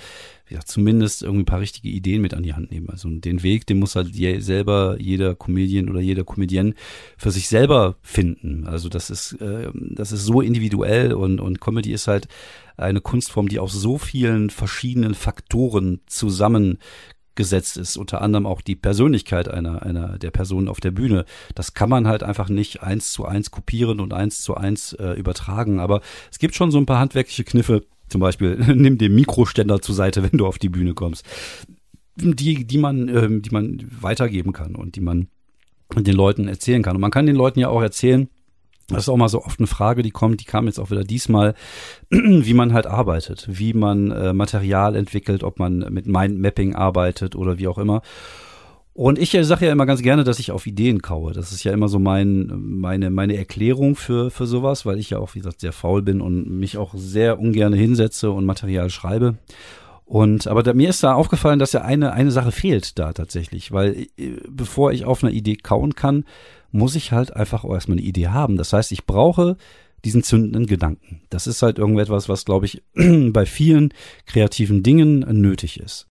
ja, 0.49 0.61
zumindest 0.61 1.23
irgendwie 1.23 1.43
ein 1.43 1.47
paar 1.47 1.61
richtige 1.61 1.89
Ideen 1.89 2.21
mit 2.21 2.35
an 2.35 2.43
die 2.43 2.53
Hand 2.53 2.71
nehmen. 2.71 2.91
Also 2.91 3.09
den 3.09 3.43
Weg, 3.43 3.67
den 3.67 3.79
muss 3.79 3.97
halt 3.97 4.09
je, 4.09 4.41
selber 4.41 4.97
jeder 4.99 5.35
Comedian 5.35 5.89
oder 5.89 6.01
jeder 6.01 6.25
Comedian 6.25 6.75
für 7.17 7.31
sich 7.31 7.49
selber 7.49 7.97
finden. 8.03 8.67
Also 8.67 8.89
das 8.89 9.09
ist, 9.09 9.33
äh, 9.41 9.71
das 9.75 10.13
ist 10.13 10.25
so 10.25 10.41
individuell 10.41 11.15
und, 11.15 11.41
und 11.41 11.61
Comedy 11.61 11.93
ist 11.93 12.07
halt 12.07 12.29
eine 12.77 13.01
Kunstform, 13.01 13.49
die 13.49 13.59
aus 13.59 13.73
so 13.73 13.99
vielen 13.99 14.51
verschiedenen 14.51 15.15
Faktoren 15.15 16.01
zusammen 16.07 16.79
gesetzt 17.35 17.77
ist, 17.77 17.97
unter 17.97 18.21
anderem 18.21 18.47
auch 18.47 18.61
die 18.61 18.77
Persönlichkeit 18.77 19.49
einer, 19.49 19.83
einer 19.83 20.19
der 20.19 20.31
Personen 20.31 20.69
auf 20.69 20.81
der 20.81 20.91
Bühne. 20.91 21.25
Das 21.55 21.75
kann 21.75 21.89
man 21.89 22.07
halt 22.07 22.23
einfach 22.23 22.49
nicht 22.49 22.83
eins 22.83 23.13
zu 23.13 23.25
eins 23.25 23.51
kopieren 23.51 24.01
und 24.01 24.13
eins 24.13 24.43
zu 24.43 24.55
eins 24.55 24.93
äh, 24.95 25.13
übertragen. 25.13 25.81
Aber 25.81 26.03
es 26.31 26.39
gibt 26.39 26.55
schon 26.55 26.71
so 26.71 26.79
ein 26.79 26.87
paar 26.87 26.99
handwerkliche 26.99 27.45
Kniffe, 27.45 27.85
zum 28.13 28.21
Beispiel, 28.21 28.57
nimm 28.75 28.99
den 28.99 29.15
Mikroständer 29.15 29.81
zur 29.81 29.95
Seite, 29.95 30.23
wenn 30.23 30.39
du 30.39 30.47
auf 30.47 30.59
die 30.59 30.69
Bühne 30.69 30.95
kommst. 30.95 31.27
Die, 32.17 32.67
die 32.67 32.79
man, 32.79 33.09
ähm, 33.09 33.43
die 33.43 33.51
man 33.51 33.83
weitergeben 34.01 34.53
kann 34.53 34.77
und 34.77 34.97
die 34.97 35.01
man 35.01 35.29
den 35.97 36.15
Leuten 36.15 36.47
erzählen 36.47 36.83
kann. 36.83 36.97
Und 36.97 37.01
man 37.01 37.11
kann 37.11 37.27
den 37.27 37.37
Leuten 37.37 37.59
ja 37.59 37.69
auch 37.69 37.83
erzählen, 37.83 38.29
das 38.89 39.05
ist 39.05 39.09
auch 39.09 39.17
mal 39.17 39.29
so 39.29 39.43
oft 39.43 39.59
eine 39.59 39.67
Frage, 39.67 40.03
die 40.03 40.11
kommt, 40.11 40.41
die 40.41 40.45
kam 40.45 40.67
jetzt 40.67 40.79
auch 40.79 40.91
wieder 40.91 41.05
diesmal, 41.05 41.55
wie 42.11 42.55
man 42.55 42.73
halt 42.73 42.87
arbeitet, 42.87 43.47
wie 43.51 43.73
man 43.73 44.11
äh, 44.11 44.33
Material 44.33 44.97
entwickelt, 44.97 45.43
ob 45.43 45.59
man 45.59 45.79
mit 45.91 46.07
Mindmapping 46.07 46.75
arbeitet 46.75 47.35
oder 47.35 47.59
wie 47.59 47.69
auch 47.69 47.79
immer. 47.79 48.03
Und 48.95 49.19
ich 49.19 49.35
äh, 49.35 49.45
sage 49.45 49.67
ja 49.67 49.73
immer 49.73 49.87
ganz 49.87 50.03
gerne, 50.03 50.25
dass 50.25 50.39
ich 50.39 50.51
auf 50.51 50.67
Ideen 50.67 51.01
kaue. 51.01 51.33
Das 51.33 51.53
ist 51.53 51.65
ja 51.65 51.73
immer 51.73 51.89
so 51.89 51.99
mein, 51.99 52.53
meine, 52.57 53.11
meine 53.11 53.37
Erklärung 53.37 53.97
für, 53.97 54.31
für 54.31 54.47
sowas, 54.47 54.85
weil 54.85 54.99
ich 54.99 55.11
ja 55.11 55.19
auch, 55.19 55.35
wie 55.35 55.39
gesagt, 55.39 55.61
sehr 55.61 55.73
faul 55.73 56.03
bin 56.03 56.21
und 56.21 56.49
mich 56.51 56.77
auch 56.77 56.93
sehr 56.95 57.39
ungern 57.39 57.73
hinsetze 57.73 58.31
und 58.31 58.45
Material 58.45 58.91
schreibe. 58.91 59.39
Und 60.05 60.47
aber 60.47 60.63
da, 60.63 60.75
mir 60.75 60.91
ist 60.91 61.03
da 61.03 61.15
aufgefallen, 61.15 61.59
dass 61.59 61.73
ja 61.73 61.83
eine, 61.83 62.13
eine 62.13 62.31
Sache 62.31 62.53
fehlt 62.53 62.99
da 62.99 63.15
tatsächlich, 63.15 63.73
weil 63.73 64.09
äh, 64.19 64.37
bevor 64.49 64.93
ich 64.93 65.07
auf 65.07 65.25
einer 65.25 65.33
Idee 65.33 65.57
kauen 65.57 65.95
kann, 65.95 66.25
muss 66.71 66.95
ich 66.95 67.13
halt 67.13 67.35
einfach 67.35 67.65
auch 67.65 67.73
erstmal 67.73 67.99
eine 67.99 68.07
Idee 68.07 68.29
haben. 68.29 68.59
Das 68.59 68.75
heißt, 68.75 68.93
ich 68.93 69.07
brauche 69.07 69.57
diesen 70.05 70.23
zündenden 70.23 70.67
Gedanken. 70.67 71.23
Das 71.31 71.47
ist 71.47 71.63
halt 71.63 71.79
irgendetwas, 71.79 72.29
was, 72.29 72.45
glaube 72.45 72.67
ich, 72.67 72.83
bei 72.95 73.47
vielen 73.47 73.95
kreativen 74.27 74.83
Dingen 74.83 75.21
nötig 75.21 75.81
ist. 75.81 76.12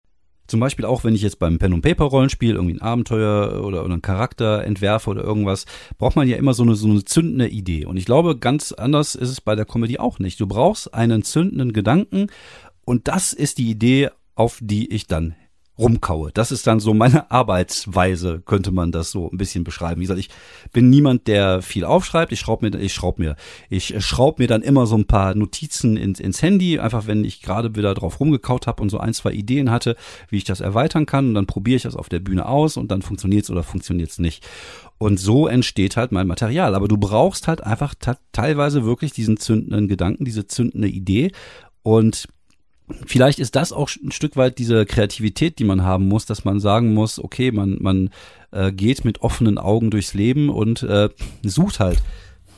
Zum 0.47 0.59
Beispiel 0.59 0.85
auch, 0.85 1.03
wenn 1.03 1.15
ich 1.15 1.21
jetzt 1.21 1.39
beim 1.39 1.57
Pen- 1.57 1.73
und 1.73 1.81
Paper-Rollenspiel 1.81 2.55
irgendwie 2.55 2.75
ein 2.75 2.81
Abenteuer 2.81 3.63
oder, 3.63 3.83
oder 3.83 3.93
einen 3.93 4.01
Charakter 4.01 4.63
entwerfe 4.63 5.09
oder 5.09 5.23
irgendwas, 5.23 5.65
braucht 5.97 6.15
man 6.15 6.27
ja 6.27 6.37
immer 6.37 6.53
so 6.53 6.63
eine, 6.63 6.75
so 6.75 6.89
eine 6.89 7.05
zündende 7.05 7.47
Idee. 7.47 7.85
Und 7.85 7.97
ich 7.97 8.05
glaube, 8.05 8.37
ganz 8.37 8.71
anders 8.71 9.15
ist 9.15 9.29
es 9.29 9.41
bei 9.41 9.55
der 9.55 9.65
Comedy 9.65 9.99
auch 9.99 10.19
nicht. 10.19 10.39
Du 10.39 10.47
brauchst 10.47 10.93
einen 10.93 11.23
zündenden 11.23 11.71
Gedanken 11.71 12.27
und 12.85 13.07
das 13.07 13.33
ist 13.33 13.57
die 13.57 13.69
Idee, 13.69 14.09
auf 14.35 14.59
die 14.61 14.91
ich 14.91 15.07
dann 15.07 15.35
rumkaue. 15.77 16.31
Das 16.33 16.51
ist 16.51 16.67
dann 16.67 16.79
so 16.79 16.93
meine 16.93 17.31
Arbeitsweise, 17.31 18.41
könnte 18.45 18.71
man 18.71 18.91
das 18.91 19.11
so 19.11 19.29
ein 19.31 19.37
bisschen 19.37 19.63
beschreiben. 19.63 19.99
Wie 19.99 20.05
gesagt, 20.05 20.19
ich 20.19 20.29
bin 20.71 20.89
niemand, 20.89 21.27
der 21.27 21.61
viel 21.61 21.83
aufschreibt. 21.83 22.31
Ich 22.31 22.39
schraube 22.39 22.69
mir, 22.69 22.79
ich 22.79 22.93
schraube 22.93 23.21
mir, 23.21 23.35
ich 23.69 23.95
schraube 24.03 24.43
mir 24.43 24.47
dann 24.47 24.61
immer 24.61 24.85
so 24.85 24.95
ein 24.95 25.05
paar 25.05 25.35
Notizen 25.35 25.97
ins, 25.97 26.19
ins 26.19 26.41
Handy, 26.41 26.79
einfach 26.79 27.07
wenn 27.07 27.25
ich 27.25 27.41
gerade 27.41 27.75
wieder 27.75 27.93
drauf 27.93 28.19
rumgekaut 28.19 28.67
habe 28.67 28.81
und 28.81 28.89
so 28.89 28.99
ein, 28.99 29.13
zwei 29.13 29.31
Ideen 29.31 29.71
hatte, 29.71 29.95
wie 30.29 30.37
ich 30.37 30.43
das 30.43 30.61
erweitern 30.61 31.05
kann. 31.05 31.29
Und 31.29 31.33
dann 31.33 31.47
probiere 31.47 31.77
ich 31.77 31.83
das 31.83 31.95
auf 31.95 32.09
der 32.09 32.19
Bühne 32.19 32.45
aus 32.45 32.77
und 32.77 32.91
dann 32.91 33.01
funktioniert 33.01 33.43
es 33.43 33.49
oder 33.49 33.63
funktioniert 33.63 34.11
es 34.11 34.19
nicht. 34.19 34.47
Und 34.99 35.19
so 35.19 35.47
entsteht 35.47 35.97
halt 35.97 36.11
mein 36.11 36.27
Material. 36.27 36.75
Aber 36.75 36.87
du 36.87 36.97
brauchst 36.97 37.47
halt 37.47 37.63
einfach 37.63 37.95
teilweise 38.31 38.85
wirklich 38.85 39.11
diesen 39.11 39.37
zündenden 39.37 39.87
Gedanken, 39.87 40.23
diese 40.23 40.47
zündende 40.47 40.87
Idee. 40.87 41.31
Und 41.81 42.27
vielleicht 43.05 43.39
ist 43.39 43.55
das 43.55 43.71
auch 43.71 43.89
ein 44.03 44.11
Stück 44.11 44.35
weit 44.35 44.57
diese 44.57 44.85
Kreativität, 44.85 45.59
die 45.59 45.63
man 45.63 45.83
haben 45.83 46.07
muss, 46.07 46.25
dass 46.25 46.45
man 46.45 46.59
sagen 46.59 46.93
muss, 46.93 47.19
okay, 47.19 47.51
man, 47.51 47.77
man 47.81 48.09
äh, 48.51 48.71
geht 48.71 49.05
mit 49.05 49.21
offenen 49.21 49.57
Augen 49.57 49.91
durchs 49.91 50.13
Leben 50.13 50.49
und 50.49 50.83
äh, 50.83 51.09
sucht 51.43 51.79
halt 51.79 52.01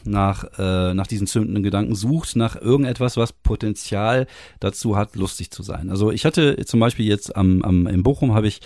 nach, 0.06 0.46
äh, 0.58 0.94
nach 0.94 1.08
diesen 1.08 1.28
zündenden 1.28 1.64
Gedanken, 1.64 1.96
sucht 1.96 2.36
nach 2.36 2.56
irgendetwas, 2.56 3.18
was 3.18 3.34
Potenzial 3.34 4.28
dazu 4.60 4.96
hat, 4.96 5.16
lustig 5.16 5.52
zu 5.52 5.64
sein. 5.64 5.90
Also 5.90 6.12
ich 6.12 6.26
hatte 6.26 6.64
zum 6.66 6.80
Beispiel 6.80 7.06
jetzt 7.06 7.36
am, 7.36 7.62
am 7.64 7.88
in 7.88 8.04
Bochum 8.04 8.34
habe 8.34 8.48
ich 8.48 8.62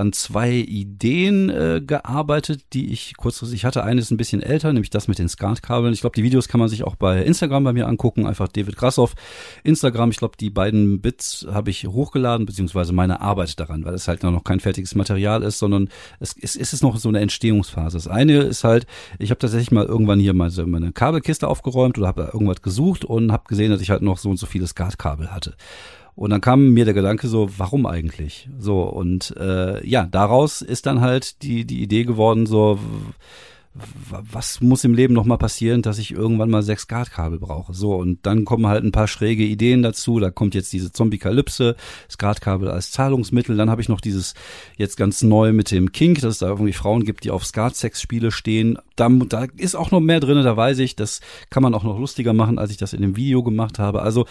an 0.00 0.12
zwei 0.12 0.50
Ideen 0.50 1.50
äh, 1.50 1.80
gearbeitet, 1.84 2.64
die 2.72 2.90
ich 2.92 3.16
kurzfristig 3.16 3.64
hatte. 3.64 3.84
Eine 3.84 4.00
ist 4.00 4.10
ein 4.10 4.16
bisschen 4.16 4.42
älter, 4.42 4.72
nämlich 4.72 4.90
das 4.90 5.06
mit 5.06 5.18
den 5.18 5.28
Skatkabeln. 5.28 5.92
Ich 5.92 6.00
glaube, 6.00 6.16
die 6.16 6.22
Videos 6.22 6.48
kann 6.48 6.58
man 6.58 6.68
sich 6.68 6.82
auch 6.84 6.96
bei 6.96 7.22
Instagram 7.22 7.64
bei 7.64 7.72
mir 7.72 7.86
angucken. 7.86 8.26
Einfach 8.26 8.48
David 8.48 8.76
Grassoff, 8.76 9.14
Instagram. 9.62 10.10
Ich 10.10 10.16
glaube, 10.16 10.36
die 10.40 10.50
beiden 10.50 11.00
Bits 11.00 11.46
habe 11.52 11.70
ich 11.70 11.86
hochgeladen, 11.86 12.46
beziehungsweise 12.46 12.92
meine 12.92 13.20
Arbeit 13.20 13.60
daran, 13.60 13.84
weil 13.84 13.94
es 13.94 14.08
halt 14.08 14.22
noch 14.22 14.44
kein 14.44 14.60
fertiges 14.60 14.94
Material 14.94 15.42
ist, 15.42 15.58
sondern 15.58 15.88
es, 16.18 16.34
es, 16.40 16.56
es 16.56 16.72
ist 16.72 16.82
noch 16.82 16.96
so 16.96 17.08
eine 17.08 17.20
Entstehungsphase. 17.20 17.96
Das 17.98 18.08
eine 18.08 18.38
ist 18.38 18.64
halt, 18.64 18.86
ich 19.18 19.30
habe 19.30 19.38
tatsächlich 19.38 19.70
mal 19.70 19.84
irgendwann 19.84 20.18
hier 20.18 20.34
so 20.50 20.66
meine 20.66 20.92
Kabelkiste 20.92 21.46
aufgeräumt 21.46 21.98
oder 21.98 22.08
habe 22.08 22.30
irgendwas 22.32 22.62
gesucht 22.62 23.04
und 23.04 23.32
habe 23.32 23.44
gesehen, 23.48 23.70
dass 23.70 23.80
ich 23.80 23.90
halt 23.90 24.02
noch 24.02 24.18
so 24.18 24.30
und 24.30 24.38
so 24.38 24.46
viele 24.46 24.66
Skatkabel 24.66 25.30
hatte. 25.30 25.54
Und 26.14 26.30
dann 26.30 26.40
kam 26.40 26.70
mir 26.70 26.84
der 26.84 26.94
Gedanke 26.94 27.28
so, 27.28 27.48
warum 27.56 27.86
eigentlich? 27.86 28.48
So, 28.58 28.82
und 28.82 29.34
äh, 29.38 29.86
ja, 29.86 30.06
daraus 30.06 30.62
ist 30.62 30.86
dann 30.86 31.00
halt 31.00 31.42
die, 31.42 31.64
die 31.64 31.82
Idee 31.82 32.04
geworden, 32.04 32.46
so, 32.46 32.78
was 33.72 34.60
muss 34.60 34.82
im 34.82 34.94
Leben 34.94 35.14
noch 35.14 35.24
mal 35.24 35.36
passieren, 35.36 35.82
dass 35.82 35.98
ich 35.98 36.10
irgendwann 36.10 36.50
mal 36.50 36.62
sechs 36.62 36.82
Skatkabel 36.82 37.38
brauche? 37.38 37.72
So, 37.72 37.94
und 37.94 38.18
dann 38.26 38.44
kommen 38.44 38.66
halt 38.66 38.82
ein 38.82 38.90
paar 38.90 39.06
schräge 39.06 39.44
Ideen 39.44 39.82
dazu. 39.82 40.18
Da 40.18 40.30
kommt 40.30 40.56
jetzt 40.56 40.72
diese 40.72 40.90
Zombie-Kalypse, 40.90 41.76
Skatkabel 42.10 42.68
als 42.68 42.90
Zahlungsmittel. 42.90 43.56
Dann 43.56 43.70
habe 43.70 43.80
ich 43.80 43.88
noch 43.88 44.00
dieses 44.00 44.34
jetzt 44.76 44.96
ganz 44.96 45.22
neu 45.22 45.52
mit 45.52 45.70
dem 45.70 45.92
Kink, 45.92 46.20
dass 46.20 46.34
es 46.34 46.38
da 46.38 46.48
irgendwie 46.48 46.72
Frauen 46.72 47.04
gibt, 47.04 47.22
die 47.22 47.30
auf 47.30 47.46
Skat-Sex-Spiele 47.46 48.32
stehen. 48.32 48.76
Da, 48.96 49.08
da 49.08 49.46
ist 49.56 49.76
auch 49.76 49.92
noch 49.92 50.00
mehr 50.00 50.18
drin, 50.18 50.42
da 50.42 50.56
weiß 50.56 50.80
ich, 50.80 50.96
das 50.96 51.20
kann 51.48 51.62
man 51.62 51.74
auch 51.74 51.84
noch 51.84 51.98
lustiger 51.98 52.32
machen, 52.32 52.58
als 52.58 52.72
ich 52.72 52.76
das 52.76 52.92
in 52.92 53.02
dem 53.02 53.16
Video 53.16 53.44
gemacht 53.44 53.78
habe. 53.78 54.02
Also 54.02 54.26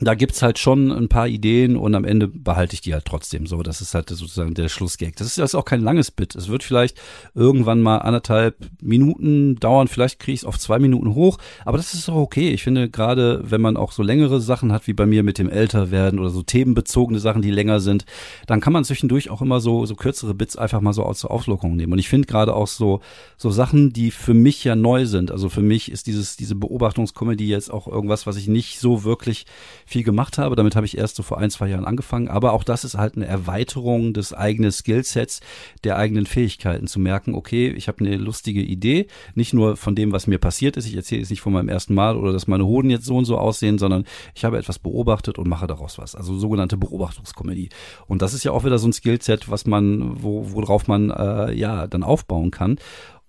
da 0.00 0.14
gibt's 0.14 0.40
halt 0.40 0.58
schon 0.58 0.90
ein 0.90 1.08
paar 1.08 1.28
Ideen 1.28 1.76
und 1.76 1.94
am 1.94 2.04
Ende 2.04 2.26
behalte 2.26 2.74
ich 2.74 2.80
die 2.80 2.94
halt 2.94 3.04
trotzdem 3.04 3.46
so. 3.46 3.62
Das 3.62 3.82
ist 3.82 3.94
halt 3.94 4.08
sozusagen 4.08 4.54
der 4.54 4.68
Schlussgag. 4.68 5.16
Das 5.16 5.26
ist, 5.26 5.38
das 5.38 5.50
ist 5.50 5.54
auch 5.54 5.66
kein 5.66 5.82
langes 5.82 6.10
Bit. 6.10 6.34
Es 6.34 6.48
wird 6.48 6.62
vielleicht 6.62 6.98
irgendwann 7.34 7.82
mal 7.82 7.98
anderthalb 7.98 8.56
Minuten 8.80 9.56
dauern. 9.56 9.88
Vielleicht 9.88 10.18
kriege 10.18 10.34
ich 10.34 10.40
es 10.40 10.46
auf 10.46 10.58
zwei 10.58 10.78
Minuten 10.78 11.14
hoch. 11.14 11.36
Aber 11.66 11.76
das 11.76 11.92
ist 11.92 12.08
auch 12.08 12.16
okay. 12.16 12.50
Ich 12.50 12.62
finde 12.62 12.88
gerade, 12.88 13.42
wenn 13.44 13.60
man 13.60 13.76
auch 13.76 13.92
so 13.92 14.02
längere 14.02 14.40
Sachen 14.40 14.72
hat, 14.72 14.86
wie 14.86 14.94
bei 14.94 15.04
mir 15.04 15.22
mit 15.22 15.36
dem 15.36 15.50
Älterwerden 15.50 16.18
oder 16.18 16.30
so 16.30 16.42
themenbezogene 16.42 17.18
Sachen, 17.18 17.42
die 17.42 17.50
länger 17.50 17.80
sind, 17.80 18.06
dann 18.46 18.60
kann 18.60 18.72
man 18.72 18.84
zwischendurch 18.84 19.28
auch 19.28 19.42
immer 19.42 19.60
so, 19.60 19.84
so 19.84 19.96
kürzere 19.96 20.32
Bits 20.32 20.56
einfach 20.56 20.80
mal 20.80 20.94
so 20.94 21.10
zur 21.12 21.30
Auflockung 21.30 21.76
nehmen. 21.76 21.92
Und 21.92 21.98
ich 21.98 22.08
finde 22.08 22.26
gerade 22.26 22.54
auch 22.54 22.68
so, 22.68 23.00
so 23.36 23.50
Sachen, 23.50 23.92
die 23.92 24.10
für 24.10 24.34
mich 24.34 24.64
ja 24.64 24.76
neu 24.76 25.04
sind. 25.04 25.30
Also 25.30 25.50
für 25.50 25.62
mich 25.62 25.90
ist 25.90 26.06
dieses, 26.06 26.36
diese 26.36 26.54
Beobachtungskomödie 26.54 27.48
jetzt 27.48 27.70
auch 27.70 27.86
irgendwas, 27.86 28.26
was 28.26 28.36
ich 28.36 28.48
nicht 28.48 28.78
so 28.78 29.04
wirklich 29.04 29.44
viel 29.90 30.04
gemacht 30.04 30.38
habe. 30.38 30.54
Damit 30.54 30.76
habe 30.76 30.86
ich 30.86 30.96
erst 30.96 31.16
so 31.16 31.22
vor 31.22 31.38
ein, 31.38 31.50
zwei 31.50 31.68
Jahren 31.68 31.84
angefangen. 31.84 32.28
Aber 32.28 32.52
auch 32.52 32.62
das 32.62 32.84
ist 32.84 32.96
halt 32.96 33.16
eine 33.16 33.26
Erweiterung 33.26 34.14
des 34.14 34.32
eigenen 34.32 34.70
Skillsets, 34.70 35.40
der 35.82 35.96
eigenen 35.96 36.26
Fähigkeiten 36.26 36.86
zu 36.86 37.00
merken, 37.00 37.34
okay, 37.34 37.68
ich 37.68 37.88
habe 37.88 38.04
eine 38.04 38.16
lustige 38.16 38.62
Idee, 38.62 39.08
nicht 39.34 39.52
nur 39.52 39.76
von 39.76 39.96
dem, 39.96 40.12
was 40.12 40.28
mir 40.28 40.38
passiert 40.38 40.76
ist. 40.76 40.86
Ich 40.86 40.94
erzähle 40.94 41.22
jetzt 41.22 41.30
nicht 41.30 41.40
von 41.40 41.52
meinem 41.52 41.68
ersten 41.68 41.94
Mal 41.94 42.16
oder 42.16 42.32
dass 42.32 42.46
meine 42.46 42.66
Hoden 42.66 42.88
jetzt 42.88 43.04
so 43.04 43.16
und 43.16 43.24
so 43.24 43.36
aussehen, 43.36 43.78
sondern 43.78 44.04
ich 44.34 44.44
habe 44.44 44.58
etwas 44.58 44.78
beobachtet 44.78 45.38
und 45.38 45.48
mache 45.48 45.66
daraus 45.66 45.98
was. 45.98 46.14
Also 46.14 46.38
sogenannte 46.38 46.76
Beobachtungskomödie. 46.76 47.70
Und 48.06 48.22
das 48.22 48.32
ist 48.32 48.44
ja 48.44 48.52
auch 48.52 48.64
wieder 48.64 48.78
so 48.78 48.86
ein 48.86 48.92
Skillset, 48.92 49.50
was 49.50 49.66
man, 49.66 50.22
wo, 50.22 50.52
worauf 50.52 50.86
man 50.86 51.10
äh, 51.10 51.52
ja 51.52 51.88
dann 51.88 52.04
aufbauen 52.04 52.52
kann. 52.52 52.78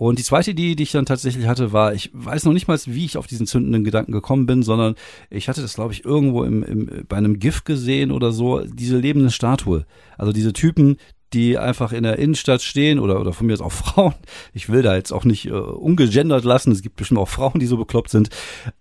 Und 0.01 0.17
die 0.17 0.23
zweite 0.23 0.49
Idee, 0.49 0.73
die 0.73 0.81
ich 0.81 0.91
dann 0.91 1.05
tatsächlich 1.05 1.45
hatte, 1.45 1.73
war, 1.73 1.93
ich 1.93 2.09
weiß 2.11 2.45
noch 2.45 2.53
nicht 2.53 2.67
mal, 2.67 2.79
wie 2.87 3.05
ich 3.05 3.17
auf 3.17 3.27
diesen 3.27 3.45
zündenden 3.45 3.83
Gedanken 3.83 4.11
gekommen 4.11 4.47
bin, 4.47 4.63
sondern 4.63 4.95
ich 5.29 5.47
hatte 5.47 5.61
das, 5.61 5.75
glaube 5.75 5.93
ich, 5.93 6.05
irgendwo 6.05 6.43
im, 6.43 6.63
im, 6.63 7.05
bei 7.07 7.17
einem 7.17 7.37
GIF 7.37 7.65
gesehen 7.65 8.11
oder 8.11 8.31
so, 8.31 8.61
diese 8.61 8.97
lebende 8.97 9.29
Statue. 9.29 9.85
Also 10.17 10.33
diese 10.33 10.53
Typen, 10.53 10.97
die 11.33 11.59
einfach 11.59 11.93
in 11.93 12.01
der 12.01 12.17
Innenstadt 12.17 12.63
stehen 12.63 12.97
oder, 12.97 13.21
oder 13.21 13.31
von 13.31 13.45
mir 13.45 13.53
ist 13.53 13.61
auch 13.61 13.71
Frauen. 13.71 14.15
Ich 14.55 14.69
will 14.69 14.81
da 14.81 14.95
jetzt 14.95 15.11
auch 15.11 15.23
nicht 15.23 15.45
äh, 15.45 15.51
ungegendert 15.51 16.45
lassen. 16.45 16.71
Es 16.71 16.81
gibt 16.81 16.95
bestimmt 16.95 17.19
auch 17.19 17.29
Frauen, 17.29 17.59
die 17.59 17.67
so 17.67 17.77
bekloppt 17.77 18.09
sind. 18.09 18.29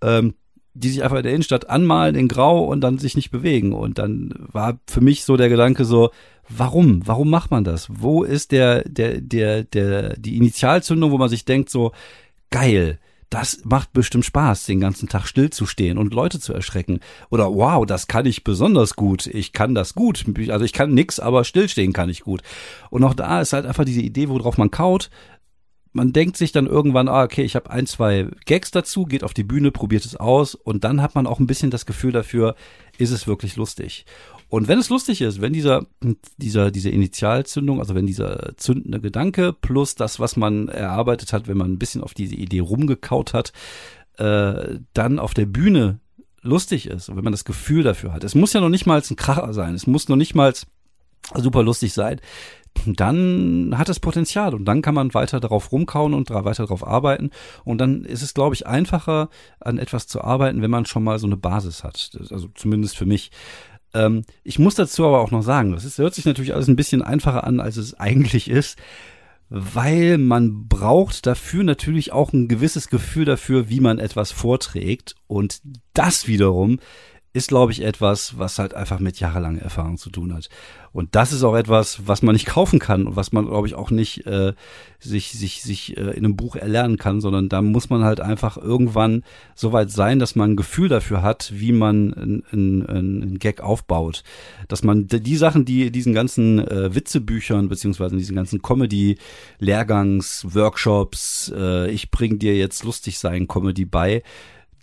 Ähm, 0.00 0.32
die 0.74 0.88
sich 0.88 1.02
einfach 1.02 1.18
in 1.18 1.22
der 1.24 1.32
Innenstadt 1.32 1.68
anmalen 1.68 2.14
in 2.14 2.28
Grau 2.28 2.64
und 2.64 2.80
dann 2.80 2.98
sich 2.98 3.16
nicht 3.16 3.30
bewegen. 3.30 3.72
Und 3.72 3.98
dann 3.98 4.34
war 4.52 4.78
für 4.86 5.00
mich 5.00 5.24
so 5.24 5.36
der 5.36 5.48
Gedanke 5.48 5.84
so, 5.84 6.10
warum? 6.48 7.06
Warum 7.06 7.30
macht 7.30 7.50
man 7.50 7.64
das? 7.64 7.88
Wo 7.90 8.22
ist 8.22 8.52
der, 8.52 8.84
der, 8.88 9.20
der, 9.20 9.64
der, 9.64 10.16
die 10.16 10.36
Initialzündung, 10.36 11.10
wo 11.10 11.18
man 11.18 11.28
sich 11.28 11.44
denkt 11.44 11.70
so, 11.70 11.92
geil, 12.50 12.98
das 13.30 13.60
macht 13.64 13.92
bestimmt 13.92 14.24
Spaß, 14.24 14.66
den 14.66 14.80
ganzen 14.80 15.08
Tag 15.08 15.26
stillzustehen 15.26 15.98
und 15.98 16.12
Leute 16.12 16.40
zu 16.40 16.52
erschrecken. 16.52 16.98
Oder 17.30 17.54
wow, 17.54 17.86
das 17.86 18.08
kann 18.08 18.26
ich 18.26 18.42
besonders 18.42 18.96
gut. 18.96 19.28
Ich 19.28 19.52
kann 19.52 19.74
das 19.74 19.94
gut. 19.94 20.24
Also 20.48 20.64
ich 20.64 20.72
kann 20.72 20.92
nix, 20.92 21.20
aber 21.20 21.44
stillstehen 21.44 21.92
kann 21.92 22.10
ich 22.10 22.22
gut. 22.22 22.42
Und 22.90 23.04
auch 23.04 23.14
da 23.14 23.40
ist 23.40 23.52
halt 23.52 23.66
einfach 23.66 23.84
diese 23.84 24.00
Idee, 24.00 24.28
worauf 24.28 24.58
man 24.58 24.72
kaut 24.72 25.10
man 25.92 26.12
denkt 26.12 26.36
sich 26.36 26.52
dann 26.52 26.66
irgendwann, 26.66 27.08
ah, 27.08 27.24
okay, 27.24 27.42
ich 27.42 27.56
habe 27.56 27.70
ein, 27.70 27.86
zwei 27.86 28.28
Gags 28.44 28.70
dazu, 28.70 29.04
geht 29.04 29.24
auf 29.24 29.34
die 29.34 29.42
Bühne, 29.42 29.72
probiert 29.72 30.04
es 30.04 30.16
aus 30.16 30.54
und 30.54 30.84
dann 30.84 31.02
hat 31.02 31.14
man 31.14 31.26
auch 31.26 31.40
ein 31.40 31.46
bisschen 31.46 31.70
das 31.70 31.86
Gefühl 31.86 32.12
dafür, 32.12 32.54
ist 32.98 33.10
es 33.10 33.26
wirklich 33.26 33.56
lustig. 33.56 34.04
Und 34.48 34.66
wenn 34.68 34.78
es 34.78 34.88
lustig 34.88 35.20
ist, 35.20 35.40
wenn 35.40 35.52
dieser, 35.52 35.86
dieser, 36.36 36.70
diese 36.70 36.90
Initialzündung, 36.90 37.80
also 37.80 37.94
wenn 37.94 38.06
dieser 38.06 38.56
zündende 38.56 39.00
Gedanke 39.00 39.52
plus 39.52 39.94
das, 39.94 40.18
was 40.18 40.36
man 40.36 40.68
erarbeitet 40.68 41.32
hat, 41.32 41.48
wenn 41.48 41.56
man 41.56 41.72
ein 41.72 41.78
bisschen 41.78 42.02
auf 42.02 42.14
diese 42.14 42.34
Idee 42.34 42.60
rumgekaut 42.60 43.32
hat, 43.32 43.52
äh, 44.18 44.78
dann 44.92 45.18
auf 45.18 45.34
der 45.34 45.46
Bühne 45.46 46.00
lustig 46.42 46.86
ist 46.86 47.08
und 47.08 47.16
wenn 47.16 47.24
man 47.24 47.32
das 47.32 47.44
Gefühl 47.44 47.82
dafür 47.82 48.12
hat. 48.12 48.24
Es 48.24 48.34
muss 48.34 48.52
ja 48.52 48.60
noch 48.60 48.70
nicht 48.70 48.86
mal 48.86 49.00
ein 49.00 49.16
Kracher 49.16 49.52
sein, 49.52 49.74
es 49.74 49.86
muss 49.86 50.08
noch 50.08 50.16
nicht 50.16 50.34
mal 50.34 50.52
super 51.34 51.62
lustig 51.62 51.92
sein 51.92 52.20
dann 52.86 53.74
hat 53.76 53.88
es 53.88 54.00
Potenzial 54.00 54.54
und 54.54 54.64
dann 54.64 54.82
kann 54.82 54.94
man 54.94 55.12
weiter 55.14 55.40
darauf 55.40 55.72
rumkauen 55.72 56.14
und 56.14 56.30
weiter 56.30 56.64
darauf 56.64 56.86
arbeiten. 56.86 57.30
Und 57.64 57.78
dann 57.78 58.04
ist 58.04 58.22
es, 58.22 58.34
glaube 58.34 58.54
ich, 58.54 58.66
einfacher, 58.66 59.28
an 59.60 59.78
etwas 59.78 60.06
zu 60.06 60.22
arbeiten, 60.22 60.62
wenn 60.62 60.70
man 60.70 60.86
schon 60.86 61.04
mal 61.04 61.18
so 61.18 61.26
eine 61.26 61.36
Basis 61.36 61.84
hat. 61.84 62.10
Also 62.30 62.48
zumindest 62.54 62.96
für 62.96 63.06
mich. 63.06 63.30
Ähm, 63.92 64.22
ich 64.44 64.58
muss 64.58 64.76
dazu 64.76 65.04
aber 65.04 65.20
auch 65.20 65.30
noch 65.30 65.42
sagen, 65.42 65.72
das 65.72 65.84
ist, 65.84 65.98
hört 65.98 66.14
sich 66.14 66.24
natürlich 66.24 66.54
alles 66.54 66.68
ein 66.68 66.76
bisschen 66.76 67.02
einfacher 67.02 67.44
an, 67.44 67.60
als 67.60 67.76
es 67.76 67.98
eigentlich 67.98 68.48
ist, 68.48 68.78
weil 69.48 70.16
man 70.16 70.68
braucht 70.68 71.26
dafür 71.26 71.64
natürlich 71.64 72.12
auch 72.12 72.32
ein 72.32 72.46
gewisses 72.46 72.88
Gefühl 72.88 73.24
dafür, 73.24 73.68
wie 73.68 73.80
man 73.80 73.98
etwas 73.98 74.30
vorträgt. 74.30 75.16
Und 75.26 75.60
das 75.92 76.28
wiederum 76.28 76.78
ist, 77.32 77.48
glaube 77.48 77.70
ich, 77.70 77.82
etwas, 77.82 78.38
was 78.38 78.58
halt 78.58 78.74
einfach 78.74 78.98
mit 78.98 79.20
jahrelanger 79.20 79.62
Erfahrung 79.62 79.98
zu 79.98 80.10
tun 80.10 80.34
hat. 80.34 80.48
Und 80.92 81.14
das 81.14 81.32
ist 81.32 81.44
auch 81.44 81.54
etwas, 81.54 82.00
was 82.06 82.22
man 82.22 82.32
nicht 82.32 82.46
kaufen 82.46 82.80
kann 82.80 83.06
und 83.06 83.14
was 83.14 83.30
man, 83.30 83.46
glaube 83.46 83.68
ich, 83.68 83.76
auch 83.76 83.92
nicht 83.92 84.26
äh, 84.26 84.54
sich, 84.98 85.30
sich, 85.30 85.62
sich 85.62 85.96
äh, 85.96 86.10
in 86.10 86.24
einem 86.24 86.34
Buch 86.34 86.56
erlernen 86.56 86.96
kann, 86.96 87.20
sondern 87.20 87.48
da 87.48 87.62
muss 87.62 87.88
man 87.88 88.02
halt 88.02 88.20
einfach 88.20 88.56
irgendwann 88.56 89.22
so 89.54 89.72
weit 89.72 89.92
sein, 89.92 90.18
dass 90.18 90.34
man 90.34 90.52
ein 90.52 90.56
Gefühl 90.56 90.88
dafür 90.88 91.22
hat, 91.22 91.52
wie 91.54 91.70
man 91.70 92.12
ein, 92.12 92.42
ein, 92.50 93.38
Gag 93.38 93.60
aufbaut. 93.60 94.24
Dass 94.66 94.82
man 94.82 95.06
die 95.06 95.36
Sachen, 95.36 95.64
die 95.64 95.92
diesen 95.92 96.12
ganzen 96.12 96.58
äh, 96.58 96.92
Witzebüchern 96.92 97.68
beziehungsweise 97.68 98.16
in 98.16 98.18
diesen 98.18 98.34
ganzen 98.34 98.60
Comedy-Lehrgangs, 98.60 100.46
Workshops, 100.52 101.52
äh, 101.56 101.88
ich 101.92 102.10
bring 102.10 102.40
dir 102.40 102.56
jetzt 102.56 102.82
lustig 102.82 103.20
sein 103.20 103.46
Comedy 103.46 103.84
bei, 103.84 104.24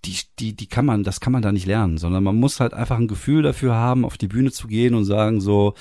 die, 0.05 0.17
die, 0.39 0.53
die 0.53 0.67
kann 0.67 0.85
man, 0.85 1.03
das 1.03 1.19
kann 1.19 1.33
man 1.33 1.41
da 1.41 1.51
nicht 1.51 1.65
lernen, 1.65 1.97
sondern 1.97 2.23
man 2.23 2.35
muss 2.35 2.59
halt 2.59 2.73
einfach 2.73 2.97
ein 2.97 3.07
Gefühl 3.07 3.43
dafür 3.43 3.75
haben, 3.75 4.05
auf 4.05 4.17
die 4.17 4.27
Bühne 4.27 4.51
zu 4.51 4.67
gehen 4.67 4.95
und 4.95 5.05
sagen 5.05 5.41
so, 5.41 5.73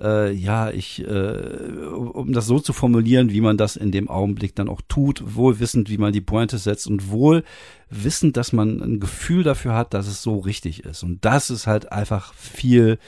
äh, 0.00 0.32
ja, 0.32 0.70
ich, 0.70 1.04
äh, 1.06 1.86
um 1.92 2.32
das 2.32 2.46
so 2.46 2.60
zu 2.60 2.72
formulieren, 2.72 3.30
wie 3.30 3.40
man 3.40 3.56
das 3.56 3.76
in 3.76 3.92
dem 3.92 4.08
Augenblick 4.08 4.54
dann 4.54 4.68
auch 4.68 4.80
tut, 4.88 5.22
wohl 5.34 5.60
wissend, 5.60 5.90
wie 5.90 5.98
man 5.98 6.12
die 6.12 6.20
Pointe 6.20 6.58
setzt 6.58 6.86
und 6.86 7.10
wohl 7.10 7.44
wissend, 7.90 8.36
dass 8.36 8.52
man 8.52 8.80
ein 8.80 9.00
Gefühl 9.00 9.42
dafür 9.42 9.74
hat, 9.74 9.94
dass 9.94 10.06
es 10.06 10.22
so 10.22 10.38
richtig 10.38 10.84
ist. 10.84 11.02
Und 11.02 11.24
das 11.24 11.50
ist 11.50 11.66
halt 11.66 11.92
einfach 11.92 12.34
viel, 12.34 12.98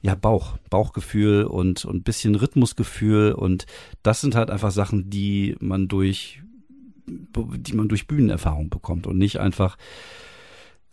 ja, 0.00 0.14
Bauch, 0.14 0.58
Bauchgefühl 0.70 1.44
und, 1.44 1.84
und 1.84 2.04
bisschen 2.04 2.34
Rhythmusgefühl 2.34 3.32
und 3.32 3.66
das 4.02 4.20
sind 4.20 4.34
halt 4.34 4.50
einfach 4.50 4.70
Sachen, 4.70 5.10
die 5.10 5.56
man 5.60 5.88
durch 5.88 6.42
die 7.34 7.74
man 7.74 7.88
durch 7.88 8.06
Bühnenerfahrung 8.06 8.70
bekommt 8.70 9.06
und 9.06 9.18
nicht 9.18 9.38
einfach 9.38 9.76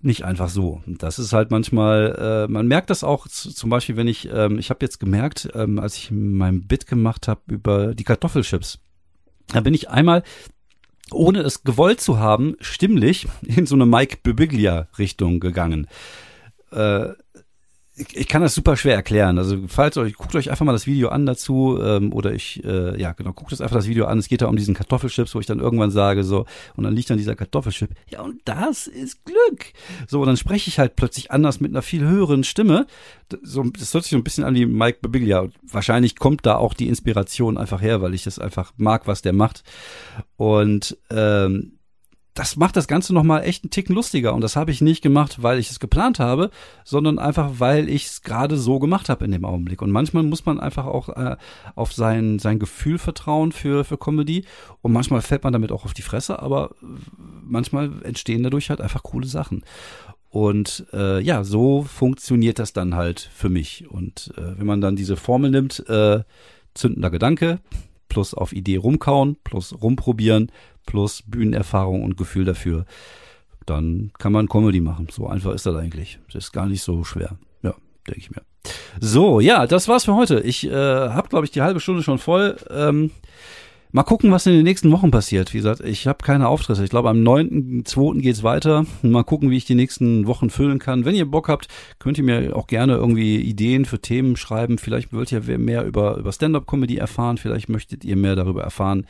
nicht 0.02 0.24
einfach 0.24 0.50
so. 0.50 0.84
Das 0.86 1.18
ist 1.18 1.34
halt 1.34 1.50
manchmal, 1.50 2.46
äh, 2.48 2.52
man 2.52 2.68
merkt 2.68 2.92
das 2.92 3.04
auch 3.04 3.28
zum 3.28 3.70
Beispiel, 3.70 3.98
wenn 3.98 4.08
ich, 4.08 4.30
ähm, 4.32 4.60
ich 4.60 4.70
habe 4.70 4.86
jetzt 4.86 5.00
gemerkt, 5.00 5.50
ähm, 5.56 5.80
als 5.80 5.98
ich 5.98 6.12
mein 6.12 6.68
Bit 6.68 6.86
gemacht 6.86 7.28
habe 7.28 7.42
über 7.48 7.96
die 7.96 8.04
Kartoffelchips, 8.04 8.80
da 9.48 9.62
bin 9.62 9.74
ich 9.74 9.90
einmal 9.90 10.22
ohne 11.12 11.42
es 11.42 11.64
gewollt 11.64 12.02
zu 12.02 12.20
haben, 12.20 12.56
stimmlich 12.60 13.28
in 13.42 13.66
so 13.66 13.76
eine 13.76 13.86
Mike 13.86 14.18
Bibiglia 14.24 14.88
Richtung 14.98 15.40
gegangen. 15.40 15.88
Äh, 16.72 17.10
ich, 17.98 18.16
ich 18.16 18.28
kann 18.28 18.42
das 18.42 18.54
super 18.54 18.76
schwer 18.76 18.96
erklären. 18.96 19.38
Also 19.38 19.58
falls 19.68 19.98
euch, 19.98 20.16
guckt 20.16 20.36
euch 20.36 20.50
einfach 20.50 20.66
mal 20.66 20.74
das 20.74 20.86
Video 20.86 21.10
an 21.10 21.26
dazu, 21.26 21.80
ähm, 21.82 22.12
oder 22.12 22.34
ich, 22.34 22.64
äh, 22.66 23.00
ja 23.00 23.14
genau, 23.14 23.32
guckt 23.32 23.54
euch 23.54 23.62
einfach 23.62 23.78
das 23.78 23.88
Video 23.88 24.06
an. 24.06 24.20
Es 24.20 24.28
geht 24.28 24.42
da 24.42 24.48
um 24.48 24.58
diesen 24.58 24.74
Kartoffelchips, 24.74 25.34
wo 25.34 25.40
ich 25.40 25.46
dann 25.46 25.60
irgendwann 25.60 25.92
sage 25.92 26.24
so, 26.24 26.46
und 26.76 26.84
dann 26.84 26.94
liegt 26.94 27.10
dann 27.10 27.18
dieser 27.18 27.36
Kartoffelchip. 27.36 27.92
Ja, 28.10 28.22
und 28.22 28.42
das 28.46 28.88
ist 28.88 29.24
Glück. 29.26 29.74
So, 30.08 30.22
und 30.22 30.28
dann 30.28 30.38
spreche 30.38 30.70
ich 30.70 30.78
halt 30.78 30.96
plötzlich 30.96 31.32
anders 31.32 31.62
mit 31.62 31.72
einer 31.72 31.82
viel 31.82 32.06
höheren 32.06 32.44
Stimme. 32.44 32.86
So, 33.42 33.64
das 33.64 33.94
hört 33.94 34.04
sich 34.04 34.12
so 34.12 34.18
ein 34.18 34.24
bisschen 34.24 34.44
an 34.44 34.56
wie 34.56 34.66
Mike 34.66 35.00
Babiglia. 35.02 35.48
Wahrscheinlich 35.64 36.18
kommt 36.18 36.46
da 36.46 36.58
auch 36.58 36.74
die 36.74 36.90
Inspiration 36.90 37.58
einfach 37.58 37.82
her, 37.82 38.02
weil 38.02 38.14
ich 38.14 38.24
das 38.24 38.40
einfach 38.40 38.74
mag, 38.78 39.08
was 39.08 39.22
der 39.22 39.34
macht. 39.34 39.64
Und 40.36 40.98
ähm, 41.10 41.75
das 42.36 42.58
macht 42.58 42.76
das 42.76 42.88
Ganze 42.88 43.14
nochmal 43.14 43.44
echt 43.46 43.64
einen 43.64 43.72
Ticken 43.72 43.96
lustiger. 43.96 44.34
Und 44.34 44.42
das 44.42 44.58
habe 44.58 44.70
ich 44.70 44.82
nicht 44.82 45.02
gemacht, 45.02 45.42
weil 45.42 45.58
ich 45.58 45.72
es 45.72 45.80
geplant 45.80 46.20
habe, 46.20 46.52
sondern 46.84 47.18
einfach, 47.18 47.54
weil 47.60 47.88
ich 47.88 48.08
es 48.08 48.22
gerade 48.24 48.58
so 48.58 48.78
gemacht 48.78 49.08
habe 49.08 49.24
in 49.24 49.32
dem 49.32 49.46
Augenblick. 49.46 49.82
Und 49.82 49.92
manchmal 49.92 50.24
muss 50.24 50.46
man 50.46 50.60
einfach 50.60 50.86
auch 50.86 51.08
äh, 51.10 51.38
auf 51.76 51.94
sein, 51.94 52.38
sein 52.38 52.60
Gefühl 52.60 52.98
vertrauen 52.98 53.54
für, 53.54 53.86
für 53.86 53.98
Comedy. 53.98 54.44
Und 54.82 54.92
manchmal 54.92 55.22
fällt 55.22 55.46
man 55.46 55.54
damit 55.54 55.72
auch 55.72 55.86
auf 55.86 55.94
die 55.94 56.02
Fresse, 56.02 56.40
aber 56.40 56.72
manchmal 57.42 58.04
entstehen 58.04 58.44
dadurch 58.44 58.70
halt 58.70 58.82
einfach 58.82 59.04
coole 59.04 59.28
Sachen. 59.28 59.64
Und 60.30 60.86
äh, 60.92 61.22
ja, 61.22 61.46
so 61.46 61.84
funktioniert 61.84 62.60
das 62.60 62.74
dann 62.74 62.96
halt 62.96 63.22
für 63.34 63.48
mich. 63.48 63.90
Und 63.90 64.34
äh, 64.38 64.60
wenn 64.60 64.68
man 64.68 64.82
dann 64.82 64.98
diese 64.98 65.16
Formel 65.16 65.52
nimmt, 65.52 65.88
äh, 65.88 66.24
zündender 66.74 67.12
Gedanke, 67.12 67.60
plus 68.10 68.34
auf 68.34 68.52
Idee 68.52 68.76
rumkauen, 68.76 69.38
plus 69.46 69.74
rumprobieren, 69.82 70.52
plus 70.86 71.24
Bühnenerfahrung 71.26 72.04
und 72.04 72.18
Gefühl 72.18 72.46
dafür, 72.46 72.86
dann 73.66 74.12
kann 74.18 74.32
man 74.32 74.48
Comedy 74.48 74.82
machen. 74.82 75.08
So 75.12 75.28
einfach 75.28 75.54
ist 75.54 75.66
das 75.66 75.76
eigentlich. 75.76 76.20
Das 76.28 76.46
ist 76.46 76.52
gar 76.52 76.68
nicht 76.68 76.84
so 76.84 77.04
schwer. 77.04 77.38
Ja, 77.64 77.74
denke 78.08 78.20
ich 78.20 78.32
mir. 78.32 78.42
So, 79.00 79.40
ja, 79.40 79.68
das 79.68 79.88
war's 79.88 80.06
für 80.06 80.16
heute. 80.16 80.40
Ich 80.42 80.66
äh, 80.66 80.72
habe, 80.72 81.30
glaube 81.30 81.46
ich, 81.46 81.52
die 81.52 81.62
halbe 81.62 81.80
Stunde 81.80 82.04
schon 82.04 82.18
voll. 82.18 82.56
Ähm, 82.70 83.12
mal 83.92 84.04
gucken, 84.04 84.32
was 84.32 84.46
in 84.46 84.54
den 84.54 84.64
nächsten 84.64 84.92
Wochen 84.92 85.12
passiert. 85.12 85.54
Wie 85.54 85.58
gesagt, 85.58 85.82
ich 85.82 86.08
habe 86.08 86.24
keine 86.24 86.48
Auftritte. 86.48 86.84
Ich 86.84 86.90
glaube, 86.90 87.10
am 87.10 87.18
9.2. 87.18 88.22
geht's 88.22 88.44
weiter. 88.44 88.86
Mal 89.02 89.24
gucken, 89.24 89.50
wie 89.50 89.58
ich 89.58 89.66
die 89.66 89.76
nächsten 89.76 90.28
Wochen 90.28 90.50
füllen 90.50 90.80
kann. 90.80 91.06
Wenn 91.06 91.16
ihr 91.16 91.30
Bock 91.30 91.50
habt, 91.50 91.68
könnt 92.00 92.18
ihr 92.18 92.24
mir 92.24 92.56
auch 92.56 92.68
gerne 92.68 92.96
irgendwie 92.96 93.38
Ideen 93.38 93.86
für 93.86 94.00
Themen 94.00 94.36
schreiben. 94.36 94.78
Vielleicht 94.78 95.14
wollt 95.14 95.32
ihr 95.32 95.42
mehr 95.58 95.86
über, 95.86 96.18
über 96.18 96.32
Stand-Up-Comedy 96.32 96.98
erfahren. 96.98 97.38
Vielleicht 97.38 97.70
möchtet 97.70 98.04
ihr 98.04 98.16
mehr 98.16 98.36
darüber 98.36 98.64
erfahren 98.64 99.06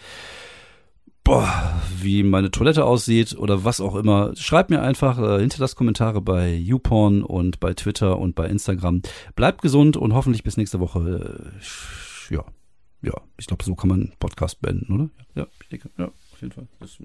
boah, 1.25 1.81
wie 1.99 2.23
meine 2.23 2.51
Toilette 2.51 2.85
aussieht 2.85 3.35
oder 3.35 3.65
was 3.65 3.81
auch 3.81 3.95
immer, 3.95 4.33
schreibt 4.37 4.69
mir 4.69 4.81
einfach 4.81 5.17
äh, 5.17 5.39
hinterlasst 5.41 5.75
Kommentare 5.75 6.21
bei 6.21 6.53
YouPorn 6.53 7.23
und 7.23 7.59
bei 7.59 7.73
Twitter 7.73 8.17
und 8.17 8.35
bei 8.35 8.47
Instagram. 8.47 9.01
Bleibt 9.35 9.61
gesund 9.61 9.97
und 9.97 10.13
hoffentlich 10.13 10.43
bis 10.43 10.55
nächste 10.55 10.79
Woche. 10.79 11.51
Äh, 12.29 12.35
ja, 12.35 12.45
ja, 13.01 13.13
ich 13.37 13.47
glaube, 13.47 13.63
so 13.65 13.75
kann 13.75 13.89
man 13.89 14.13
Podcast 14.19 14.61
beenden, 14.61 14.93
oder? 14.93 15.09
Ja, 15.33 15.47
ich 15.61 15.69
denke, 15.69 15.89
ja, 15.97 16.05
auf 16.05 16.41
jeden 16.41 16.53
Fall. 16.53 16.67
Das, 16.79 16.97